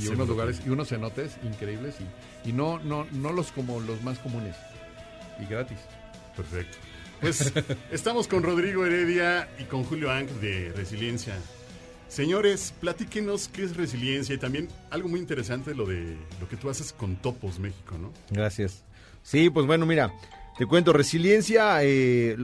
Y 0.00 0.06
unos 0.08 0.28
lugares 0.28 0.60
y 0.66 0.70
unos 0.70 0.88
cenotes 0.88 1.36
increíbles 1.42 1.96
y, 2.44 2.50
y 2.50 2.52
no, 2.52 2.78
no, 2.78 3.06
no 3.12 3.32
los 3.32 3.52
como 3.52 3.80
los 3.80 4.02
más 4.02 4.18
comunes. 4.18 4.54
Y 5.40 5.46
gratis. 5.46 5.78
Perfecto. 6.36 6.76
Pues 7.20 7.52
estamos 7.90 8.28
con 8.28 8.42
Rodrigo 8.42 8.86
Heredia 8.86 9.48
y 9.58 9.64
con 9.64 9.84
Julio 9.84 10.10
Ang 10.10 10.28
de 10.40 10.72
Resiliencia. 10.74 11.34
Señores, 12.08 12.72
platíquenos 12.80 13.48
qué 13.48 13.64
es 13.64 13.76
resiliencia 13.76 14.34
y 14.34 14.38
también 14.38 14.68
algo 14.90 15.08
muy 15.08 15.20
interesante 15.20 15.74
lo 15.74 15.84
de 15.84 16.16
lo 16.40 16.48
que 16.48 16.56
tú 16.56 16.70
haces 16.70 16.92
con 16.92 17.16
Topos 17.16 17.58
México, 17.58 17.98
¿no? 17.98 18.12
Gracias. 18.30 18.82
Sí, 19.22 19.50
pues 19.50 19.66
bueno, 19.66 19.84
mira, 19.84 20.12
te 20.58 20.66
cuento, 20.66 20.92
resiliencia, 20.92 21.78
eh, 21.84 22.36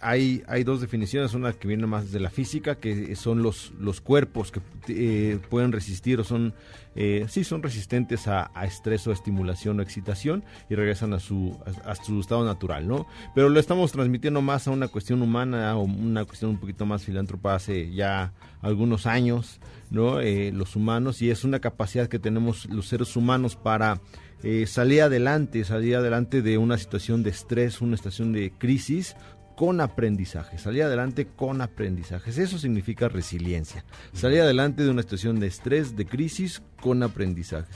hay, 0.00 0.42
hay 0.46 0.64
dos 0.64 0.80
definiciones, 0.80 1.34
una 1.34 1.52
que 1.52 1.68
viene 1.68 1.86
más 1.86 2.12
de 2.12 2.20
la 2.20 2.30
física, 2.30 2.76
que 2.76 3.14
son 3.14 3.42
los, 3.42 3.72
los 3.78 4.00
cuerpos 4.00 4.50
que 4.50 4.60
eh, 4.88 5.38
pueden 5.50 5.72
resistir 5.72 6.18
o 6.18 6.24
son, 6.24 6.54
eh, 6.94 7.26
sí, 7.28 7.44
son 7.44 7.62
resistentes 7.62 8.26
a, 8.26 8.50
estrés 8.64 9.06
o 9.06 9.12
estimulación 9.12 9.78
o 9.78 9.82
excitación 9.82 10.44
y 10.70 10.76
regresan 10.76 11.12
a 11.12 11.20
su, 11.20 11.58
a, 11.84 11.90
a 11.90 11.94
su 11.94 12.20
estado 12.20 12.44
natural, 12.44 12.88
¿no? 12.88 13.06
Pero 13.34 13.48
lo 13.48 13.60
estamos 13.60 13.92
transmitiendo 13.92 14.40
más 14.40 14.66
a 14.66 14.70
una 14.70 14.88
cuestión 14.88 15.20
humana 15.20 15.76
o 15.76 15.82
una 15.82 16.24
cuestión 16.24 16.52
un 16.52 16.58
poquito 16.58 16.86
más 16.86 17.04
filántropa 17.04 17.54
hace 17.54 17.92
ya 17.92 18.32
algunos 18.62 19.06
años, 19.06 19.60
¿no? 19.90 20.20
Eh, 20.20 20.52
los 20.52 20.76
humanos 20.76 21.22
y 21.22 21.30
es 21.30 21.44
una 21.44 21.60
capacidad 21.60 22.08
que 22.08 22.18
tenemos 22.18 22.66
los 22.66 22.88
seres 22.88 23.16
humanos 23.16 23.56
para 23.56 24.00
eh, 24.42 24.66
salir 24.66 25.02
adelante, 25.02 25.64
salir 25.64 25.96
adelante 25.96 26.42
de 26.42 26.58
una 26.58 26.78
situación 26.78 27.22
de 27.22 27.30
estrés, 27.30 27.80
una 27.80 27.96
situación 27.96 28.32
de 28.32 28.52
crisis 28.56 29.16
con 29.56 29.80
aprendizaje, 29.80 30.56
salir 30.56 30.84
adelante 30.84 31.26
con 31.26 31.60
aprendizajes. 31.60 32.38
Eso 32.38 32.58
significa 32.58 33.08
resiliencia. 33.08 33.84
Salir 34.12 34.40
adelante 34.40 34.84
de 34.84 34.90
una 34.90 35.02
situación 35.02 35.40
de 35.40 35.48
estrés, 35.48 35.96
de 35.96 36.06
crisis, 36.06 36.62
con 36.80 37.02
aprendizaje. 37.02 37.66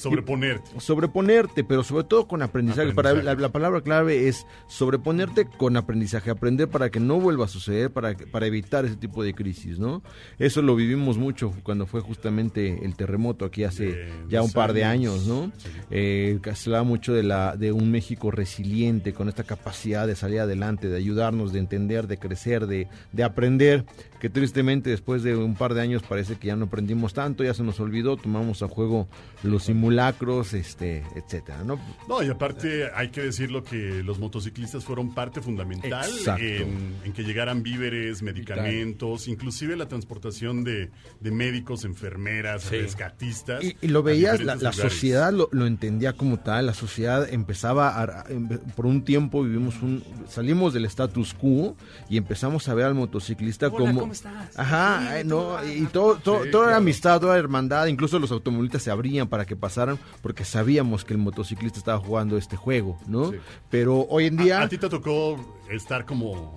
Sobreponerte. 0.00 0.80
Sobreponerte, 0.80 1.64
pero 1.64 1.82
sobre 1.84 2.04
todo 2.04 2.26
con 2.26 2.42
aprendizaje. 2.42 2.92
Para, 2.92 3.14
la, 3.14 3.34
la 3.34 3.48
palabra 3.50 3.80
clave 3.80 4.28
es 4.28 4.46
sobreponerte 4.66 5.46
con 5.46 5.76
aprendizaje, 5.76 6.30
aprender 6.30 6.68
para 6.68 6.90
que 6.90 7.00
no 7.00 7.20
vuelva 7.20 7.44
a 7.44 7.48
suceder, 7.48 7.90
para, 7.90 8.14
para 8.14 8.46
evitar 8.46 8.84
ese 8.84 8.96
tipo 8.96 9.22
de 9.22 9.34
crisis, 9.34 9.78
¿no? 9.78 10.02
Eso 10.38 10.62
lo 10.62 10.74
vivimos 10.76 11.18
mucho 11.18 11.52
cuando 11.62 11.86
fue 11.86 12.00
justamente 12.00 12.84
el 12.84 12.96
terremoto 12.96 13.44
aquí 13.44 13.64
hace 13.64 14.08
ya 14.28 14.42
un 14.42 14.52
par 14.52 14.72
de 14.72 14.84
años. 14.84 15.26
¿no? 15.26 15.52
Sí. 15.58 15.68
Eh, 15.90 16.40
se 16.54 16.68
hablaba 16.68 16.84
mucho 16.84 17.12
de, 17.12 17.22
la, 17.22 17.56
de 17.56 17.72
un 17.72 17.90
México 17.90 18.30
resiliente, 18.30 19.12
con 19.12 19.28
esta 19.28 19.44
capacidad 19.44 20.06
de 20.06 20.16
salir 20.16 20.40
adelante, 20.40 20.88
de 20.88 20.96
ayudarnos, 20.96 21.52
de 21.52 21.58
entender, 21.58 22.06
de 22.06 22.18
crecer, 22.18 22.66
de, 22.66 22.88
de 23.12 23.22
aprender, 23.22 23.84
que 24.20 24.28
tristemente 24.30 24.90
después 24.90 25.22
de 25.22 25.34
un 25.34 25.54
par 25.56 25.74
de 25.74 25.80
años 25.80 26.02
parece 26.02 26.36
que 26.36 26.48
ya 26.48 26.56
no 26.56 26.66
aprendimos 26.66 27.14
tanto, 27.14 27.42
ya 27.42 27.54
se 27.54 27.62
nos 27.64 27.80
olvidó, 27.80 28.16
tomamos 28.16 28.62
a 28.62 28.68
juego 28.68 29.08
los 29.42 29.64
simulacros, 29.64 30.52
este, 30.54 31.02
etcétera, 31.16 31.64
¿no? 31.64 31.80
No, 32.08 32.22
y 32.22 32.28
aparte 32.28 32.90
hay 32.94 33.08
que 33.08 33.22
decirlo 33.22 33.64
que 33.64 34.02
los 34.04 34.18
motociclistas 34.18 34.84
fueron 34.84 35.14
parte 35.14 35.40
fundamental 35.40 36.08
en, 36.38 36.94
en 37.04 37.12
que 37.12 37.24
llegaran 37.24 37.62
víveres, 37.62 38.22
medicamentos, 38.22 39.26
inclusive 39.26 39.76
la 39.76 39.88
transportación 39.88 40.64
de, 40.64 40.90
de 41.20 41.30
médicos, 41.30 41.84
enfermeras, 41.84 42.62
Sí. 42.62 42.76
rescatistas. 42.76 43.64
Y, 43.64 43.76
y 43.80 43.88
lo 43.88 44.02
veías, 44.02 44.42
la, 44.42 44.54
la 44.56 44.72
sociedad 44.72 45.32
lo, 45.32 45.48
lo 45.52 45.66
entendía 45.66 46.12
como 46.12 46.38
tal, 46.40 46.66
la 46.66 46.74
sociedad 46.74 47.26
empezaba 47.32 48.00
a, 48.02 48.24
empe- 48.28 48.60
por 48.74 48.84
un 48.86 49.02
tiempo 49.04 49.42
vivimos 49.42 49.80
un, 49.82 50.04
salimos 50.28 50.74
del 50.74 50.84
status 50.84 51.32
quo 51.34 51.76
y 52.08 52.16
empezamos 52.18 52.68
a 52.68 52.74
ver 52.74 52.84
al 52.84 52.94
motociclista 52.94 53.68
Hola, 53.68 53.76
como... 53.78 54.09
¿cómo 54.10 54.30
estás? 54.30 54.58
Ajá, 54.58 55.22
no, 55.24 55.56
y 55.64 55.86
todo, 55.86 56.16
todo, 56.16 56.44
Sí, 56.44 56.50
toda 56.50 56.64
era 56.64 56.70
claro. 56.72 56.76
amistad, 56.82 57.20
toda 57.20 57.32
era 57.34 57.40
hermandad, 57.40 57.86
incluso 57.86 58.18
los 58.18 58.30
automovilistas 58.32 58.82
se 58.82 58.90
abrían 58.90 59.28
para 59.28 59.44
que 59.46 59.56
pasaran 59.56 59.98
porque 60.22 60.44
sabíamos 60.44 61.04
que 61.04 61.14
el 61.14 61.18
motociclista 61.18 61.78
estaba 61.78 61.98
jugando 61.98 62.36
este 62.36 62.56
juego, 62.56 62.98
¿no? 63.06 63.30
Sí. 63.30 63.36
Pero 63.70 64.06
hoy 64.08 64.26
en 64.26 64.38
A, 64.40 64.42
día... 64.42 64.62
a 64.62 64.68
ti 64.68 64.78
te 64.78 64.88
tocó 64.88 65.58
estar 65.70 66.04
como... 66.04 66.54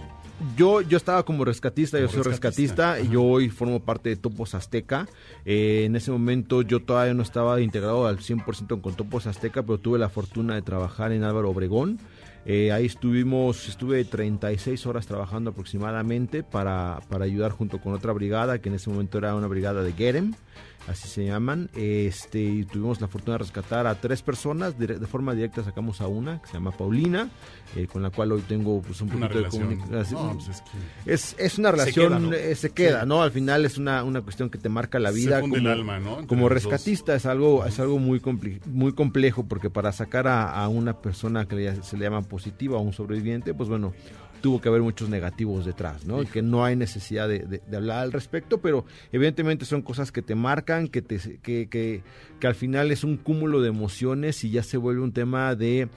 Yo, 0.57 0.81
yo 0.81 0.97
estaba 0.97 1.23
como 1.23 1.45
rescatista, 1.45 1.99
yo 1.99 2.09
soy 2.09 2.23
rescatista. 2.23 2.93
rescatista, 2.95 2.99
y 2.99 3.13
yo 3.13 3.23
hoy 3.23 3.49
formo 3.49 3.79
parte 3.81 4.09
de 4.09 4.15
Topos 4.17 4.55
Azteca. 4.55 5.07
Eh, 5.45 5.83
en 5.85 5.95
ese 5.95 6.11
momento 6.11 6.63
yo 6.63 6.81
todavía 6.81 7.13
no 7.13 7.21
estaba 7.21 7.61
integrado 7.61 8.07
al 8.07 8.17
100% 8.17 8.81
con 8.81 8.93
Topos 8.95 9.25
Azteca, 9.27 9.61
pero 9.63 9.77
tuve 9.77 9.99
la 9.99 10.09
fortuna 10.09 10.55
de 10.55 10.61
trabajar 10.61 11.11
en 11.13 11.23
Álvaro 11.23 11.49
Obregón. 11.51 11.99
Eh, 12.45 12.71
ahí 12.73 12.85
estuvimos, 12.85 13.69
estuve 13.69 14.03
36 14.03 14.85
horas 14.85 15.07
trabajando 15.07 15.51
aproximadamente 15.51 16.43
para, 16.43 16.99
para 17.09 17.25
ayudar 17.25 17.51
junto 17.51 17.79
con 17.79 17.93
otra 17.93 18.11
brigada, 18.13 18.59
que 18.59 18.69
en 18.69 18.75
ese 18.75 18.89
momento 18.89 19.17
era 19.17 19.33
una 19.35 19.47
brigada 19.47 19.81
de 19.81 19.93
Gerem, 19.93 20.33
así 20.89 21.07
se 21.07 21.25
llaman. 21.25 21.69
Este, 21.73 22.41
y 22.43 22.65
tuvimos 22.65 22.99
la 22.99 23.07
fortuna 23.07 23.35
de 23.35 23.43
rescatar 23.45 23.87
a 23.87 23.95
tres 23.95 24.21
personas, 24.21 24.77
dire- 24.77 24.97
de 24.99 25.07
forma 25.07 25.33
directa 25.33 25.63
sacamos 25.63 26.01
a 26.01 26.07
una, 26.07 26.41
que 26.41 26.47
se 26.47 26.53
llama 26.55 26.71
Paulina, 26.71 27.29
eh, 27.77 27.87
con 27.87 28.03
la 28.03 28.09
cual 28.09 28.33
hoy 28.33 28.41
tengo 28.41 28.81
pues, 28.81 28.99
un 28.99 29.07
poquito 29.07 29.37
de 29.41 29.45
comunicación. 29.47 30.27
No, 30.27 30.33
pues 30.33 30.49
es 30.49 30.61
que 30.61 31.11
Es, 31.13 31.35
es 31.39 31.57
una 31.57 31.69
Se 31.69 31.77
relación, 31.77 32.07
queda, 32.09 32.19
¿no? 32.19 32.33
eh, 32.33 32.55
se 32.55 32.69
queda, 32.71 33.05
¿no? 33.05 33.23
Al 33.23 33.31
final 33.31 33.63
es 33.65 33.77
una, 33.77 34.03
una 34.03 34.21
cuestión 34.21 34.49
que 34.49 34.57
te 34.57 34.67
marca 34.67 34.99
la 34.99 35.11
vida. 35.11 35.39
como, 35.39 35.55
el 35.55 35.65
alma, 35.67 35.97
¿no? 35.99 36.15
Entre 36.19 36.27
como 36.27 36.49
rescatista 36.49 37.15
es 37.15 37.25
algo, 37.25 37.65
es 37.65 37.79
algo 37.79 37.97
muy, 37.99 38.19
compli- 38.19 38.59
muy 38.65 38.91
complejo 38.93 39.45
porque 39.47 39.69
para 39.69 39.93
sacar 39.93 40.27
a, 40.27 40.51
a 40.51 40.67
una 40.67 40.99
persona 41.01 41.47
que 41.47 41.73
se 41.81 41.97
le 41.97 42.03
llama 42.03 42.21
positiva, 42.33 42.77
a 42.77 42.81
un 42.81 42.93
sobreviviente, 42.93 43.53
pues 43.53 43.69
bueno, 43.69 43.93
tuvo 44.41 44.59
que 44.59 44.67
haber 44.67 44.81
muchos 44.81 45.07
negativos 45.07 45.65
detrás, 45.65 46.05
¿no? 46.05 46.25
Que 46.25 46.41
no 46.41 46.65
hay 46.65 46.75
necesidad 46.75 47.29
de, 47.29 47.39
de- 47.39 47.61
de 47.65 47.77
hablar 47.77 47.99
al 47.99 48.11
respecto, 48.11 48.59
pero 48.59 48.85
evidentemente 49.13 49.63
son 49.65 49.81
cosas 49.81 50.11
que 50.11 50.21
te 50.21 50.35
marcan, 50.35 50.87
que, 50.89 51.01
te, 51.01 51.17
que, 51.41 51.69
que, 51.69 52.01
que 52.39 52.47
al 52.47 52.55
final 52.55 52.91
es 52.91 53.03
un 53.05 53.15
cúmulo 53.17 53.61
de 53.61 53.69
emociones 53.69 54.43
y 54.43 54.49
ya 54.49 54.63
se 54.63 54.75
vuelve 54.77 55.01
un 55.01 55.13
tema 55.13 55.55
de 55.55 55.87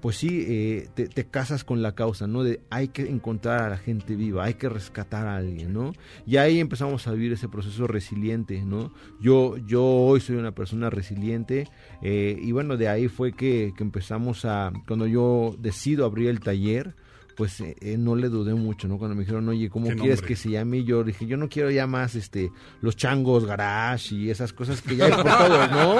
pues 0.00 0.16
sí, 0.16 0.44
eh, 0.48 0.88
te, 0.94 1.24
casas 1.26 1.64
con 1.64 1.82
la 1.82 1.94
causa, 1.94 2.26
¿no? 2.26 2.42
De 2.42 2.60
hay 2.70 2.88
que 2.88 3.08
encontrar 3.08 3.62
a 3.62 3.70
la 3.70 3.76
gente 3.78 4.16
viva, 4.16 4.44
hay 4.44 4.54
que 4.54 4.68
rescatar 4.68 5.26
a 5.26 5.36
alguien, 5.36 5.72
¿no? 5.72 5.92
Y 6.26 6.36
ahí 6.36 6.60
empezamos 6.60 7.06
a 7.06 7.12
vivir 7.12 7.32
ese 7.32 7.48
proceso 7.48 7.86
resiliente, 7.86 8.62
¿no? 8.62 8.92
Yo, 9.20 9.56
yo 9.56 9.84
hoy 9.84 10.20
soy 10.20 10.36
una 10.36 10.52
persona 10.52 10.90
resiliente 10.90 11.68
eh, 12.02 12.38
y 12.40 12.52
bueno, 12.52 12.76
de 12.76 12.88
ahí 12.88 13.08
fue 13.08 13.32
que, 13.32 13.72
que 13.76 13.82
empezamos 13.82 14.44
a, 14.44 14.72
cuando 14.86 15.06
yo 15.06 15.56
decido 15.58 16.04
abrir 16.04 16.28
el 16.28 16.40
taller, 16.40 16.94
pues 17.40 17.58
eh, 17.62 17.74
eh, 17.80 17.96
no 17.96 18.16
le 18.16 18.28
dudé 18.28 18.52
mucho, 18.52 18.86
¿no? 18.86 18.98
Cuando 18.98 19.14
me 19.14 19.22
dijeron, 19.22 19.48
oye, 19.48 19.70
¿cómo 19.70 19.88
¿Qué 19.88 19.94
quieres 19.94 20.16
nombre? 20.18 20.28
que 20.28 20.36
se 20.36 20.50
llame? 20.50 20.76
Y 20.80 20.84
yo 20.84 21.02
dije, 21.02 21.26
yo 21.26 21.38
no 21.38 21.48
quiero 21.48 21.70
ya 21.70 21.86
más 21.86 22.14
este, 22.14 22.52
los 22.82 22.96
changos 22.96 23.46
garage 23.46 24.14
y 24.14 24.28
esas 24.28 24.52
cosas 24.52 24.82
que 24.82 24.94
ya 24.94 25.06
hay 25.06 25.12
por 25.12 25.22
todos, 25.38 25.70
¿no? 25.70 25.96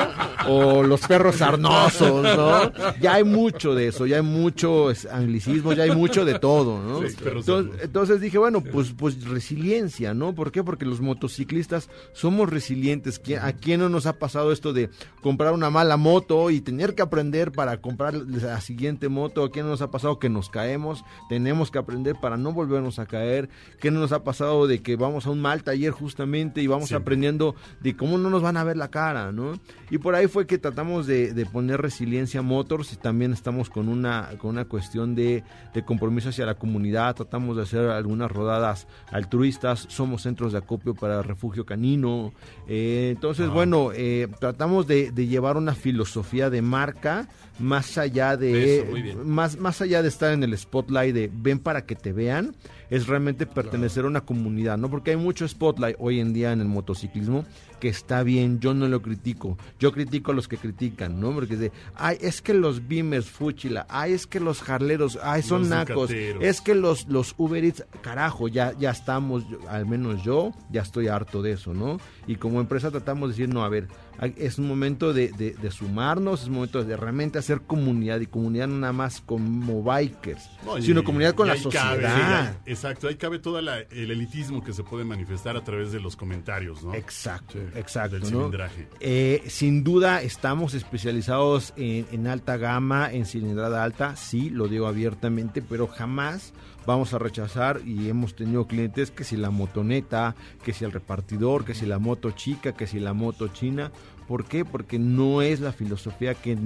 O 0.53 0.83
los 0.83 1.00
perros 1.07 1.37
sarnosos, 1.37 2.22
¿no? 2.37 2.70
Ya 3.00 3.14
hay 3.14 3.24
mucho 3.24 3.74
de 3.74 3.87
eso, 3.88 4.05
ya 4.05 4.16
hay 4.16 4.22
mucho 4.22 4.88
anglicismo, 5.11 5.72
ya 5.72 5.85
hay 5.85 5.92
mucho 5.92 6.26
de 6.26 6.38
todo, 6.38 6.83
¿no? 6.83 7.09
Sí, 7.09 7.16
entonces, 7.24 7.81
entonces 7.85 8.20
dije, 8.20 8.37
bueno, 8.37 8.61
pues, 8.62 8.92
pues 8.94 9.24
resiliencia, 9.26 10.12
¿no? 10.12 10.35
¿Por 10.35 10.53
qué? 10.53 10.62
Porque 10.62 10.85
los 10.85 11.01
motociclistas 11.01 11.88
somos 12.12 12.51
resilientes. 12.51 13.22
¿Qui- 13.22 13.41
¿A 13.43 13.55
quién 13.55 13.80
no 13.80 13.88
nos 13.88 14.05
ha 14.05 14.18
pasado 14.18 14.53
esto 14.53 14.74
de 14.74 14.91
comprar 15.22 15.55
una 15.55 15.70
mala 15.70 15.97
moto 15.97 16.51
y 16.51 16.61
tener 16.61 16.95
que 16.95 17.01
aprender 17.01 17.51
para 17.51 17.80
comprar 17.80 18.12
la 18.14 18.61
siguiente 18.61 19.09
moto? 19.09 19.43
¿A 19.43 19.51
quién 19.51 19.64
no 19.64 19.70
nos 19.70 19.80
ha 19.80 19.91
pasado 19.91 20.18
que 20.18 20.28
nos 20.28 20.51
caemos? 20.51 21.03
Tenemos 21.31 21.70
que 21.70 21.78
aprender 21.78 22.16
para 22.20 22.37
no 22.37 22.53
volvernos 22.53 22.99
a 22.99 23.07
caer. 23.07 23.49
¿Qué 23.81 23.93
no 23.93 24.01
nos 24.01 24.11
ha 24.11 24.24
pasado 24.24 24.66
de 24.66 24.83
que 24.83 24.97
vamos 24.97 25.26
a 25.26 25.31
un 25.31 25.41
mal 25.41 25.62
taller 25.62 25.93
justamente 25.93 26.61
y 26.61 26.66
vamos 26.66 26.91
aprendiendo 26.93 27.55
de 27.81 27.95
cómo 27.97 28.18
no 28.18 28.31
nos 28.31 28.43
van 28.43 28.57
a 28.57 28.64
ver 28.64 28.76
la 28.76 28.91
cara, 28.91 29.31
¿no? 29.31 29.53
Y 29.91 29.99
por 29.99 30.16
ahí 30.16 30.26
fue 30.26 30.49
que 30.49 30.59
tratamos 30.59 31.07
de, 31.07 31.33
de 31.33 31.47
poner 31.47 31.81
resiliencia 31.81 32.43
Motors 32.43 32.93
y 32.93 32.97
también 32.97 33.33
estamos 33.33 33.70
con 33.70 33.89
una, 33.89 34.31
con 34.39 34.51
una 34.51 34.64
cuestión 34.64 35.14
de, 35.14 35.45
de 35.72 35.85
compromiso 35.85 36.31
hacia 36.31 36.47
la 36.47 36.57
comunidad. 36.57 37.14
Tratamos 37.14 37.57
de 37.57 37.62
hacer 37.62 37.89
algunas 37.89 38.28
rodadas 38.31 38.89
altruistas. 39.12 39.87
Somos 39.89 40.22
centros 40.22 40.51
de 40.51 40.59
acopio 40.59 40.95
para 40.97 41.22
refugio 41.22 41.64
canino. 41.64 42.33
Eh, 42.66 43.11
entonces, 43.14 43.47
Ah. 43.49 43.53
bueno, 43.53 43.91
eh, 43.95 44.26
tratamos 44.41 44.89
de, 44.89 45.12
de 45.12 45.26
llevar 45.28 45.57
una 45.57 45.74
filosofía 45.76 46.51
de 46.51 46.61
marca 46.61 47.28
más 47.61 47.99
allá 47.99 48.37
de 48.39 48.78
Eso, 48.78 49.24
más 49.24 49.59
más 49.59 49.83
allá 49.83 50.01
de 50.03 50.09
estar 50.09 50.33
en 50.33 50.43
el 50.43 50.57
spotlight 50.57 51.14
de 51.14 51.20
ven 51.33 51.59
para 51.59 51.85
que 51.85 51.97
te 51.97 52.12
vean, 52.12 52.55
es 52.89 53.09
realmente 53.09 53.47
pertenecer 53.47 54.05
a 54.05 54.09
una 54.09 54.21
comunidad, 54.23 54.79
¿no? 54.79 54.89
Porque 54.89 55.11
hay 55.11 55.16
mucho 55.16 55.47
spotlight 55.49 55.97
hoy 55.99 56.21
en 56.21 56.33
día 56.33 56.53
en 56.53 56.61
el 56.61 56.68
motociclismo 56.68 57.45
que 57.81 57.89
está 57.89 58.23
bien, 58.23 58.61
yo 58.61 58.75
no 58.75 58.87
lo 58.89 59.01
critico. 59.03 59.57
Yo 59.79 59.93
critico 59.93 60.33
a 60.33 60.35
los 60.35 60.49
que 60.49 60.59
critican, 60.59 61.18
¿no? 61.18 61.33
Porque 61.33 61.55
es 61.55 61.61
de, 61.61 61.73
ay, 61.97 62.18
es 62.21 62.43
que 62.43 62.53
los 62.55 62.87
Beamers 62.89 63.31
Fúchila, 63.31 63.87
ay, 63.89 64.12
es 64.12 64.27
que 64.27 64.39
los 64.39 64.61
jarleros, 64.62 65.18
ay, 65.23 65.43
son 65.43 65.61
Los 65.62 65.71
nacos, 65.71 66.09
ducateros. 66.11 66.45
es 66.45 66.61
que 66.61 66.75
los, 66.75 67.09
los 67.09 67.35
Uber 67.39 67.64
Eats, 67.64 67.85
carajo, 68.03 68.49
ya, 68.49 68.73
ya 68.79 68.91
estamos, 68.91 69.49
yo- 69.49 69.59
al 69.68 69.87
menos 69.87 70.23
yo, 70.23 70.53
ya 70.71 70.83
estoy 70.83 71.09
harto 71.09 71.41
de 71.43 71.53
eso, 71.53 71.73
¿no? 71.73 71.99
Y 72.27 72.37
como 72.37 72.61
empresa 72.61 72.91
tratamos 72.91 73.31
de 73.31 73.33
decir, 73.37 73.55
no, 73.55 73.64
a 73.64 73.68
ver, 73.71 73.89
es 74.37 74.59
un 74.59 74.68
momento 74.68 75.12
de, 75.12 75.29
de- 75.33 75.53
de 75.55 75.71
sumarnos, 75.71 76.43
es 76.43 76.49
un 76.49 76.55
momento 76.55 76.85
de 76.85 76.97
realmente 76.97 77.39
hacer 77.39 77.62
comunidad, 77.62 78.21
y 78.21 78.27
comunidad 78.27 78.68
no 78.68 78.77
nada 78.79 78.93
más 78.93 79.21
como 79.21 79.83
bikers, 79.83 80.49
No, 80.64 80.79
y- 80.79 80.83
sino 80.83 81.03
comunidad 81.05 81.35
con 81.35 81.49
la 81.49 81.57
sociedad. 81.57 81.85
cabe, 82.01 82.03
sí, 82.03 82.21
ahí- 82.23 82.73
exacto, 82.73 83.09
ahí 83.09 83.14
cabe 83.16 83.39
todo 83.39 83.59
el 83.59 83.68
elitismo 84.11 84.62
que 84.62 84.73
se 84.73 84.85
puede 84.85 85.05
manifestar 85.05 85.57
a 85.57 85.64
través 85.64 85.93
de 85.93 86.01
los 86.01 86.16
comentarios, 86.16 86.83
¿no? 86.85 86.95
Exacto, 86.95 87.55
Sí, 87.55 87.79
exacto. 87.79 88.16
del 88.18 88.23
¿no? 88.23 88.29
cilindraje. 88.29 88.89
Eh, 89.01 89.43
sin 89.49 89.83
duda 89.85 90.23
estamos 90.23 90.75
especializados 90.75 91.73
en, 91.77 92.07
en 92.12 92.27
alta 92.27 92.57
gama, 92.57 93.11
en 93.12 93.25
cilindrada 93.27 93.83
alta, 93.83 94.16
sí, 94.16 94.51
lo 94.51 94.68
digo 94.68 94.87
abiertamente, 94.87 95.62
pero 95.62 95.87
jamás 95.87 96.53
vamos 96.87 97.12
a 97.14 97.18
rechazar 97.18 97.81
y 97.85 98.09
hemos 98.09 98.35
tenido 98.35 98.66
clientes 98.66 99.11
que 99.11 99.23
si 99.25 99.37
la 99.37 99.51
motoneta, 99.51 100.35
que 100.64 100.73
si 100.73 100.85
el 100.85 100.93
repartidor, 100.93 101.64
que 101.64 101.75
si 101.75 101.87
la 101.87 101.99
moto 101.99 102.31
chica, 102.33 102.73
que 102.73 102.87
si 102.87 102.99
la 103.01 103.12
moto 103.12 103.49
china. 103.49 103.93
¿Por 104.31 104.45
qué? 104.45 104.64
Porque 104.64 104.97
no 105.01 105.43
es 105.43 105.59
la 105.59 105.72
filosofía 105.72 106.35
que, 106.35 106.57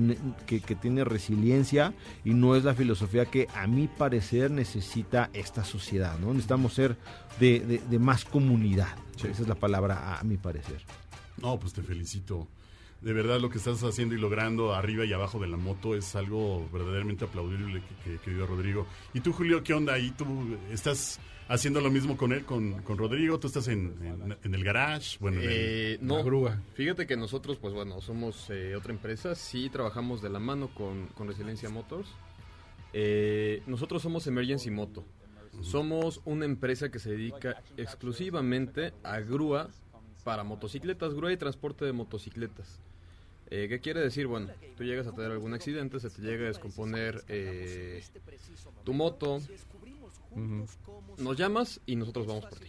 que, 0.47 0.61
que 0.61 0.75
tiene 0.75 1.03
resiliencia 1.03 1.95
y 2.23 2.35
no 2.35 2.57
es 2.57 2.65
la 2.65 2.75
filosofía 2.75 3.25
que 3.25 3.49
a 3.55 3.67
mi 3.67 3.89
parecer 3.89 4.51
necesita 4.51 5.31
esta 5.33 5.65
sociedad, 5.65 6.19
¿no? 6.19 6.29
Necesitamos 6.35 6.75
ser 6.75 6.99
de, 7.41 7.61
de- 7.61 7.79
de 7.79 7.99
más 7.99 8.27
comunidad. 8.27 8.95
Esa 9.17 9.29
es 9.31 9.49
la 9.49 9.55
palabra 9.55 10.19
a 10.21 10.25
mi 10.25 10.37
parecer. 10.37 10.83
No, 11.41 11.59
pues 11.59 11.73
te 11.73 11.83
felicito. 11.83 12.47
De 13.01 13.15
verdad 13.15 13.41
lo 13.41 13.49
que 13.49 13.57
estás 13.57 13.83
haciendo 13.83 14.15
y 14.15 14.19
logrando 14.19 14.75
arriba 14.75 15.07
y 15.07 15.15
abajo 15.15 15.39
de 15.39 15.47
la 15.47 15.57
moto 15.57 15.95
es 15.95 16.15
algo 16.17 16.69
verdaderamente 16.71 17.25
aplaudible, 17.25 17.81
que- 18.05 18.11
que- 18.11 18.19
querido 18.19 18.47
Rodrigo. 18.47 18.87
¿Y 19.15 19.21
tú, 19.21 19.33
Julio, 19.33 19.63
qué 19.63 19.73
onda 19.73 19.95
ahí? 19.95 20.11
¿Tú 20.11 20.27
estás 20.71 21.19
haciendo 21.49 21.81
lo 21.81 21.91
mismo 21.91 22.17
con 22.17 22.33
él, 22.33 22.45
con, 22.45 22.83
con 22.83 22.99
Rodrigo? 22.99 23.39
¿Tú 23.39 23.47
estás 23.49 23.69
en, 23.69 23.95
en- 24.03 24.37
en 24.43 24.55
el 24.55 24.65
garage? 24.65 25.17
Bueno, 25.21 25.41
en 25.41 25.45
el- 25.49 25.51
Eh, 25.57 25.99
no, 26.01 26.19
La 26.19 26.23
grúa. 26.25 26.63
fíjate 26.75 27.07
que 27.07 27.17
nosotros, 27.17 27.59
pues 27.59 27.75
bueno, 27.75 28.01
somos 28.01 28.49
eh, 28.51 28.75
otra 28.77 28.93
empresa, 28.93 29.35
sí 29.35 29.69
trabajamos 29.71 30.23
de 30.23 30.31
la 30.31 30.39
mano 30.39 30.69
con, 30.75 31.07
con 31.09 31.29
Resiliencia 31.29 31.69
Motors. 31.69 32.09
Eh, 32.93 33.63
nosotros 33.67 34.03
somos 34.03 34.27
Emergency 34.27 34.71
Moto. 34.71 35.05
Somos 35.63 36.21
una 36.25 36.45
empresa 36.47 36.91
que 36.91 36.99
se 36.99 37.11
dedica 37.11 37.63
exclusivamente 37.77 38.93
a 39.05 39.21
grúa 39.21 39.69
para 40.25 40.43
motocicletas, 40.43 41.15
grúa 41.15 41.33
y 41.33 41.37
transporte 41.37 41.85
de 41.85 41.93
motocicletas. 41.93 42.81
Eh, 43.51 43.67
¿Qué 43.69 43.79
quiere 43.79 44.01
decir? 44.01 44.27
Bueno, 44.27 44.49
tú 44.77 44.83
llegas 44.83 45.07
a 45.07 45.13
tener 45.13 45.31
algún 45.31 45.55
accidente, 45.55 46.01
se 46.01 46.11
te 46.11 46.23
llega 46.23 46.45
a 46.45 46.49
descomponer 46.49 47.23
eh, 47.29 48.03
tu 48.85 48.95
moto, 48.95 49.39
nos 50.37 51.37
llamas 51.37 51.81
y 51.87 51.97
nosotros 51.97 52.27
vamos 52.27 52.47
por 52.47 52.59
ti. 52.59 52.67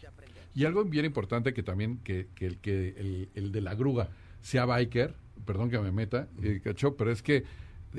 Y 0.54 0.66
algo 0.66 0.86
bien 0.86 1.06
importante 1.06 1.54
que 1.54 1.64
también 1.64 1.98
que, 1.98 2.28
que 2.34 2.48
el 2.48 2.58
que 2.58 2.96
el, 2.98 3.30
el 3.36 3.52
de 3.52 3.62
la 3.62 3.76
grúa 3.76 4.10
sea 4.42 4.66
biker, 4.66 5.14
perdón 5.46 5.70
que 5.70 5.80
me 5.80 5.92
meta, 5.92 6.28
eh, 6.42 6.62
cacho, 6.64 6.96
pero 6.96 7.12
es 7.12 7.22
que 7.22 7.44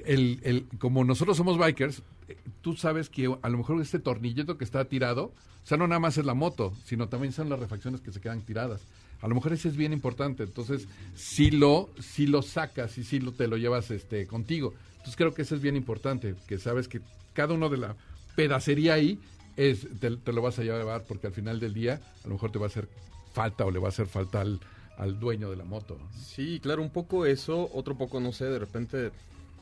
el, 0.04 0.40
el, 0.42 0.66
como 0.78 1.04
nosotros 1.04 1.36
somos 1.36 1.58
bikers, 1.58 2.02
eh, 2.28 2.36
tú 2.62 2.74
sabes 2.74 3.08
que 3.08 3.34
a 3.40 3.48
lo 3.48 3.58
mejor 3.58 3.80
este 3.80 3.98
tornillito 3.98 4.56
que 4.56 4.64
está 4.64 4.84
tirado, 4.86 5.24
o 5.24 5.66
sea, 5.66 5.76
no 5.76 5.86
nada 5.86 5.98
más 5.98 6.16
es 6.18 6.24
la 6.24 6.34
moto, 6.34 6.72
sino 6.84 7.08
también 7.08 7.32
son 7.32 7.48
las 7.48 7.58
refacciones 7.58 8.00
que 8.00 8.12
se 8.12 8.20
quedan 8.20 8.42
tiradas. 8.42 8.82
A 9.20 9.28
lo 9.28 9.34
mejor 9.34 9.52
ese 9.52 9.68
es 9.68 9.76
bien 9.76 9.92
importante, 9.92 10.44
entonces 10.44 10.86
si 11.14 11.50
lo, 11.50 11.90
si 11.98 12.26
lo 12.26 12.42
sacas 12.42 12.98
y 12.98 13.04
si 13.04 13.18
lo, 13.18 13.32
te 13.32 13.48
lo 13.48 13.56
llevas 13.56 13.90
este 13.90 14.26
contigo. 14.26 14.74
Entonces 14.92 15.16
creo 15.16 15.34
que 15.34 15.42
eso 15.42 15.54
es 15.54 15.60
bien 15.60 15.76
importante, 15.76 16.34
que 16.46 16.58
sabes 16.58 16.86
que 16.86 17.00
cada 17.32 17.54
uno 17.54 17.68
de 17.68 17.78
la 17.78 17.96
pedacería 18.34 18.94
ahí 18.94 19.18
es, 19.56 19.86
te, 20.00 20.16
te 20.16 20.32
lo 20.32 20.42
vas 20.42 20.58
a 20.58 20.62
llevar 20.62 21.04
porque 21.04 21.26
al 21.28 21.32
final 21.32 21.60
del 21.60 21.74
día 21.74 22.00
a 22.24 22.28
lo 22.28 22.34
mejor 22.34 22.52
te 22.52 22.58
va 22.58 22.66
a 22.66 22.68
hacer 22.68 22.88
falta 23.32 23.64
o 23.64 23.70
le 23.70 23.78
va 23.78 23.86
a 23.86 23.88
hacer 23.90 24.06
falta 24.06 24.40
al, 24.40 24.60
al 24.98 25.18
dueño 25.18 25.50
de 25.50 25.56
la 25.56 25.64
moto. 25.64 25.98
Sí, 26.14 26.60
claro, 26.62 26.82
un 26.82 26.90
poco 26.90 27.26
eso, 27.26 27.70
otro 27.74 27.96
poco 27.96 28.20
no 28.20 28.32
sé, 28.32 28.44
de 28.46 28.58
repente 28.58 29.10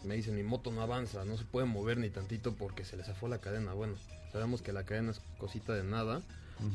me 0.04 0.14
dicen 0.16 0.34
mi 0.36 0.42
moto 0.42 0.70
no 0.70 0.82
avanza, 0.82 1.24
no 1.24 1.36
se 1.38 1.44
puede 1.44 1.66
mover 1.66 1.98
ni 1.98 2.10
tantito 2.10 2.52
porque 2.54 2.84
se 2.84 2.96
le 2.96 3.04
zafó 3.04 3.26
la 3.28 3.38
cadena. 3.38 3.72
Bueno, 3.72 3.94
sabemos 4.32 4.62
que 4.62 4.72
la 4.72 4.84
cadena 4.84 5.12
es 5.12 5.20
cosita 5.38 5.72
de 5.74 5.82
nada. 5.84 6.20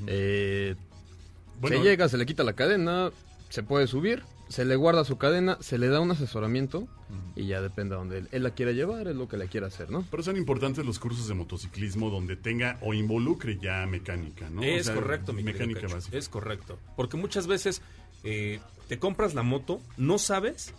Eh, 0.07 0.75
Bueno, 1.61 1.77
se 1.77 1.83
llega, 1.83 2.09
se 2.09 2.17
le 2.17 2.25
quita 2.25 2.43
la 2.43 2.53
cadena, 2.53 3.11
se 3.49 3.63
puede 3.63 3.87
subir, 3.87 4.23
se 4.47 4.65
le 4.65 4.75
guarda 4.75 5.03
su 5.05 5.17
cadena, 5.17 5.57
se 5.61 5.77
le 5.77 5.89
da 5.89 5.99
un 5.99 6.11
asesoramiento 6.11 6.87
y 7.35 7.47
ya 7.47 7.61
depende 7.61 7.95
a 7.95 7.97
donde 7.99 8.19
él, 8.19 8.29
él 8.31 8.43
la 8.43 8.51
quiera 8.51 8.71
llevar, 8.71 9.07
es 9.07 9.15
lo 9.15 9.27
que 9.27 9.37
la 9.37 9.45
quiera 9.47 9.67
hacer, 9.67 9.89
¿no? 9.91 10.05
Pero 10.09 10.23
son 10.23 10.37
importantes 10.37 10.85
los 10.85 10.99
cursos 10.99 11.27
de 11.27 11.33
motociclismo 11.33 12.09
donde 12.09 12.35
tenga 12.35 12.77
o 12.81 12.93
involucre 12.93 13.57
ya 13.59 13.85
mecánica, 13.85 14.49
¿no? 14.49 14.61
O 14.61 14.63
Es 14.63 14.87
sea, 14.87 14.95
correcto, 14.95 15.33
mi 15.33 15.43
querido 15.43 15.59
Mecánica 15.59 15.81
Cacho, 15.81 15.95
básica. 15.95 16.17
Es 16.17 16.29
correcto. 16.29 16.79
Porque 16.95 17.17
muchas 17.17 17.47
veces 17.47 17.81
eh, 18.23 18.59
te 18.87 18.99
compras 18.99 19.33
la 19.33 19.43
moto, 19.43 19.81
no 19.97 20.17
sabes, 20.17 20.73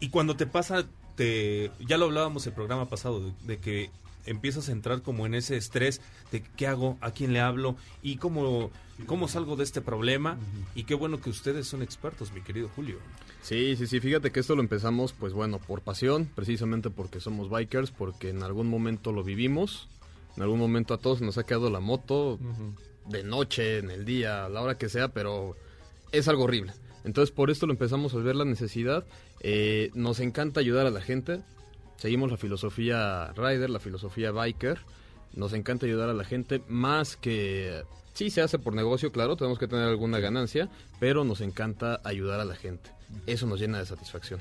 y 0.00 0.10
cuando 0.10 0.36
te 0.36 0.46
pasa, 0.46 0.84
te 1.16 1.70
ya 1.86 1.98
lo 1.98 2.06
hablábamos 2.06 2.46
el 2.46 2.52
programa 2.52 2.88
pasado, 2.88 3.20
de, 3.20 3.32
de 3.44 3.58
que 3.58 3.90
empiezas 4.26 4.68
a 4.68 4.72
entrar 4.72 5.02
como 5.02 5.26
en 5.26 5.34
ese 5.34 5.56
estrés 5.56 6.00
de 6.32 6.42
qué 6.42 6.66
hago, 6.66 6.98
a 7.00 7.10
quién 7.12 7.32
le 7.32 7.40
hablo 7.40 7.76
y 8.02 8.16
cómo, 8.16 8.70
cómo 9.06 9.28
salgo 9.28 9.56
de 9.56 9.64
este 9.64 9.80
problema. 9.80 10.38
Y 10.74 10.84
qué 10.84 10.94
bueno 10.94 11.20
que 11.20 11.30
ustedes 11.30 11.66
son 11.66 11.82
expertos, 11.82 12.32
mi 12.32 12.40
querido 12.40 12.68
Julio. 12.74 12.98
Sí, 13.42 13.76
sí, 13.76 13.86
sí, 13.86 14.00
fíjate 14.00 14.30
que 14.30 14.40
esto 14.40 14.56
lo 14.56 14.62
empezamos, 14.62 15.12
pues 15.12 15.32
bueno, 15.32 15.58
por 15.58 15.82
pasión, 15.82 16.30
precisamente 16.34 16.90
porque 16.90 17.20
somos 17.20 17.50
bikers, 17.50 17.90
porque 17.90 18.30
en 18.30 18.42
algún 18.42 18.68
momento 18.68 19.12
lo 19.12 19.22
vivimos, 19.22 19.88
en 20.36 20.42
algún 20.42 20.58
momento 20.58 20.94
a 20.94 20.98
todos 20.98 21.20
nos 21.20 21.36
ha 21.38 21.44
quedado 21.44 21.70
la 21.70 21.80
moto, 21.80 22.38
de 23.06 23.22
noche, 23.22 23.78
en 23.78 23.90
el 23.90 24.04
día, 24.04 24.46
a 24.46 24.48
la 24.48 24.62
hora 24.62 24.78
que 24.78 24.88
sea, 24.88 25.08
pero 25.08 25.56
es 26.12 26.26
algo 26.28 26.44
horrible. 26.44 26.72
Entonces 27.04 27.34
por 27.34 27.50
esto 27.50 27.66
lo 27.66 27.72
empezamos 27.72 28.14
a 28.14 28.18
ver 28.18 28.34
la 28.34 28.46
necesidad, 28.46 29.04
eh, 29.40 29.90
nos 29.94 30.20
encanta 30.20 30.60
ayudar 30.60 30.86
a 30.86 30.90
la 30.90 31.02
gente, 31.02 31.42
seguimos 31.98 32.30
la 32.30 32.38
filosofía 32.38 33.30
rider, 33.32 33.68
la 33.68 33.78
filosofía 33.78 34.30
biker, 34.30 34.78
nos 35.36 35.52
encanta 35.52 35.86
ayudar 35.86 36.08
a 36.08 36.14
la 36.14 36.24
gente 36.24 36.62
más 36.68 37.16
que... 37.16 37.82
Sí, 38.12 38.30
se 38.30 38.42
hace 38.42 38.58
por 38.58 38.74
negocio, 38.74 39.10
claro, 39.10 39.36
tenemos 39.36 39.58
que 39.58 39.66
tener 39.66 39.88
alguna 39.88 40.20
ganancia, 40.20 40.68
pero 41.00 41.24
nos 41.24 41.40
encanta 41.40 42.00
ayudar 42.04 42.38
a 42.40 42.44
la 42.44 42.54
gente. 42.54 42.90
Eso 43.26 43.46
nos 43.46 43.60
llena 43.60 43.78
de 43.78 43.86
satisfacción. 43.86 44.40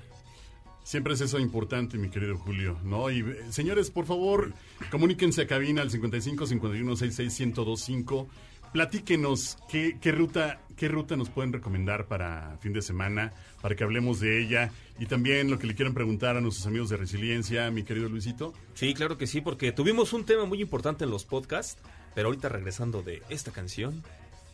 Siempre 0.83 1.13
es 1.13 1.21
eso 1.21 1.39
importante, 1.39 1.97
mi 1.97 2.09
querido 2.09 2.37
Julio, 2.37 2.77
¿no? 2.83 3.09
Y 3.09 3.21
eh, 3.21 3.37
señores, 3.49 3.89
por 3.89 4.05
favor, 4.05 4.53
comuníquense 4.91 5.43
a 5.43 5.47
cabina 5.47 5.81
al 5.81 5.89
55 5.89 6.45
51 6.45 6.95
66 6.97 7.39
1025. 7.47 8.27
Platíquenos 8.73 9.57
qué, 9.69 9.97
qué 10.01 10.11
ruta 10.11 10.59
qué 10.75 10.87
ruta 10.87 11.15
nos 11.15 11.29
pueden 11.29 11.53
recomendar 11.53 12.07
para 12.07 12.57
fin 12.59 12.73
de 12.73 12.81
semana, 12.81 13.31
para 13.61 13.75
que 13.75 13.83
hablemos 13.83 14.19
de 14.19 14.41
ella 14.41 14.71
y 14.99 15.05
también 15.05 15.49
lo 15.49 15.59
que 15.59 15.67
le 15.67 15.75
quieran 15.75 15.93
preguntar 15.93 16.37
a 16.37 16.41
nuestros 16.41 16.67
amigos 16.67 16.89
de 16.89 16.97
Resiliencia, 16.97 17.69
mi 17.71 17.83
querido 17.83 18.09
Luisito. 18.09 18.53
Sí, 18.73 18.93
claro 18.93 19.17
que 19.17 19.27
sí, 19.27 19.41
porque 19.41 19.71
tuvimos 19.71 20.13
un 20.13 20.25
tema 20.25 20.45
muy 20.45 20.61
importante 20.61 21.03
en 21.03 21.11
los 21.11 21.25
podcasts, 21.25 21.77
pero 22.15 22.27
ahorita 22.27 22.49
regresando 22.49 23.01
de 23.01 23.21
esta 23.29 23.51
canción, 23.51 24.03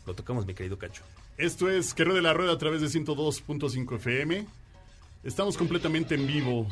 lo 0.06 0.14
tocamos, 0.14 0.46
mi 0.46 0.54
querido 0.54 0.78
Cacho. 0.78 1.02
Esto 1.36 1.70
es 1.70 1.94
Que 1.94 2.04
de 2.04 2.22
la 2.22 2.32
Rueda 2.32 2.52
a 2.52 2.58
través 2.58 2.80
de 2.80 2.88
102.5 2.88 3.96
FM. 3.96 4.46
Estamos 5.24 5.56
completamente 5.56 6.14
en 6.14 6.26
vivo. 6.26 6.66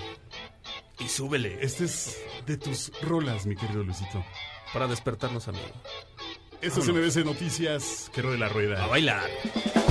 Y 0.98 1.08
súbele. 1.08 1.58
Este 1.60 1.84
es 1.84 2.18
de 2.46 2.56
tus 2.56 2.90
rolas, 3.02 3.46
mi 3.46 3.54
querido 3.56 3.82
Luisito. 3.84 4.24
Para 4.72 4.86
despertarnos, 4.86 5.48
amigo. 5.48 5.66
Esto 6.60 6.80
es 6.80 6.88
MBC 6.88 7.24
Noticias, 7.24 8.10
Que 8.12 8.20
de 8.20 8.36
la 8.38 8.48
Rueda. 8.48 8.82
A 8.82 8.88
bailar. 8.88 9.87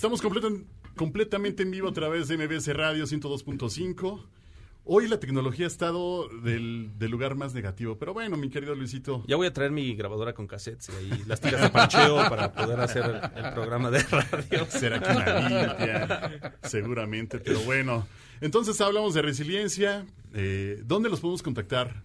Estamos 0.00 0.22
completan- 0.22 0.64
completamente 0.96 1.62
en 1.62 1.70
vivo 1.70 1.86
a 1.88 1.92
través 1.92 2.26
de 2.26 2.38
MBS 2.38 2.68
Radio 2.74 3.04
102.5. 3.04 4.24
Hoy 4.86 5.06
la 5.08 5.20
tecnología 5.20 5.66
ha 5.66 5.68
estado 5.68 6.26
del, 6.42 6.88
del 6.98 7.10
lugar 7.10 7.34
más 7.34 7.52
negativo, 7.52 7.98
pero 7.98 8.14
bueno, 8.14 8.38
mi 8.38 8.48
querido 8.48 8.74
Luisito, 8.74 9.22
Ya 9.28 9.36
voy 9.36 9.46
a 9.48 9.52
traer 9.52 9.72
mi 9.72 9.94
grabadora 9.94 10.32
con 10.32 10.46
cassettes 10.46 10.88
y 10.88 10.92
ahí 11.12 11.22
las 11.26 11.42
tiras 11.42 11.60
de 11.60 11.68
pancheo 11.68 12.16
para 12.30 12.50
poder 12.50 12.80
hacer 12.80 13.04
el, 13.04 13.44
el 13.44 13.52
programa 13.52 13.90
de 13.90 14.02
radio. 14.04 14.66
será 14.70 15.00
que 15.00 15.12
limpia, 15.12 16.58
seguramente, 16.62 17.38
pero 17.38 17.60
bueno. 17.60 18.06
Entonces 18.40 18.80
hablamos 18.80 19.12
de 19.12 19.20
resiliencia. 19.20 20.06
eh, 20.32 20.80
¿Dónde 20.82 21.10
los 21.10 21.20
podemos 21.20 21.42
contactar? 21.42 22.04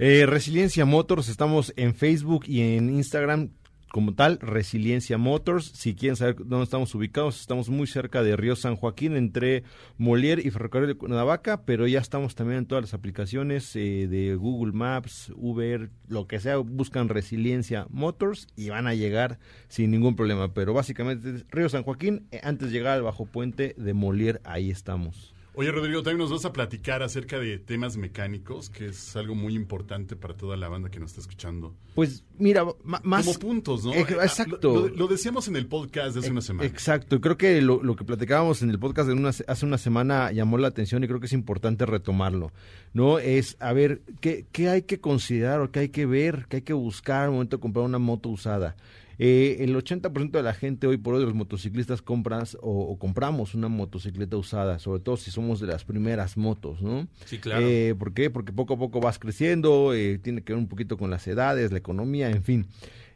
Eh, 0.00 0.26
Resiliencia 0.26 0.84
Motors, 0.84 1.28
estamos 1.28 1.72
en 1.76 1.94
Facebook 1.94 2.46
y 2.48 2.62
en 2.62 2.90
Instagram 2.90 3.50
como 3.90 4.14
tal, 4.14 4.38
Resiliencia 4.40 5.18
Motors. 5.18 5.66
Si 5.74 5.94
quieren 5.94 6.16
saber 6.16 6.36
dónde 6.38 6.64
estamos 6.64 6.94
ubicados, 6.94 7.40
estamos 7.40 7.68
muy 7.68 7.86
cerca 7.86 8.22
de 8.22 8.36
Río 8.36 8.56
San 8.56 8.76
Joaquín, 8.76 9.16
entre 9.16 9.64
Molière 9.96 10.42
y 10.44 10.50
Ferrocarril 10.50 10.88
de 10.88 10.94
Cuernavaca, 10.94 11.62
pero 11.64 11.86
ya 11.86 11.98
estamos 11.98 12.34
también 12.34 12.58
en 12.58 12.66
todas 12.66 12.82
las 12.82 12.94
aplicaciones 12.94 13.74
eh, 13.76 14.06
de 14.08 14.34
Google 14.36 14.72
Maps, 14.72 15.32
Uber, 15.36 15.90
lo 16.08 16.26
que 16.26 16.40
sea, 16.40 16.58
buscan 16.58 17.08
Resiliencia 17.08 17.86
Motors 17.90 18.46
y 18.56 18.68
van 18.68 18.86
a 18.86 18.94
llegar 18.94 19.38
sin 19.68 19.90
ningún 19.90 20.16
problema. 20.16 20.52
Pero 20.52 20.74
básicamente 20.74 21.44
Río 21.50 21.68
San 21.68 21.82
Joaquín, 21.82 22.26
eh, 22.30 22.40
antes 22.42 22.68
de 22.68 22.78
llegar 22.78 22.94
al 22.94 23.02
bajo 23.02 23.26
puente 23.26 23.74
de 23.76 23.94
Molière, 23.94 24.40
ahí 24.44 24.70
estamos. 24.70 25.34
Oye, 25.60 25.72
Rodrigo, 25.72 26.04
también 26.04 26.18
nos 26.18 26.30
vas 26.30 26.44
a 26.44 26.52
platicar 26.52 27.02
acerca 27.02 27.36
de 27.40 27.58
temas 27.58 27.96
mecánicos, 27.96 28.70
que 28.70 28.86
es 28.86 29.16
algo 29.16 29.34
muy 29.34 29.56
importante 29.56 30.14
para 30.14 30.34
toda 30.36 30.56
la 30.56 30.68
banda 30.68 30.88
que 30.88 31.00
nos 31.00 31.10
está 31.10 31.20
escuchando. 31.22 31.74
Pues 31.96 32.22
mira, 32.38 32.64
más... 32.84 33.26
Como 33.26 33.38
puntos, 33.40 33.84
¿no? 33.84 33.92
Eh, 33.92 34.02
exacto. 34.02 34.86
Lo, 34.86 34.88
lo 34.88 35.06
decíamos 35.08 35.48
en 35.48 35.56
el 35.56 35.66
podcast 35.66 36.14
de 36.14 36.20
hace 36.20 36.30
una 36.30 36.42
semana. 36.42 36.64
Exacto, 36.68 37.20
creo 37.20 37.36
que 37.36 37.60
lo, 37.60 37.82
lo 37.82 37.96
que 37.96 38.04
platicábamos 38.04 38.62
en 38.62 38.70
el 38.70 38.78
podcast 38.78 39.08
de 39.08 39.14
una- 39.14 39.30
hace 39.30 39.66
una 39.66 39.78
semana 39.78 40.30
llamó 40.30 40.58
la 40.58 40.68
atención 40.68 41.02
y 41.02 41.08
creo 41.08 41.18
que 41.18 41.26
es 41.26 41.32
importante 41.32 41.86
retomarlo, 41.86 42.52
¿no? 42.92 43.18
Es, 43.18 43.56
a 43.58 43.72
ver, 43.72 44.02
¿qué, 44.20 44.46
qué 44.52 44.68
hay 44.68 44.82
que 44.82 45.00
considerar 45.00 45.60
o 45.60 45.72
qué 45.72 45.80
hay 45.80 45.88
que 45.88 46.06
ver, 46.06 46.46
qué 46.48 46.58
hay 46.58 46.62
que 46.62 46.72
buscar 46.72 47.24
al 47.24 47.32
momento 47.32 47.56
de 47.56 47.60
comprar 47.60 47.84
una 47.84 47.98
moto 47.98 48.28
usada? 48.28 48.76
Eh, 49.18 49.56
el 49.60 49.74
80% 49.74 50.30
de 50.30 50.42
la 50.42 50.54
gente 50.54 50.86
hoy 50.86 50.96
por 50.96 51.14
hoy, 51.14 51.24
los 51.24 51.34
motociclistas, 51.34 52.02
compras 52.02 52.56
o, 52.60 52.82
o 52.82 52.98
compramos 52.98 53.54
una 53.54 53.68
motocicleta 53.68 54.36
usada, 54.36 54.78
sobre 54.78 55.00
todo 55.00 55.16
si 55.16 55.30
somos 55.30 55.60
de 55.60 55.66
las 55.66 55.84
primeras 55.84 56.36
motos, 56.36 56.80
¿no? 56.82 57.08
Sí, 57.24 57.38
claro. 57.38 57.66
Eh, 57.66 57.94
¿Por 57.98 58.14
qué? 58.14 58.30
Porque 58.30 58.52
poco 58.52 58.74
a 58.74 58.78
poco 58.78 59.00
vas 59.00 59.18
creciendo, 59.18 59.92
eh, 59.92 60.18
tiene 60.18 60.42
que 60.42 60.52
ver 60.52 60.60
un 60.60 60.68
poquito 60.68 60.96
con 60.96 61.10
las 61.10 61.26
edades, 61.26 61.72
la 61.72 61.78
economía, 61.78 62.30
en 62.30 62.42
fin. 62.42 62.66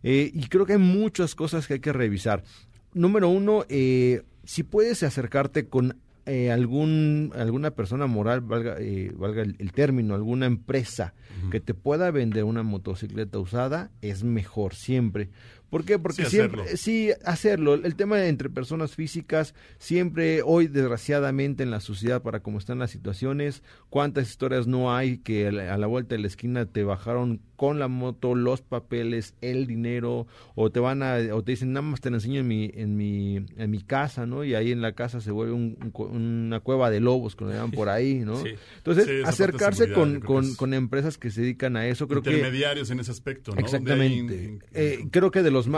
Eh, 0.02 0.30
y 0.34 0.46
creo 0.48 0.66
que 0.66 0.72
hay 0.72 0.78
muchas 0.78 1.34
cosas 1.34 1.66
que 1.66 1.74
hay 1.74 1.80
que 1.80 1.92
revisar. 1.92 2.42
Número 2.94 3.28
uno, 3.28 3.64
eh, 3.68 4.22
si 4.44 4.64
puedes 4.64 5.02
acercarte 5.02 5.66
con 5.66 5.96
eh, 6.26 6.52
algún 6.52 7.32
alguna 7.34 7.72
persona 7.72 8.06
moral, 8.06 8.42
valga, 8.42 8.76
eh, 8.78 9.12
valga 9.16 9.42
el, 9.42 9.56
el 9.58 9.72
término, 9.72 10.14
alguna 10.14 10.46
empresa 10.46 11.14
que 11.50 11.58
te 11.58 11.74
pueda 11.74 12.10
vender 12.12 12.44
una 12.44 12.62
motocicleta 12.62 13.38
usada, 13.38 13.90
es 14.02 14.22
mejor 14.22 14.74
siempre. 14.74 15.30
¿Por 15.72 15.86
qué? 15.86 15.98
Porque 15.98 16.26
Sí, 16.26 16.32
siempre, 16.32 16.60
hacerlo. 16.60 16.76
sí, 16.76 17.10
hacerlo. 17.24 17.74
El 17.74 17.94
tema 17.96 18.22
entre 18.26 18.50
personas 18.50 18.94
físicas, 18.94 19.54
siempre 19.78 20.42
hoy, 20.44 20.66
desgraciadamente, 20.66 21.62
en 21.62 21.70
la 21.70 21.80
sociedad, 21.80 22.20
para 22.20 22.40
cómo 22.40 22.58
están 22.58 22.78
las 22.78 22.90
situaciones, 22.90 23.62
cuántas 23.88 24.28
historias 24.28 24.66
no 24.66 24.94
hay 24.94 25.16
que 25.16 25.48
a 25.48 25.78
la, 25.78 25.86
vuelta 25.86 26.14
de 26.14 26.20
la 26.20 26.26
esquina 26.26 26.66
te 26.66 26.84
bajaron 26.84 27.40
con 27.56 27.78
la 27.78 27.88
moto, 27.88 28.34
los 28.34 28.60
papeles, 28.60 29.34
el 29.40 29.66
dinero, 29.66 30.26
o 30.56 30.70
te 30.70 30.80
van 30.80 31.02
a, 31.02 31.16
o 31.32 31.42
te 31.42 31.52
dicen, 31.52 31.72
nada 31.72 31.86
más 31.86 32.00
te 32.02 32.10
lo 32.10 32.16
enseño 32.16 32.40
en 32.40 32.48
mi, 32.48 32.70
en 32.74 32.96
mi, 32.96 33.36
en 33.56 33.70
mi 33.70 33.80
casa, 33.82 34.26
¿no? 34.26 34.44
Y 34.44 34.54
ahí 34.54 34.72
en 34.72 34.82
la 34.82 34.92
casa 34.92 35.20
se 35.22 35.30
vuelve 35.30 35.52
un- 35.54 35.78
un 35.94 36.42
una 36.42 36.60
cueva 36.60 36.90
de 36.90 37.00
lobos, 37.00 37.34
que 37.34 37.44
lo 37.44 37.50
llaman 37.52 37.70
por 37.70 37.88
ahí, 37.88 38.16
¿no? 38.26 38.42
Sí. 38.42 38.50
Entonces, 38.78 39.06
Sí, 39.06 39.22
acercarse 39.24 39.90
con, 39.92 40.20
con, 40.20 40.42
que 40.44 40.50
es- 40.50 40.56
con 40.56 40.74
empresas 40.74 41.16
que 41.18 41.30
se 41.30 41.40
dedican 41.42 41.76
a 41.76 41.86
eso, 41.86 42.08
creo 42.08 42.20
que... 42.22 42.30
Intermediarios 42.32 42.90
en 42.90 43.00
ese 43.00 43.10
aspecto, 43.12 43.52
¿no? 43.54 43.60
Exactamente. 43.60 44.34
Ahí- 44.34 44.58
Eh, 44.74 44.98
creo 45.10 45.30
que 45.30 45.42
de 45.42 45.50
los 45.52 45.61
los 45.66 45.72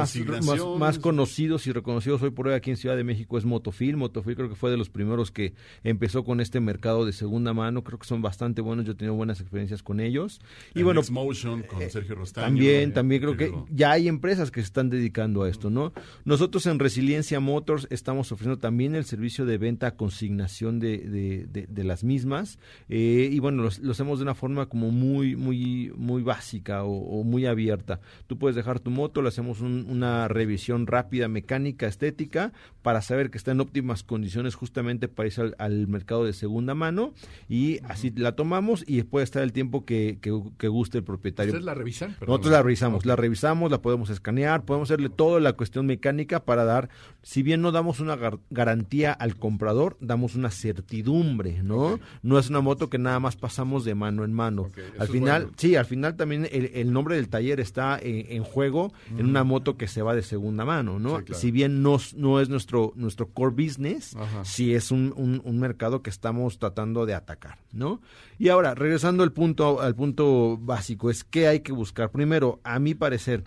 más, 0.47 0.78
más, 0.78 0.99
conocidos 0.99 1.66
y 1.66 1.72
reconocidos 1.72 2.22
hoy 2.22 2.30
por 2.30 2.49
hoy 2.49 2.55
aquí 2.55 2.70
en 2.70 2.76
Ciudad 2.76 2.97
de 2.97 3.05
México 3.05 3.39
es 3.39 3.45
Motofil. 3.45 3.97
Motofil 3.97 4.35
creo 4.37 4.49
que 4.49 4.55
fue 4.55 4.70
de 4.70 4.76
los 4.76 4.91
primeros 4.91 5.30
que 5.30 5.55
empezó 5.82 6.24
con 6.24 6.41
este 6.41 6.61
mercado 6.61 7.05
de 7.07 7.12
segunda 7.12 7.53
mano. 7.53 7.85
Creo 7.85 7.99
que 7.99 8.07
son 8.07 8.22
bastante 8.22 8.61
buenos. 8.62 8.85
Yo 8.87 8.93
he 8.93 8.95
tenido 8.95 9.14
buenas 9.14 9.41
experiencias 9.41 9.82
con 9.82 10.01
ellos. 10.01 10.41
Y 10.74 10.80
En 10.80 10.85
bueno, 10.85 11.01
Motion 11.11 11.62
con 11.62 11.80
Sergio 11.91 12.14
Rostaño. 12.14 12.47
también, 12.47 12.91
eh, 12.91 12.93
también 12.93 13.20
creo 13.20 13.37
que 13.37 13.53
ya 13.70 13.93
hay 13.93 14.09
empresas 14.09 14.51
que 14.51 14.61
se 14.61 14.66
están 14.66 14.91
dedicando 14.91 15.43
a 15.43 15.49
esto, 15.49 15.70
¿no? 15.70 15.93
Nosotros 16.24 16.66
en 16.66 16.78
Resiliencia 16.78 17.41
Motors 17.41 17.87
estamos 17.91 18.30
ofreciendo 18.32 18.59
también 18.59 18.95
el 18.95 19.05
servicio 19.05 19.45
de 19.47 19.59
venta 19.59 19.97
consignación 19.97 20.78
de, 20.80 20.99
de, 20.99 21.47
de- 21.47 21.66
de 21.66 21.85
las 21.85 22.05
mismas 22.05 22.59
eh, 22.89 23.28
y 23.30 23.39
bueno, 23.41 23.62
los- 23.62 23.78
lo 23.80 23.93
hacemos 23.93 24.18
de 24.18 24.22
una 24.24 24.35
forma 24.35 24.66
como 24.66 24.91
muy, 24.91 25.37
muy, 25.37 25.93
muy 25.97 26.22
básica 26.22 26.85
o, 26.85 27.20
o 27.20 27.24
muy 27.24 27.47
abierta. 27.47 28.01
Tú 28.26 28.39
puedes 28.39 28.57
dejar 28.57 28.80
tu 28.80 28.91
moto, 28.91 29.22
le 29.22 29.28
hacemos 29.28 29.61
un- 29.61 29.74
una 29.83 30.29
revisión 30.29 30.87
rápida, 30.87 31.29
mecánica, 31.29 31.87
estética, 31.87 32.53
para 32.83 33.01
saber 33.03 33.31
que 33.31 33.39
está 33.39 33.53
en 33.53 33.61
óptimas 33.61 34.03
condiciones 34.03 34.55
justamente 34.55 35.09
para 35.09 35.27
irse 35.27 35.41
al, 35.41 35.55
al 35.59 35.89
mercado 35.89 36.25
de 36.25 36.33
segunda 36.33 36.75
mano 36.75 37.14
y 37.49 37.79
así 37.89 38.12
la 38.14 38.37
tomamos 38.37 38.85
y 38.87 39.03
puede 39.03 39.25
estar 39.25 39.43
el 39.43 39.53
tiempo 39.53 39.85
que, 39.85 40.18
que, 40.20 40.39
que 40.59 40.68
guste 40.68 40.99
el 40.99 41.05
propietario. 41.05 41.51
¿Ustedes 41.53 41.64
la 41.64 41.75
revisan? 41.75 42.11
Perdón. 42.18 42.29
Nosotros 42.29 42.53
la 42.53 42.62
revisamos, 42.62 43.07
la 43.07 43.16
revisamos, 43.16 43.70
la 43.70 43.81
podemos 43.81 44.11
escanear, 44.11 44.64
podemos 44.64 44.91
hacerle 44.91 45.09
toda 45.09 45.41
la 45.41 45.55
cuestión 45.55 45.87
mecánica 45.87 46.45
para 46.45 46.64
dar, 46.64 46.91
si 47.22 47.43
bien 47.43 47.62
no 47.62 47.72
damos 47.72 48.01
una 48.01 48.16
gar- 48.16 48.39
garantía 48.51 49.12
al 49.12 49.37
comprador, 49.37 49.97
damos 50.01 50.35
una 50.35 50.51
certidumbre, 50.51 51.62
¿no? 51.62 51.99
No 52.22 52.39
es 52.39 52.51
una 52.51 52.61
moto 52.61 52.91
que 52.91 52.99
nada 52.99 53.18
más 53.18 53.37
pasamos 53.37 53.85
de 53.87 53.95
mano 53.95 54.25
en 54.25 54.33
mano. 54.33 54.68
Al 54.99 55.09
final, 55.09 55.43
bueno. 55.45 55.57
sí, 55.57 55.77
al 55.77 55.87
final 55.87 56.16
también 56.16 56.47
el, 56.53 56.70
el 56.75 56.93
nombre 56.93 57.16
del 57.16 57.29
taller 57.29 57.61
está 57.61 57.99
en, 57.99 58.27
en 58.29 58.45
juego 58.45 58.93
en 59.16 59.27
una 59.27 59.43
moto 59.43 59.64
que 59.77 59.89
se 59.89 60.03
va 60.03 60.15
de 60.15 60.23
segunda 60.23 60.65
mano, 60.65 60.99
¿no? 60.99 61.19
Sí, 61.19 61.25
claro. 61.25 61.41
Si 61.41 61.51
bien 61.51 61.83
no 61.83 61.97
es 61.97 62.15
nuestro, 62.49 62.93
nuestro 62.97 63.29
core 63.29 63.55
business, 63.65 64.15
Ajá. 64.17 64.45
sí 64.45 64.75
es 64.75 64.91
un, 64.91 65.12
un- 65.17 65.41
un 65.45 65.59
mercado 65.59 66.03
que 66.03 66.11
estamos 66.11 66.59
tratando 66.59 67.07
de 67.07 67.15
atacar, 67.15 67.59
¿no? 67.73 68.01
Y 68.39 68.49
ahora, 68.51 68.75
regresando 68.75 69.23
al 69.23 69.33
punto, 69.33 69.81
al 69.81 69.95
punto 69.95 70.59
básico, 70.61 71.11
es 71.11 71.25
qué 71.25 71.49
hay 71.49 71.61
que 71.61 71.73
buscar. 71.73 72.11
Primero, 72.11 72.61
a 72.65 72.79
mi 72.79 72.95
parecer, 72.95 73.45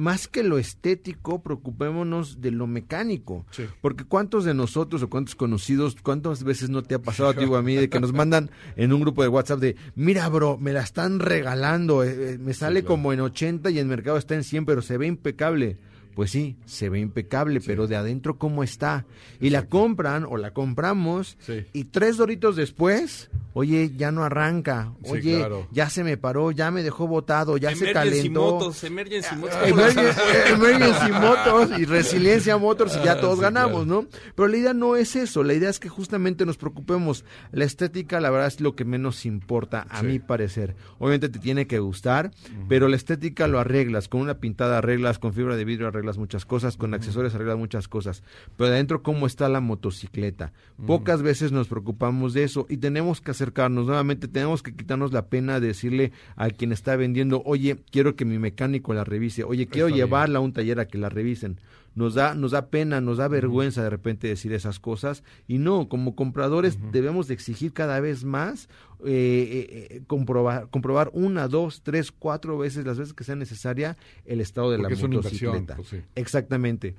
más 0.00 0.28
que 0.28 0.42
lo 0.42 0.56
estético, 0.56 1.42
preocupémonos 1.42 2.40
de 2.40 2.50
lo 2.50 2.66
mecánico. 2.66 3.44
Sí. 3.50 3.64
Porque 3.82 4.04
cuántos 4.04 4.46
de 4.46 4.54
nosotros 4.54 5.02
o 5.02 5.10
cuántos 5.10 5.34
conocidos, 5.34 5.94
cuántas 6.02 6.42
veces 6.42 6.70
no 6.70 6.82
te 6.82 6.94
ha 6.94 7.02
pasado 7.02 7.28
a 7.28 7.34
ti 7.34 7.44
o 7.44 7.54
a 7.54 7.62
mí 7.62 7.74
de 7.74 7.90
que 7.90 8.00
nos 8.00 8.14
mandan 8.14 8.50
en 8.76 8.94
un 8.94 9.02
grupo 9.02 9.22
de 9.22 9.28
WhatsApp 9.28 9.60
de, 9.60 9.76
mira 9.94 10.26
bro, 10.30 10.56
me 10.56 10.72
la 10.72 10.80
están 10.80 11.20
regalando, 11.20 12.02
eh, 12.02 12.32
eh, 12.32 12.38
me 12.38 12.54
sale 12.54 12.80
claro. 12.80 12.94
como 12.94 13.12
en 13.12 13.20
80 13.20 13.70
y 13.70 13.78
en 13.78 13.88
mercado 13.88 14.16
está 14.16 14.34
en 14.34 14.42
100, 14.44 14.64
pero 14.64 14.80
se 14.80 14.96
ve 14.96 15.06
impecable. 15.06 15.76
Pues 16.14 16.30
sí, 16.32 16.56
se 16.66 16.88
ve 16.88 16.98
impecable, 17.00 17.60
pero 17.64 17.86
de 17.86 17.96
adentro 17.96 18.36
cómo 18.38 18.62
está. 18.62 19.06
Y 19.40 19.50
la 19.50 19.66
compran 19.66 20.24
o 20.28 20.36
la 20.36 20.52
compramos 20.52 21.36
Sí. 21.40 21.64
y 21.72 21.84
tres 21.84 22.16
doritos 22.16 22.56
después, 22.56 23.30
oye, 23.54 23.92
ya 23.96 24.10
no 24.12 24.24
arranca, 24.24 24.92
Sí, 25.04 25.10
oye, 25.12 25.36
claro. 25.38 25.66
ya 25.70 25.88
se 25.88 26.04
me 26.04 26.16
paró, 26.16 26.50
ya 26.50 26.70
me 26.70 26.82
dejó 26.82 27.06
botado, 27.06 27.56
ya 27.56 27.74
se 27.74 27.92
calentó. 27.92 28.40
Motos, 28.52 28.82
Emergency 28.84 29.36
Motos. 29.36 29.56
¿cómo 29.56 29.76
lo 29.76 29.82
Emergency, 29.86 30.20
Emergency 30.52 31.12
Motors 31.12 31.78
y 31.78 31.84
Resiliencia 31.84 32.56
Motors 32.58 32.96
y 33.00 33.04
ya 33.04 33.12
Ah, 33.12 33.20
todos 33.20 33.36
sí, 33.36 33.42
ganamos, 33.42 33.84
claro. 33.86 34.02
¿no? 34.02 34.08
Pero 34.34 34.48
la 34.48 34.56
idea 34.56 34.74
no 34.74 34.96
es 34.96 35.16
eso, 35.16 35.42
la 35.44 35.54
idea 35.54 35.70
es 35.70 35.78
que 35.80 35.88
justamente 35.88 36.44
nos 36.44 36.56
preocupemos. 36.58 37.24
La 37.52 37.64
estética, 37.64 38.20
la 38.20 38.30
verdad, 38.30 38.48
es 38.48 38.60
lo 38.60 38.74
que 38.76 38.84
menos 38.84 39.24
importa, 39.26 39.86
a 39.90 40.00
Sí. 40.00 40.06
mi 40.06 40.18
parecer. 40.18 40.74
Obviamente 40.98 41.28
te 41.28 41.38
tiene 41.38 41.66
que 41.66 41.78
gustar, 41.78 42.30
pero 42.68 42.88
la 42.88 42.96
estética 42.96 43.46
lo 43.46 43.58
arreglas, 43.60 44.08
con 44.08 44.20
una 44.20 44.34
pintada 44.38 44.78
arreglas, 44.78 45.18
con 45.18 45.32
fibra 45.34 45.56
de 45.56 45.64
vidrio 45.64 45.88
arreglas 45.88 45.99
muchas 46.18 46.44
cosas, 46.44 46.76
con 46.76 46.94
accesorios 46.94 47.34
arreglas 47.34 47.58
muchas 47.58 47.88
cosas. 47.88 48.22
Pero 48.56 48.70
adentro, 48.70 49.02
¿cómo 49.02 49.26
está 49.26 49.48
la 49.48 49.60
motocicleta? 49.60 50.52
Pocas 50.86 51.22
veces 51.22 51.52
nos 51.52 51.68
preocupamos 51.68 52.34
de 52.34 52.44
eso 52.44 52.66
y 52.68 52.78
tenemos 52.78 53.20
que 53.20 53.30
acercarnos, 53.30 53.86
nuevamente 53.86 54.28
tenemos 54.28 54.62
que 54.62 54.74
quitarnos 54.74 55.12
la 55.12 55.26
pena 55.26 55.60
de 55.60 55.68
decirle 55.68 56.12
a 56.36 56.50
quien 56.50 56.72
está 56.72 56.96
vendiendo, 56.96 57.42
oye, 57.44 57.76
quiero 57.90 58.16
que 58.16 58.24
mi 58.24 58.38
mecánico 58.38 58.94
la 58.94 59.04
revise, 59.04 59.44
oye, 59.44 59.66
quiero 59.66 59.88
Está 59.88 59.96
bien. 59.96 60.06
llevarla 60.06 60.38
a 60.38 60.42
un 60.42 60.52
taller 60.52 60.80
a 60.80 60.88
que 60.88 60.98
la 60.98 61.08
revisen. 61.08 61.60
Nos 61.94 62.14
da, 62.14 62.34
nos 62.34 62.52
da 62.52 62.68
pena, 62.68 63.00
nos 63.00 63.18
da 63.18 63.26
vergüenza 63.26 63.82
de 63.82 63.90
repente 63.90 64.28
decir 64.28 64.52
esas 64.52 64.78
cosas 64.78 65.24
y 65.48 65.58
no, 65.58 65.88
como 65.88 66.14
compradores 66.14 66.78
debemos 66.92 67.26
de 67.26 67.34
exigir 67.34 67.72
cada 67.72 67.98
vez 67.98 68.22
más 68.22 68.68
eh, 69.04 69.08
eh, 69.08 69.86
eh, 69.90 70.02
comprobar, 70.06 70.68
comprobar 70.70 71.10
una, 71.12 71.48
dos, 71.48 71.82
tres, 71.82 72.12
cuatro 72.12 72.58
veces, 72.58 72.86
las 72.86 72.98
veces 72.98 73.12
que 73.12 73.24
sea 73.24 73.34
necesaria 73.34 73.96
el 74.24 74.40
estado 74.40 74.70
de 74.70 74.78
Porque 74.78 74.94
la 74.94 75.00
es 75.00 75.08
motocicleta. 75.08 75.76
pues 75.76 75.88
sí. 75.88 76.00
Exactamente. 76.14 76.94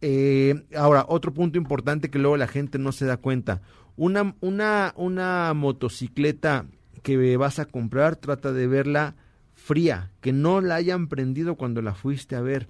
Eh, 0.00 0.64
ahora, 0.76 1.04
otro 1.08 1.32
punto 1.32 1.58
importante 1.58 2.10
que 2.10 2.18
luego 2.18 2.36
la 2.36 2.48
gente 2.48 2.78
no 2.78 2.90
se 2.92 3.06
da 3.06 3.16
cuenta. 3.18 3.62
Una, 3.96 4.34
una, 4.40 4.92
una 4.96 5.52
motocicleta 5.54 6.66
que 7.02 7.36
vas 7.36 7.58
a 7.58 7.66
comprar, 7.66 8.16
trata 8.16 8.52
de 8.52 8.66
verla 8.66 9.14
fría, 9.54 10.10
que 10.20 10.32
no 10.32 10.60
la 10.60 10.74
hayan 10.74 11.06
prendido 11.06 11.54
cuando 11.54 11.82
la 11.82 11.94
fuiste 11.94 12.34
a 12.34 12.40
ver. 12.40 12.68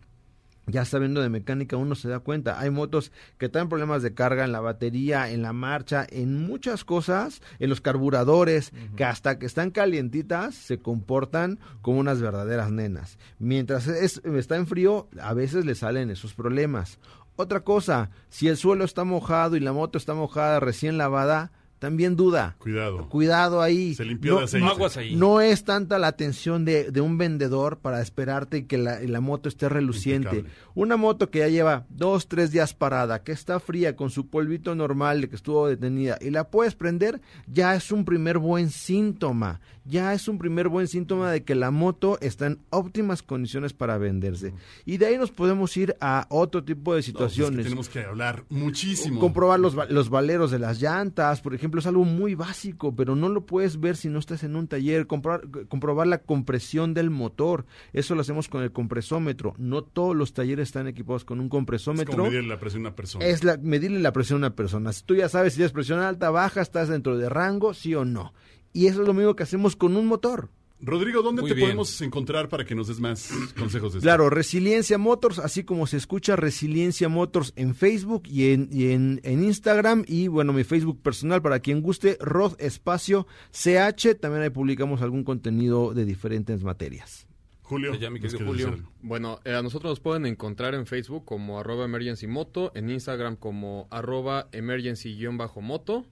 Ya 0.66 0.84
sabiendo 0.84 1.20
de 1.20 1.28
mecánica 1.28 1.76
uno 1.76 1.94
se 1.96 2.08
da 2.08 2.20
cuenta. 2.20 2.60
Hay 2.60 2.70
motos 2.70 3.10
que 3.36 3.48
traen 3.48 3.68
problemas 3.68 4.02
de 4.02 4.14
carga 4.14 4.44
en 4.44 4.52
la 4.52 4.60
batería, 4.60 5.28
en 5.30 5.42
la 5.42 5.52
marcha, 5.52 6.06
en 6.08 6.46
muchas 6.46 6.84
cosas, 6.84 7.42
en 7.58 7.68
los 7.68 7.80
carburadores, 7.80 8.72
que 8.96 9.04
hasta 9.04 9.38
que 9.38 9.46
están 9.46 9.70
calientitas 9.72 10.54
se 10.54 10.78
comportan 10.78 11.58
como 11.80 11.98
unas 11.98 12.20
verdaderas 12.20 12.70
nenas. 12.70 13.18
Mientras 13.40 13.88
es- 13.88 14.22
está 14.24 14.56
en 14.56 14.66
frío, 14.68 15.08
a 15.20 15.34
veces 15.34 15.64
le 15.64 15.74
salen 15.74 16.10
esos 16.10 16.34
problemas. 16.34 16.98
Otra 17.34 17.60
cosa, 17.60 18.10
si 18.28 18.46
el 18.48 18.56
suelo 18.56 18.84
está 18.84 19.04
mojado 19.04 19.56
y 19.56 19.60
la 19.60 19.72
moto 19.72 19.98
está 19.98 20.14
mojada, 20.14 20.60
recién 20.60 20.96
lavada, 20.98 21.50
también 21.82 22.14
duda. 22.14 22.54
Cuidado. 22.60 23.08
Cuidado 23.08 23.60
ahí. 23.60 23.96
Se 23.96 24.04
limpió 24.04 24.38
de 24.38 24.44
aceite. 24.44 24.64
No 24.64 24.70
aguas 24.70 24.96
ahí. 24.96 25.16
No 25.16 25.40
es 25.40 25.64
tanta 25.64 25.98
la 25.98 26.06
atención 26.06 26.64
de, 26.64 26.92
de 26.92 27.00
un 27.00 27.18
vendedor 27.18 27.78
para 27.80 28.00
esperarte 28.00 28.58
y 28.58 28.62
que 28.66 28.78
la, 28.78 29.20
moto 29.20 29.48
esté 29.48 29.68
reluciente. 29.68 30.28
Impecable. 30.36 30.54
Una 30.76 30.96
moto 30.96 31.28
que 31.28 31.40
ya 31.40 31.48
lleva 31.48 31.84
dos, 31.90 32.28
tres 32.28 32.52
días 32.52 32.72
parada, 32.72 33.24
que 33.24 33.32
está 33.32 33.58
fría 33.58 33.96
con 33.96 34.10
su 34.10 34.28
polvito 34.28 34.76
normal 34.76 35.22
de 35.22 35.28
que 35.28 35.34
estuvo 35.34 35.66
detenida 35.66 36.18
y 36.20 36.30
la 36.30 36.44
puedes 36.50 36.76
prender, 36.76 37.20
ya 37.48 37.74
es 37.74 37.90
un 37.90 38.04
primer 38.04 38.38
buen 38.38 38.70
síntoma. 38.70 39.60
Ya 39.84 40.14
es 40.14 40.28
un 40.28 40.38
primer 40.38 40.68
buen 40.68 40.86
síntoma 40.86 41.32
de 41.32 41.42
que 41.42 41.56
la 41.56 41.72
moto 41.72 42.16
está 42.20 42.46
en 42.46 42.60
óptimas 42.70 43.20
condiciones 43.24 43.72
para 43.72 43.98
venderse. 43.98 44.54
Y 44.84 44.98
de 44.98 45.06
ahí 45.06 45.18
nos 45.18 45.32
podemos 45.32 45.76
ir 45.76 45.96
a 46.00 46.26
otro 46.30 46.62
tipo 46.62 46.94
de 46.94 47.00
No, 47.00 47.02
pues 47.02 47.08
es 47.08 47.12
que 47.12 47.12
situaciones 47.12 47.64
tenemos 47.64 47.88
que 47.88 48.04
hablar 48.04 48.44
muchísimo. 48.48 49.18
comprobar 49.18 49.58
los, 49.58 49.76
va- 49.76 49.86
los 49.86 50.08
valeros 50.08 50.52
de 50.52 50.60
las 50.60 50.80
llantas, 50.80 51.40
por 51.40 51.52
ejemplo, 51.72 51.80
es 51.80 51.86
algo 51.86 52.04
muy 52.04 52.34
básico, 52.34 52.94
pero 52.94 53.16
no 53.16 53.28
lo 53.28 53.46
puedes 53.46 53.80
ver 53.80 53.96
si 53.96 54.08
no 54.08 54.18
estás 54.18 54.42
en 54.44 54.56
un 54.56 54.68
taller. 54.68 55.06
Comprobar, 55.06 55.48
comprobar 55.68 56.06
la 56.06 56.18
compresión 56.18 56.94
del 56.94 57.10
motor, 57.10 57.64
eso 57.92 58.14
lo 58.14 58.20
hacemos 58.20 58.48
con 58.48 58.62
el 58.62 58.72
compresómetro. 58.72 59.54
No 59.58 59.82
todos 59.82 60.14
los 60.14 60.32
talleres 60.34 60.68
están 60.68 60.86
equipados 60.86 61.24
con 61.24 61.40
un 61.40 61.46
Es 61.46 61.50
compresómetro. 61.50 62.16
como 62.16 62.30
medir 62.30 62.44
la 62.44 62.58
presión 62.58 62.82
de 62.82 62.88
una 62.88 62.96
persona. 62.96 63.24
Es 63.24 63.44
la, 63.44 63.56
medirle 63.56 64.00
la 64.00 64.12
presión 64.12 64.36
a 64.36 64.48
una 64.48 64.56
persona. 64.56 64.92
Si 64.92 65.04
tú 65.04 65.14
ya 65.14 65.28
sabes 65.28 65.54
si 65.54 65.58
tienes 65.58 65.72
presión 65.72 66.00
alta, 66.00 66.30
baja, 66.30 66.60
estás 66.60 66.88
dentro 66.88 67.16
de 67.16 67.28
rango, 67.28 67.74
sí 67.74 67.94
o 67.94 68.04
no. 68.04 68.34
Y 68.72 68.86
eso 68.86 69.02
es 69.02 69.06
lo 69.06 69.14
mismo 69.14 69.36
que 69.36 69.42
hacemos 69.42 69.76
con 69.76 69.96
un 69.96 70.06
motor. 70.06 70.50
Rodrigo, 70.84 71.22
¿dónde 71.22 71.42
Muy 71.42 71.50
te 71.50 71.54
bien. 71.54 71.68
podemos 71.68 72.00
encontrar 72.02 72.48
para 72.48 72.64
que 72.64 72.74
nos 72.74 72.88
des 72.88 72.98
más 72.98 73.30
consejos 73.58 73.92
de 73.92 73.98
esto? 74.00 74.04
Claro, 74.06 74.28
Resiliencia 74.30 74.98
Motors, 74.98 75.38
así 75.38 75.62
como 75.62 75.86
se 75.86 75.96
escucha 75.96 76.34
Resiliencia 76.34 77.08
Motors 77.08 77.52
en 77.54 77.76
Facebook 77.76 78.24
y 78.26 78.50
en, 78.50 78.68
y 78.72 78.90
en, 78.90 79.20
en 79.22 79.44
Instagram 79.44 80.04
y 80.08 80.26
bueno, 80.26 80.52
mi 80.52 80.64
Facebook 80.64 81.00
personal 81.00 81.40
para 81.40 81.60
quien 81.60 81.82
guste, 81.82 82.18
Rod 82.20 82.60
Espacio 82.60 83.28
CH, 83.52 84.16
también 84.20 84.42
ahí 84.42 84.50
publicamos 84.50 85.02
algún 85.02 85.22
contenido 85.22 85.94
de 85.94 86.04
diferentes 86.04 86.64
materias. 86.64 87.28
Julio, 87.62 87.94
Ya, 87.94 88.10
mi 88.10 88.20
quieres 88.20 88.38
Julio. 88.42 88.76
Bueno, 89.00 89.40
eh, 89.44 89.54
a 89.54 89.62
nosotros 89.62 89.92
nos 89.92 90.00
pueden 90.00 90.26
encontrar 90.26 90.74
en 90.74 90.84
Facebook 90.84 91.24
como 91.24 91.58
arroba 91.60 91.84
emergency 91.84 92.26
moto, 92.26 92.72
en 92.74 92.90
Instagram 92.90 93.36
como 93.36 93.86
arroba 93.90 94.48
emergency-moto 94.52 96.04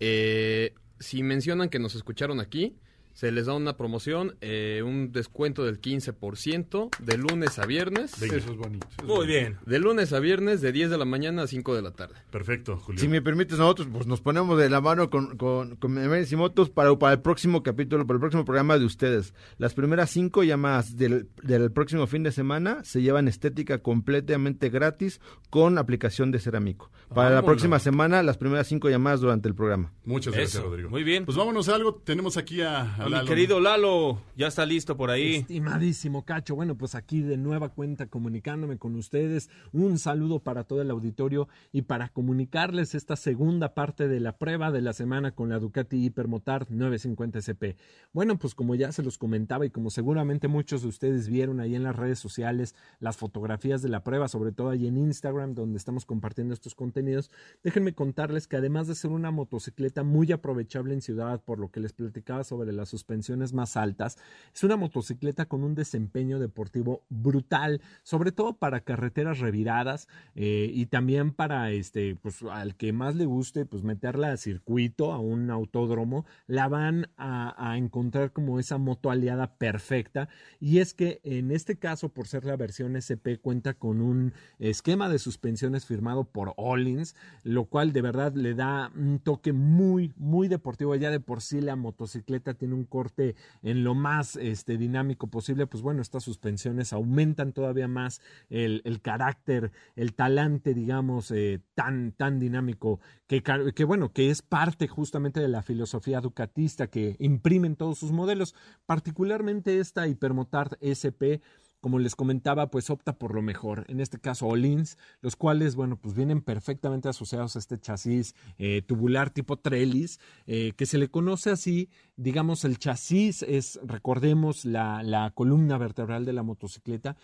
Eh, 0.00 0.72
si 0.98 1.22
mencionan 1.22 1.68
que 1.68 1.78
nos 1.78 1.94
escucharon 1.94 2.40
aquí, 2.40 2.78
se 3.14 3.32
les 3.32 3.46
da 3.46 3.54
una 3.54 3.76
promoción, 3.78 4.36
eh, 4.42 4.82
un 4.84 5.10
descuento 5.12 5.64
del 5.64 5.80
15% 5.80 6.90
de 6.98 7.16
lunes 7.16 7.58
a 7.58 7.64
viernes. 7.66 8.18
Venga. 8.20 8.36
Eso 8.36 8.50
es 8.52 8.56
bonito. 8.58 8.86
eso 8.90 8.96
es 8.98 9.04
Muy 9.06 9.16
bonito. 9.16 9.32
bien. 9.32 9.56
De 9.64 9.78
lunes 9.78 10.12
a 10.12 10.20
viernes, 10.20 10.60
de 10.60 10.72
10 10.72 10.90
de 10.90 10.98
la 10.98 11.04
mañana 11.04 11.42
a 11.42 11.46
5 11.46 11.74
de 11.74 11.82
la 11.82 11.92
tarde. 11.92 12.14
Perfecto, 12.30 12.76
Julio. 12.76 13.00
Si 13.00 13.08
me 13.08 13.22
permites, 13.22 13.58
nosotros 13.58 13.88
pues 13.90 14.06
nos 14.06 14.20
ponemos 14.20 14.58
de 14.58 14.68
la 14.68 14.80
mano 14.80 15.08
con, 15.10 15.36
con, 15.36 15.76
con 15.76 15.96
Emergency 15.96 16.36
Motos 16.36 16.70
para, 16.70 16.94
para 16.98 17.14
el 17.14 17.20
próximo 17.22 17.62
capítulo, 17.62 18.06
para 18.06 18.16
el 18.16 18.20
próximo 18.20 18.44
programa 18.44 18.78
de 18.78 18.84
ustedes. 18.84 19.32
Las 19.58 19.74
primeras 19.74 20.10
cinco 20.10 20.42
llamadas 20.42 20.96
del, 20.96 21.28
del 21.42 21.70
próximo 21.72 22.06
fin 22.06 22.22
de 22.24 22.32
semana 22.32 22.82
se 22.84 23.00
llevan 23.00 23.28
estética 23.28 23.78
completamente 23.78 24.68
gratis 24.70 25.20
con 25.50 25.78
aplicación 25.78 26.30
de 26.32 26.40
cerámico. 26.40 26.90
Para 27.08 27.28
la 27.30 27.36
Vámonos. 27.36 27.44
próxima 27.44 27.78
semana, 27.78 28.22
las 28.22 28.38
primeras 28.38 28.66
cinco 28.66 28.90
llamadas 28.90 29.20
durante 29.20 29.48
el 29.48 29.54
programa. 29.54 29.92
Muchas 30.04 30.34
gracias, 30.34 30.56
Eso, 30.56 30.64
Rodrigo. 30.64 30.90
muy 30.90 31.04
bien. 31.04 31.24
Pues 31.24 31.36
vámonos 31.36 31.68
a 31.68 31.76
algo. 31.76 31.94
Tenemos 32.04 32.36
aquí 32.36 32.60
a, 32.62 32.96
Mi 33.04 33.10
Lalo. 33.10 33.26
querido 33.26 33.60
Lalo, 33.60 34.18
ya 34.36 34.46
está 34.46 34.64
listo 34.64 34.96
por 34.96 35.10
ahí. 35.10 35.36
Estimadísimo 35.36 36.24
Cacho, 36.24 36.54
bueno, 36.54 36.76
pues 36.76 36.94
aquí 36.94 37.20
de 37.20 37.36
nueva 37.36 37.68
cuenta 37.68 38.06
comunicándome 38.06 38.78
con 38.78 38.94
ustedes. 38.96 39.50
Un 39.72 39.98
saludo 39.98 40.40
para 40.40 40.64
todo 40.64 40.80
el 40.80 40.90
auditorio 40.90 41.48
y 41.72 41.82
para 41.82 42.08
comunicarles 42.08 42.94
esta 42.94 43.16
segunda 43.16 43.74
parte 43.74 44.08
de 44.08 44.20
la 44.20 44.38
prueba 44.38 44.70
de 44.70 44.80
la 44.80 44.92
semana 44.94 45.32
con 45.32 45.50
la 45.50 45.58
Ducati 45.58 46.04
Hypermotard 46.04 46.68
950 46.70 47.38
SP. 47.44 47.76
Bueno, 48.12 48.38
pues 48.38 48.54
como 48.54 48.74
ya 48.74 48.90
se 48.92 49.02
los 49.02 49.18
comentaba 49.18 49.66
y 49.66 49.70
como 49.70 49.90
seguramente 49.90 50.48
muchos 50.48 50.82
de 50.82 50.88
ustedes 50.88 51.28
vieron 51.28 51.60
ahí 51.60 51.74
en 51.74 51.82
las 51.82 51.96
redes 51.96 52.18
sociales 52.18 52.74
las 53.00 53.16
fotografías 53.16 53.82
de 53.82 53.90
la 53.90 54.02
prueba, 54.02 54.28
sobre 54.28 54.52
todo 54.52 54.70
ahí 54.70 54.86
en 54.86 54.96
Instagram 54.96 55.54
donde 55.54 55.76
estamos 55.76 56.06
compartiendo 56.06 56.54
estos 56.54 56.74
contenidos, 56.74 57.30
déjenme 57.62 57.94
contarles 57.94 58.48
que 58.48 58.56
además 58.56 58.86
de 58.86 58.94
ser 58.94 59.10
una 59.10 59.30
motocicleta 59.30 60.02
muy 60.02 60.32
aprovechable 60.32 60.94
en 60.94 61.02
ciudad, 61.02 61.42
por 61.42 61.58
lo 61.58 61.70
que 61.70 61.80
les 61.80 61.92
platicaba 61.92 62.44
sobre 62.44 62.72
las 62.72 62.93
suspensiones 62.94 63.52
más 63.52 63.76
altas, 63.76 64.18
es 64.54 64.62
una 64.62 64.76
motocicleta 64.76 65.46
con 65.46 65.64
un 65.64 65.74
desempeño 65.74 66.38
deportivo 66.38 67.02
brutal, 67.08 67.80
sobre 68.04 68.30
todo 68.30 68.56
para 68.56 68.80
carreteras 68.80 69.40
reviradas 69.40 70.06
eh, 70.36 70.70
y 70.72 70.86
también 70.86 71.32
para 71.32 71.72
este, 71.72 72.14
pues 72.14 72.42
al 72.42 72.76
que 72.76 72.92
más 72.92 73.16
le 73.16 73.26
guste, 73.26 73.66
pues 73.66 73.82
meterla 73.82 74.30
a 74.30 74.36
circuito, 74.36 75.12
a 75.12 75.18
un 75.18 75.50
autódromo, 75.50 76.24
la 76.46 76.68
van 76.68 77.08
a, 77.16 77.54
a 77.58 77.76
encontrar 77.76 78.32
como 78.32 78.60
esa 78.60 78.78
moto 78.78 79.10
aliada 79.10 79.56
perfecta. 79.56 80.28
Y 80.60 80.78
es 80.78 80.94
que 80.94 81.20
en 81.24 81.50
este 81.50 81.76
caso, 81.76 82.10
por 82.10 82.28
ser 82.28 82.44
la 82.44 82.56
versión 82.56 82.94
SP, 82.94 83.42
cuenta 83.42 83.74
con 83.74 84.00
un 84.00 84.32
esquema 84.60 85.08
de 85.08 85.18
suspensiones 85.18 85.84
firmado 85.86 86.24
por 86.24 86.54
Ollins, 86.56 87.16
lo 87.42 87.64
cual 87.64 87.92
de 87.92 88.02
verdad 88.02 88.34
le 88.34 88.54
da 88.54 88.92
un 88.94 89.18
toque 89.18 89.52
muy, 89.52 90.12
muy 90.16 90.48
deportivo. 90.48 90.94
Ya 90.94 91.10
de 91.10 91.20
por 91.20 91.40
sí 91.40 91.60
la 91.60 91.76
motocicleta 91.76 92.54
tiene 92.54 92.74
un 92.74 92.83
corte 92.86 93.36
en 93.62 93.84
lo 93.84 93.94
más 93.94 94.36
este, 94.36 94.76
dinámico 94.76 95.28
posible, 95.28 95.66
pues 95.66 95.82
bueno, 95.82 96.02
estas 96.02 96.24
suspensiones 96.24 96.92
aumentan 96.92 97.52
todavía 97.52 97.88
más 97.88 98.20
el, 98.50 98.82
el 98.84 99.00
carácter, 99.00 99.72
el 99.96 100.14
talante, 100.14 100.74
digamos, 100.74 101.30
eh, 101.30 101.60
tan, 101.74 102.12
tan 102.12 102.38
dinámico, 102.40 103.00
que, 103.26 103.42
que 103.42 103.84
bueno, 103.84 104.12
que 104.12 104.30
es 104.30 104.42
parte 104.42 104.88
justamente 104.88 105.40
de 105.40 105.48
la 105.48 105.62
filosofía 105.62 106.20
ducatista 106.20 106.86
que 106.86 107.16
imprimen 107.18 107.76
todos 107.76 107.98
sus 107.98 108.12
modelos, 108.12 108.54
particularmente 108.86 109.80
esta 109.80 110.06
Hypermotard 110.06 110.78
SP 110.80 111.42
como 111.84 111.98
les 111.98 112.16
comentaba, 112.16 112.70
pues 112.70 112.88
opta 112.88 113.18
por 113.18 113.34
lo 113.34 113.42
mejor. 113.42 113.84
En 113.88 114.00
este 114.00 114.18
caso, 114.18 114.46
Olins, 114.46 114.96
los 115.20 115.36
cuales, 115.36 115.76
bueno, 115.76 115.98
pues 116.00 116.14
vienen 116.14 116.40
perfectamente 116.40 117.10
asociados 117.10 117.56
a 117.56 117.58
este 117.58 117.76
chasis 117.76 118.34
eh, 118.56 118.80
tubular 118.80 119.28
tipo 119.28 119.58
trellis, 119.58 120.18
eh, 120.46 120.72
que 120.78 120.86
se 120.86 120.96
le 120.96 121.08
conoce 121.08 121.50
así, 121.50 121.90
digamos, 122.16 122.64
el 122.64 122.78
chasis 122.78 123.42
es, 123.42 123.78
recordemos, 123.84 124.64
la, 124.64 125.30
columna 125.34 125.76
vertebral 125.76 126.24
de 126.24 126.32
la 126.32 126.42
motocicleta. 126.42 127.18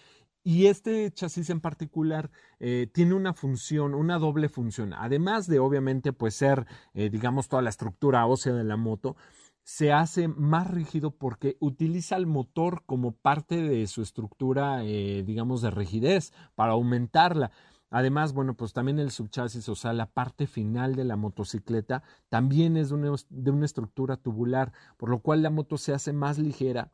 Y 0.44 0.66
este 0.66 1.10
chasis 1.10 1.48
en 1.48 1.62
particular 1.62 2.30
eh, 2.58 2.86
tiene 2.92 3.14
una 3.14 3.32
función, 3.32 3.94
una 3.94 4.18
doble 4.18 4.50
función. 4.50 4.92
Además 4.92 5.46
de, 5.46 5.58
obviamente, 5.58 6.12
pues 6.12 6.34
ser, 6.34 6.66
digamos, 6.92 7.48
toda 7.48 7.62
la 7.62 7.70
estructura 7.70 8.26
ósea 8.26 8.52
de 8.52 8.64
la 8.64 8.76
moto, 8.76 9.16
se 9.62 9.92
hace 9.92 10.28
más 10.28 10.70
rígido 10.70 11.10
porque 11.12 11.56
utiliza 11.60 12.16
el 12.16 12.26
motor 12.26 12.82
como 12.86 13.12
parte 13.12 13.62
de 13.62 13.86
su 13.86 14.02
estructura, 14.02 14.84
eh, 14.84 15.22
digamos, 15.24 15.62
de 15.62 15.70
rigidez 15.70 16.32
para 16.54 16.72
aumentarla. 16.72 17.50
Además, 17.90 18.32
bueno, 18.32 18.54
pues 18.54 18.72
también 18.72 18.98
el 18.98 19.10
subchasis, 19.10 19.68
o 19.68 19.74
sea, 19.74 19.92
la 19.92 20.06
parte 20.06 20.46
final 20.46 20.94
de 20.94 21.04
la 21.04 21.16
motocicleta, 21.16 22.02
también 22.28 22.76
es 22.76 22.90
de 22.90 22.94
una, 22.94 23.12
de 23.28 23.50
una 23.50 23.66
estructura 23.66 24.16
tubular, 24.16 24.72
por 24.96 25.10
lo 25.10 25.20
cual 25.20 25.42
la 25.42 25.50
moto 25.50 25.76
se 25.76 25.92
hace 25.92 26.12
más 26.12 26.38
ligera 26.38 26.92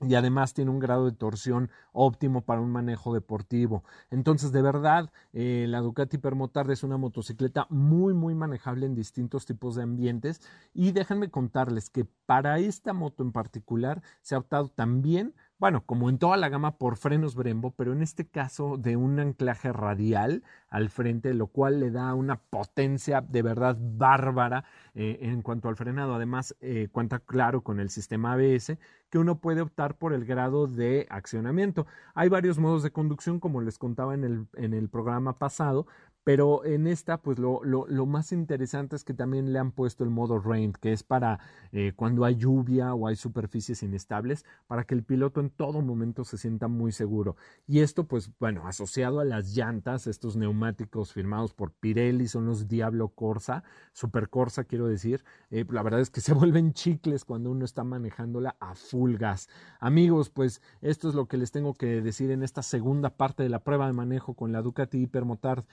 y 0.00 0.14
además 0.14 0.54
tiene 0.54 0.70
un 0.70 0.78
grado 0.78 1.04
de 1.04 1.12
torsión 1.12 1.70
óptimo 1.92 2.42
para 2.42 2.60
un 2.60 2.70
manejo 2.70 3.12
deportivo. 3.12 3.84
Entonces, 4.10 4.50
de 4.50 4.62
verdad, 4.62 5.10
eh, 5.32 5.66
la 5.68 5.80
Ducati 5.80 6.16
Hypermotard 6.16 6.70
es 6.70 6.82
una 6.82 6.96
motocicleta 6.96 7.66
muy, 7.68 8.14
muy 8.14 8.34
manejable 8.34 8.86
en 8.86 8.94
distintos 8.94 9.44
tipos 9.44 9.74
de 9.74 9.82
ambientes. 9.82 10.40
Y 10.72 10.92
déjenme 10.92 11.30
contarles 11.30 11.90
que 11.90 12.06
para 12.26 12.58
esta 12.58 12.92
moto 12.92 13.22
en 13.22 13.32
particular 13.32 14.02
se 14.22 14.34
ha 14.34 14.38
optado 14.38 14.68
también, 14.68 15.34
bueno, 15.60 15.84
como 15.84 16.08
en 16.08 16.16
toda 16.16 16.38
la 16.38 16.48
gama, 16.48 16.78
por 16.78 16.96
frenos 16.96 17.34
Brembo, 17.34 17.72
pero 17.72 17.92
en 17.92 18.02
este 18.02 18.26
caso 18.26 18.78
de 18.78 18.96
un 18.96 19.20
anclaje 19.20 19.72
radial 19.74 20.42
al 20.70 20.88
frente, 20.88 21.34
lo 21.34 21.48
cual 21.48 21.80
le 21.80 21.90
da 21.90 22.14
una 22.14 22.36
potencia 22.36 23.20
de 23.20 23.42
verdad 23.42 23.76
bárbara 23.78 24.64
eh, 24.94 25.18
en 25.20 25.42
cuanto 25.42 25.68
al 25.68 25.76
frenado. 25.76 26.14
Además, 26.14 26.56
eh, 26.62 26.88
cuenta 26.90 27.18
claro 27.18 27.60
con 27.60 27.78
el 27.78 27.90
sistema 27.90 28.32
ABS 28.32 28.78
que 29.10 29.18
uno 29.18 29.38
puede 29.38 29.60
optar 29.60 29.96
por 29.98 30.14
el 30.14 30.24
grado 30.24 30.66
de 30.66 31.06
accionamiento. 31.10 31.86
Hay 32.14 32.30
varios 32.30 32.58
modos 32.58 32.82
de 32.82 32.92
conducción, 32.92 33.38
como 33.38 33.60
les 33.60 33.76
contaba 33.76 34.14
en 34.14 34.24
el, 34.24 34.46
en 34.54 34.72
el 34.72 34.88
programa 34.88 35.38
pasado, 35.38 35.86
pero 36.30 36.64
en 36.64 36.86
esta, 36.86 37.20
pues 37.20 37.40
lo, 37.40 37.60
lo, 37.64 37.88
lo, 37.88 38.06
más 38.06 38.30
interesante 38.30 38.94
es 38.94 39.02
que 39.02 39.14
también 39.14 39.52
le 39.52 39.58
han 39.58 39.72
puesto 39.72 40.04
el 40.04 40.10
modo 40.10 40.38
rain, 40.38 40.72
que 40.72 40.92
es 40.92 41.02
para 41.02 41.40
eh, 41.72 41.92
cuando 41.96 42.24
hay 42.24 42.36
lluvia 42.36 42.94
o 42.94 43.08
hay 43.08 43.16
superficies 43.16 43.82
inestables, 43.82 44.44
para 44.68 44.84
que 44.84 44.94
el 44.94 45.02
piloto 45.02 45.40
en 45.40 45.50
todo 45.50 45.82
momento 45.82 46.22
se 46.22 46.38
sienta 46.38 46.68
muy 46.68 46.92
seguro. 46.92 47.34
Y 47.66 47.80
esto, 47.80 48.04
pues 48.06 48.30
bueno, 48.38 48.68
asociado 48.68 49.18
a 49.18 49.24
las 49.24 49.56
llantas, 49.56 50.06
estos 50.06 50.36
neumáticos 50.36 51.12
firmados 51.12 51.52
por 51.52 51.72
Pirelli, 51.72 52.28
son 52.28 52.46
los 52.46 52.68
Diablo 52.68 53.08
Corsa, 53.08 53.64
Super 53.92 54.28
Corsa 54.28 54.62
quiero 54.62 54.86
decir, 54.86 55.24
eh, 55.50 55.64
la 55.68 55.82
verdad 55.82 55.98
es 55.98 56.10
que 56.10 56.20
se 56.20 56.32
vuelven 56.32 56.74
chicles 56.74 57.24
cuando 57.24 57.50
uno 57.50 57.64
está 57.64 57.82
manejándola 57.82 58.54
a 58.60 58.76
full 58.76 59.16
gas. 59.16 59.48
Amigos, 59.80 60.30
pues 60.30 60.62
esto 60.80 61.08
es 61.08 61.16
lo 61.16 61.26
que 61.26 61.38
les 61.38 61.50
tengo 61.50 61.74
que 61.74 62.00
decir 62.00 62.30
en 62.30 62.44
esta 62.44 62.62
segunda 62.62 63.10
parte 63.10 63.42
de 63.42 63.48
la 63.48 63.64
prueba 63.64 63.88
de 63.88 63.94
manejo 63.94 64.34
con 64.34 64.52
la 64.52 64.62
Ducati 64.62 64.98
Hypermotard 64.98 65.64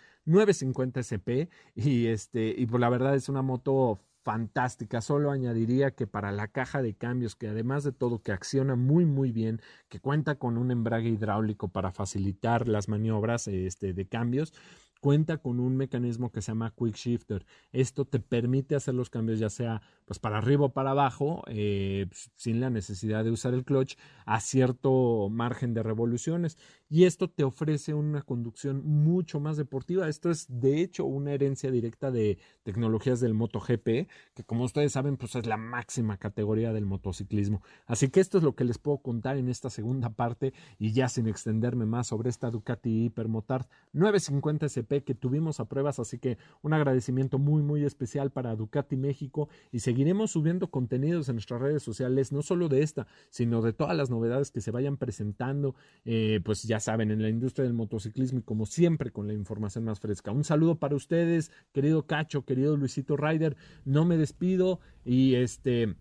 950 0.48 1.00
SP 1.04 1.50
y 1.76 2.08
este 2.08 2.54
y 2.58 2.66
pues 2.66 2.80
la 2.80 2.90
verdad 2.90 3.16
es 3.16 3.30
una 3.30 3.42
moto 3.42 4.00
fantástica. 4.24 5.00
Solo 5.00 5.32
añadiría 5.32 5.92
que 5.92 6.06
para 6.06 6.34
la 6.34 6.50
caja 6.50 6.82
de 6.82 6.94
cambios, 6.94 7.38
que 7.38 7.48
además 7.48 7.86
de 7.86 7.94
todo 7.94 8.22
que 8.22 8.34
acciona 8.34 8.76
muy 8.76 9.06
muy 9.06 9.32
bien, 9.32 9.62
que 9.88 10.02
cuenta 10.02 10.36
con 10.36 10.58
un 10.58 10.70
embrague 10.70 11.10
hidráulico 11.10 11.70
para 11.70 11.92
facilitar 11.92 12.68
las 12.68 12.90
maniobras 12.90 13.48
este, 13.48 13.94
de 13.94 14.06
cambios, 14.08 14.54
cuenta 15.00 15.38
con 15.38 15.60
un 15.60 15.78
mecanismo 15.78 16.32
que 16.32 16.42
se 16.42 16.52
llama 16.52 16.74
Quick 16.78 16.96
Shifter. 16.96 17.46
Esto 17.72 18.06
te 18.06 18.20
permite 18.20 18.76
hacer 18.76 18.94
los 18.94 19.10
cambios 19.10 19.40
ya 19.40 19.50
sea 19.50 19.82
pues 20.06 20.20
para 20.20 20.38
arriba 20.38 20.66
o 20.66 20.70
para 20.70 20.92
abajo, 20.92 21.44
eh, 21.48 22.08
sin 22.38 22.62
la 22.62 22.70
necesidad 22.70 23.26
de 23.26 23.32
usar 23.32 23.54
el 23.54 23.66
clutch, 23.66 23.98
a 24.26 24.40
cierto 24.40 25.28
margen 25.30 25.74
de 25.74 25.84
revoluciones. 25.84 26.58
Y 26.90 27.04
esto 27.04 27.30
te 27.30 27.44
ofrece 27.44 27.94
una 27.94 28.22
conducción 28.22 28.86
mucho 28.86 29.42
más 29.42 29.58
deportiva. 29.58 30.08
Esto 30.08 30.32
es 30.32 30.46
de 30.48 30.82
hecho 30.82 31.04
una 31.04 31.34
herencia 31.34 31.72
directa 31.72 32.10
de 32.10 32.38
tecnologías 32.64 33.20
del 33.20 33.34
MotoGP, 33.34 34.08
que 34.34 34.44
como 34.46 34.64
ustedes 34.64 34.94
saben, 34.94 35.18
pues 35.18 35.36
es 35.36 35.46
la 35.46 35.58
máxima 35.58 36.18
categoría 36.18 36.72
del 36.72 36.86
motociclismo. 36.86 37.62
Así 37.86 38.08
que 38.08 38.22
esto 38.22 38.38
es 38.38 38.46
lo 38.46 38.56
que 38.56 38.64
les 38.64 38.78
puedo 38.78 39.00
contar 39.00 39.36
en 39.36 39.50
esta 39.50 39.70
segunda 39.70 40.10
parte 40.12 40.54
y 40.80 40.94
ya 40.94 41.10
sin 41.10 41.28
extenderme 41.28 41.86
más 41.86 42.08
sobre 42.08 42.30
esta 42.30 42.50
Ducati 42.50 43.06
Hypermotard 43.06 43.66
950 43.92 44.68
SP 44.72 44.87
que 44.88 45.14
tuvimos 45.14 45.60
a 45.60 45.66
pruebas, 45.66 46.00
así 46.00 46.18
que 46.18 46.38
un 46.62 46.74
agradecimiento 46.74 47.38
muy 47.40 47.62
muy 47.62 47.84
especial 47.84 48.32
para 48.32 48.56
Ducati 48.56 48.96
México 48.96 49.50
y 49.72 49.80
seguiremos 49.80 50.32
subiendo 50.32 50.70
contenidos 50.70 51.30
en 51.30 51.36
nuestras 51.36 51.62
redes 51.62 51.84
sociales, 51.84 52.32
no 52.32 52.42
solo 52.42 52.70
de 52.70 52.82
esta, 52.82 53.08
sino 53.30 53.62
de 53.62 53.74
todas 53.74 53.96
las 53.96 54.10
novedades 54.10 54.52
que 54.52 54.62
se 54.62 54.72
vayan 54.72 54.98
presentando, 54.98 55.76
eh, 56.06 56.40
pues 56.44 56.64
ya 56.64 56.80
saben, 56.80 57.12
en 57.12 57.22
la 57.22 57.30
industria 57.30 57.66
del 57.66 57.74
motociclismo 57.74 58.40
y 58.40 58.44
como 58.44 58.66
siempre 58.66 59.12
con 59.12 59.28
la 59.28 59.34
información 59.34 59.84
más 59.84 60.00
fresca. 60.00 60.32
Un 60.32 60.44
saludo 60.44 60.76
para 60.76 60.96
ustedes, 60.96 61.52
querido 61.74 62.08
Cacho, 62.08 62.46
querido 62.46 62.78
Luisito 62.78 63.18
Ryder, 63.18 63.58
no 63.86 64.06
me 64.06 64.18
despido 64.18 64.80
y 65.06 65.36
este... 65.36 65.96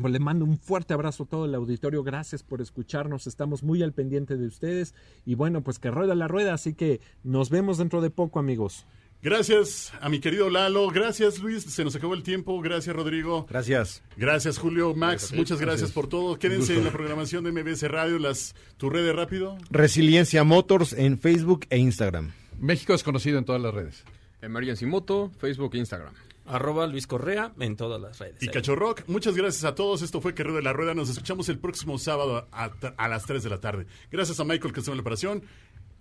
Pues 0.00 0.12
le 0.12 0.20
mando 0.20 0.44
un 0.44 0.58
fuerte 0.58 0.94
abrazo 0.94 1.24
a 1.24 1.26
todo 1.26 1.44
el 1.46 1.54
auditorio. 1.54 2.02
Gracias 2.02 2.42
por 2.42 2.60
escucharnos. 2.60 3.26
Estamos 3.26 3.62
muy 3.62 3.82
al 3.82 3.92
pendiente 3.92 4.36
de 4.36 4.46
ustedes. 4.46 4.94
Y 5.26 5.34
bueno, 5.34 5.62
pues 5.62 5.78
que 5.78 5.90
rueda 5.90 6.14
la 6.14 6.28
rueda. 6.28 6.54
Así 6.54 6.74
que 6.74 7.00
nos 7.24 7.50
vemos 7.50 7.78
dentro 7.78 8.00
de 8.00 8.10
poco, 8.10 8.38
amigos. 8.38 8.86
Gracias 9.22 9.92
a 10.00 10.08
mi 10.08 10.18
querido 10.18 10.48
Lalo. 10.48 10.88
Gracias, 10.88 11.40
Luis. 11.40 11.64
Se 11.64 11.84
nos 11.84 11.94
acabó 11.94 12.14
el 12.14 12.22
tiempo. 12.22 12.58
Gracias, 12.62 12.96
Rodrigo. 12.96 13.46
Gracias. 13.50 14.02
Gracias, 14.16 14.56
Julio. 14.56 14.94
Max, 14.94 15.32
muchas 15.34 15.60
gracias, 15.60 15.80
Gracias. 15.80 15.92
por 15.92 16.08
todo. 16.08 16.38
Quédense 16.38 16.74
en 16.78 16.84
la 16.84 16.90
programación 16.90 17.44
de 17.44 17.52
MBS 17.52 17.82
Radio, 17.90 18.18
las 18.18 18.54
tu 18.78 18.88
red 18.88 19.04
de 19.04 19.12
rápido. 19.12 19.58
Resiliencia 19.70 20.42
Motors 20.42 20.94
en 20.94 21.18
Facebook 21.18 21.66
e 21.68 21.76
Instagram. 21.76 22.32
México 22.58 22.94
es 22.94 23.02
conocido 23.02 23.38
en 23.38 23.44
todas 23.44 23.60
las 23.60 23.74
redes. 23.74 24.04
Emergency 24.40 24.86
Moto, 24.86 25.30
Facebook 25.38 25.74
e 25.74 25.78
Instagram. 25.78 26.14
Arroba 26.50 26.86
Luis 26.86 27.06
Correa 27.06 27.52
en 27.60 27.76
todas 27.76 28.00
las 28.00 28.18
redes. 28.18 28.42
Y 28.42 28.48
Cachorrock, 28.48 29.02
muchas 29.08 29.34
gracias 29.36 29.64
a 29.64 29.74
todos. 29.74 30.02
Esto 30.02 30.20
fue 30.20 30.34
Que 30.34 30.42
Ruede 30.42 30.62
la 30.62 30.72
Rueda. 30.72 30.94
Nos 30.94 31.08
escuchamos 31.08 31.48
el 31.48 31.58
próximo 31.58 31.98
sábado 31.98 32.48
a, 32.52 32.70
a 32.96 33.08
las 33.08 33.24
3 33.26 33.42
de 33.42 33.50
la 33.50 33.58
tarde. 33.58 33.86
Gracias 34.10 34.38
a 34.40 34.44
Michael 34.44 34.72
que 34.72 34.80
estuvo 34.80 34.92
en 34.94 34.98
la 34.98 35.02
operación. 35.02 35.42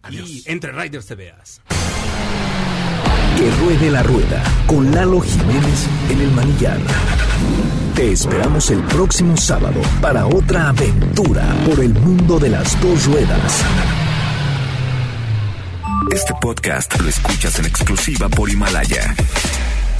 Adiós. 0.02 0.30
Y 0.30 0.44
entre 0.46 0.72
Riders 0.72 1.06
te 1.06 1.16
veas. 1.16 1.62
Que 3.38 3.52
ruede 3.52 3.90
la 3.92 4.04
rueda 4.04 4.44
con 4.68 4.92
Lalo 4.92 5.22
Jiménez 5.22 5.88
en 6.10 6.22
el 6.22 6.32
manillar. 6.32 6.78
Te 7.96 8.12
esperamos 8.12 8.70
el 8.72 8.82
próximo 8.84 9.36
sábado 9.38 9.82
para 10.02 10.26
otra 10.26 10.70
aventura 10.70 11.46
por 11.66 11.80
el 11.80 11.94
mundo 11.94 12.40
de 12.40 12.50
las 12.50 12.80
dos 12.82 13.06
ruedas. 13.06 13.64
Este 16.12 16.34
podcast 16.42 17.00
lo 17.00 17.08
escuchas 17.10 17.60
en 17.60 17.66
exclusiva 17.66 18.30
por 18.30 18.50
Himalaya. 18.50 19.16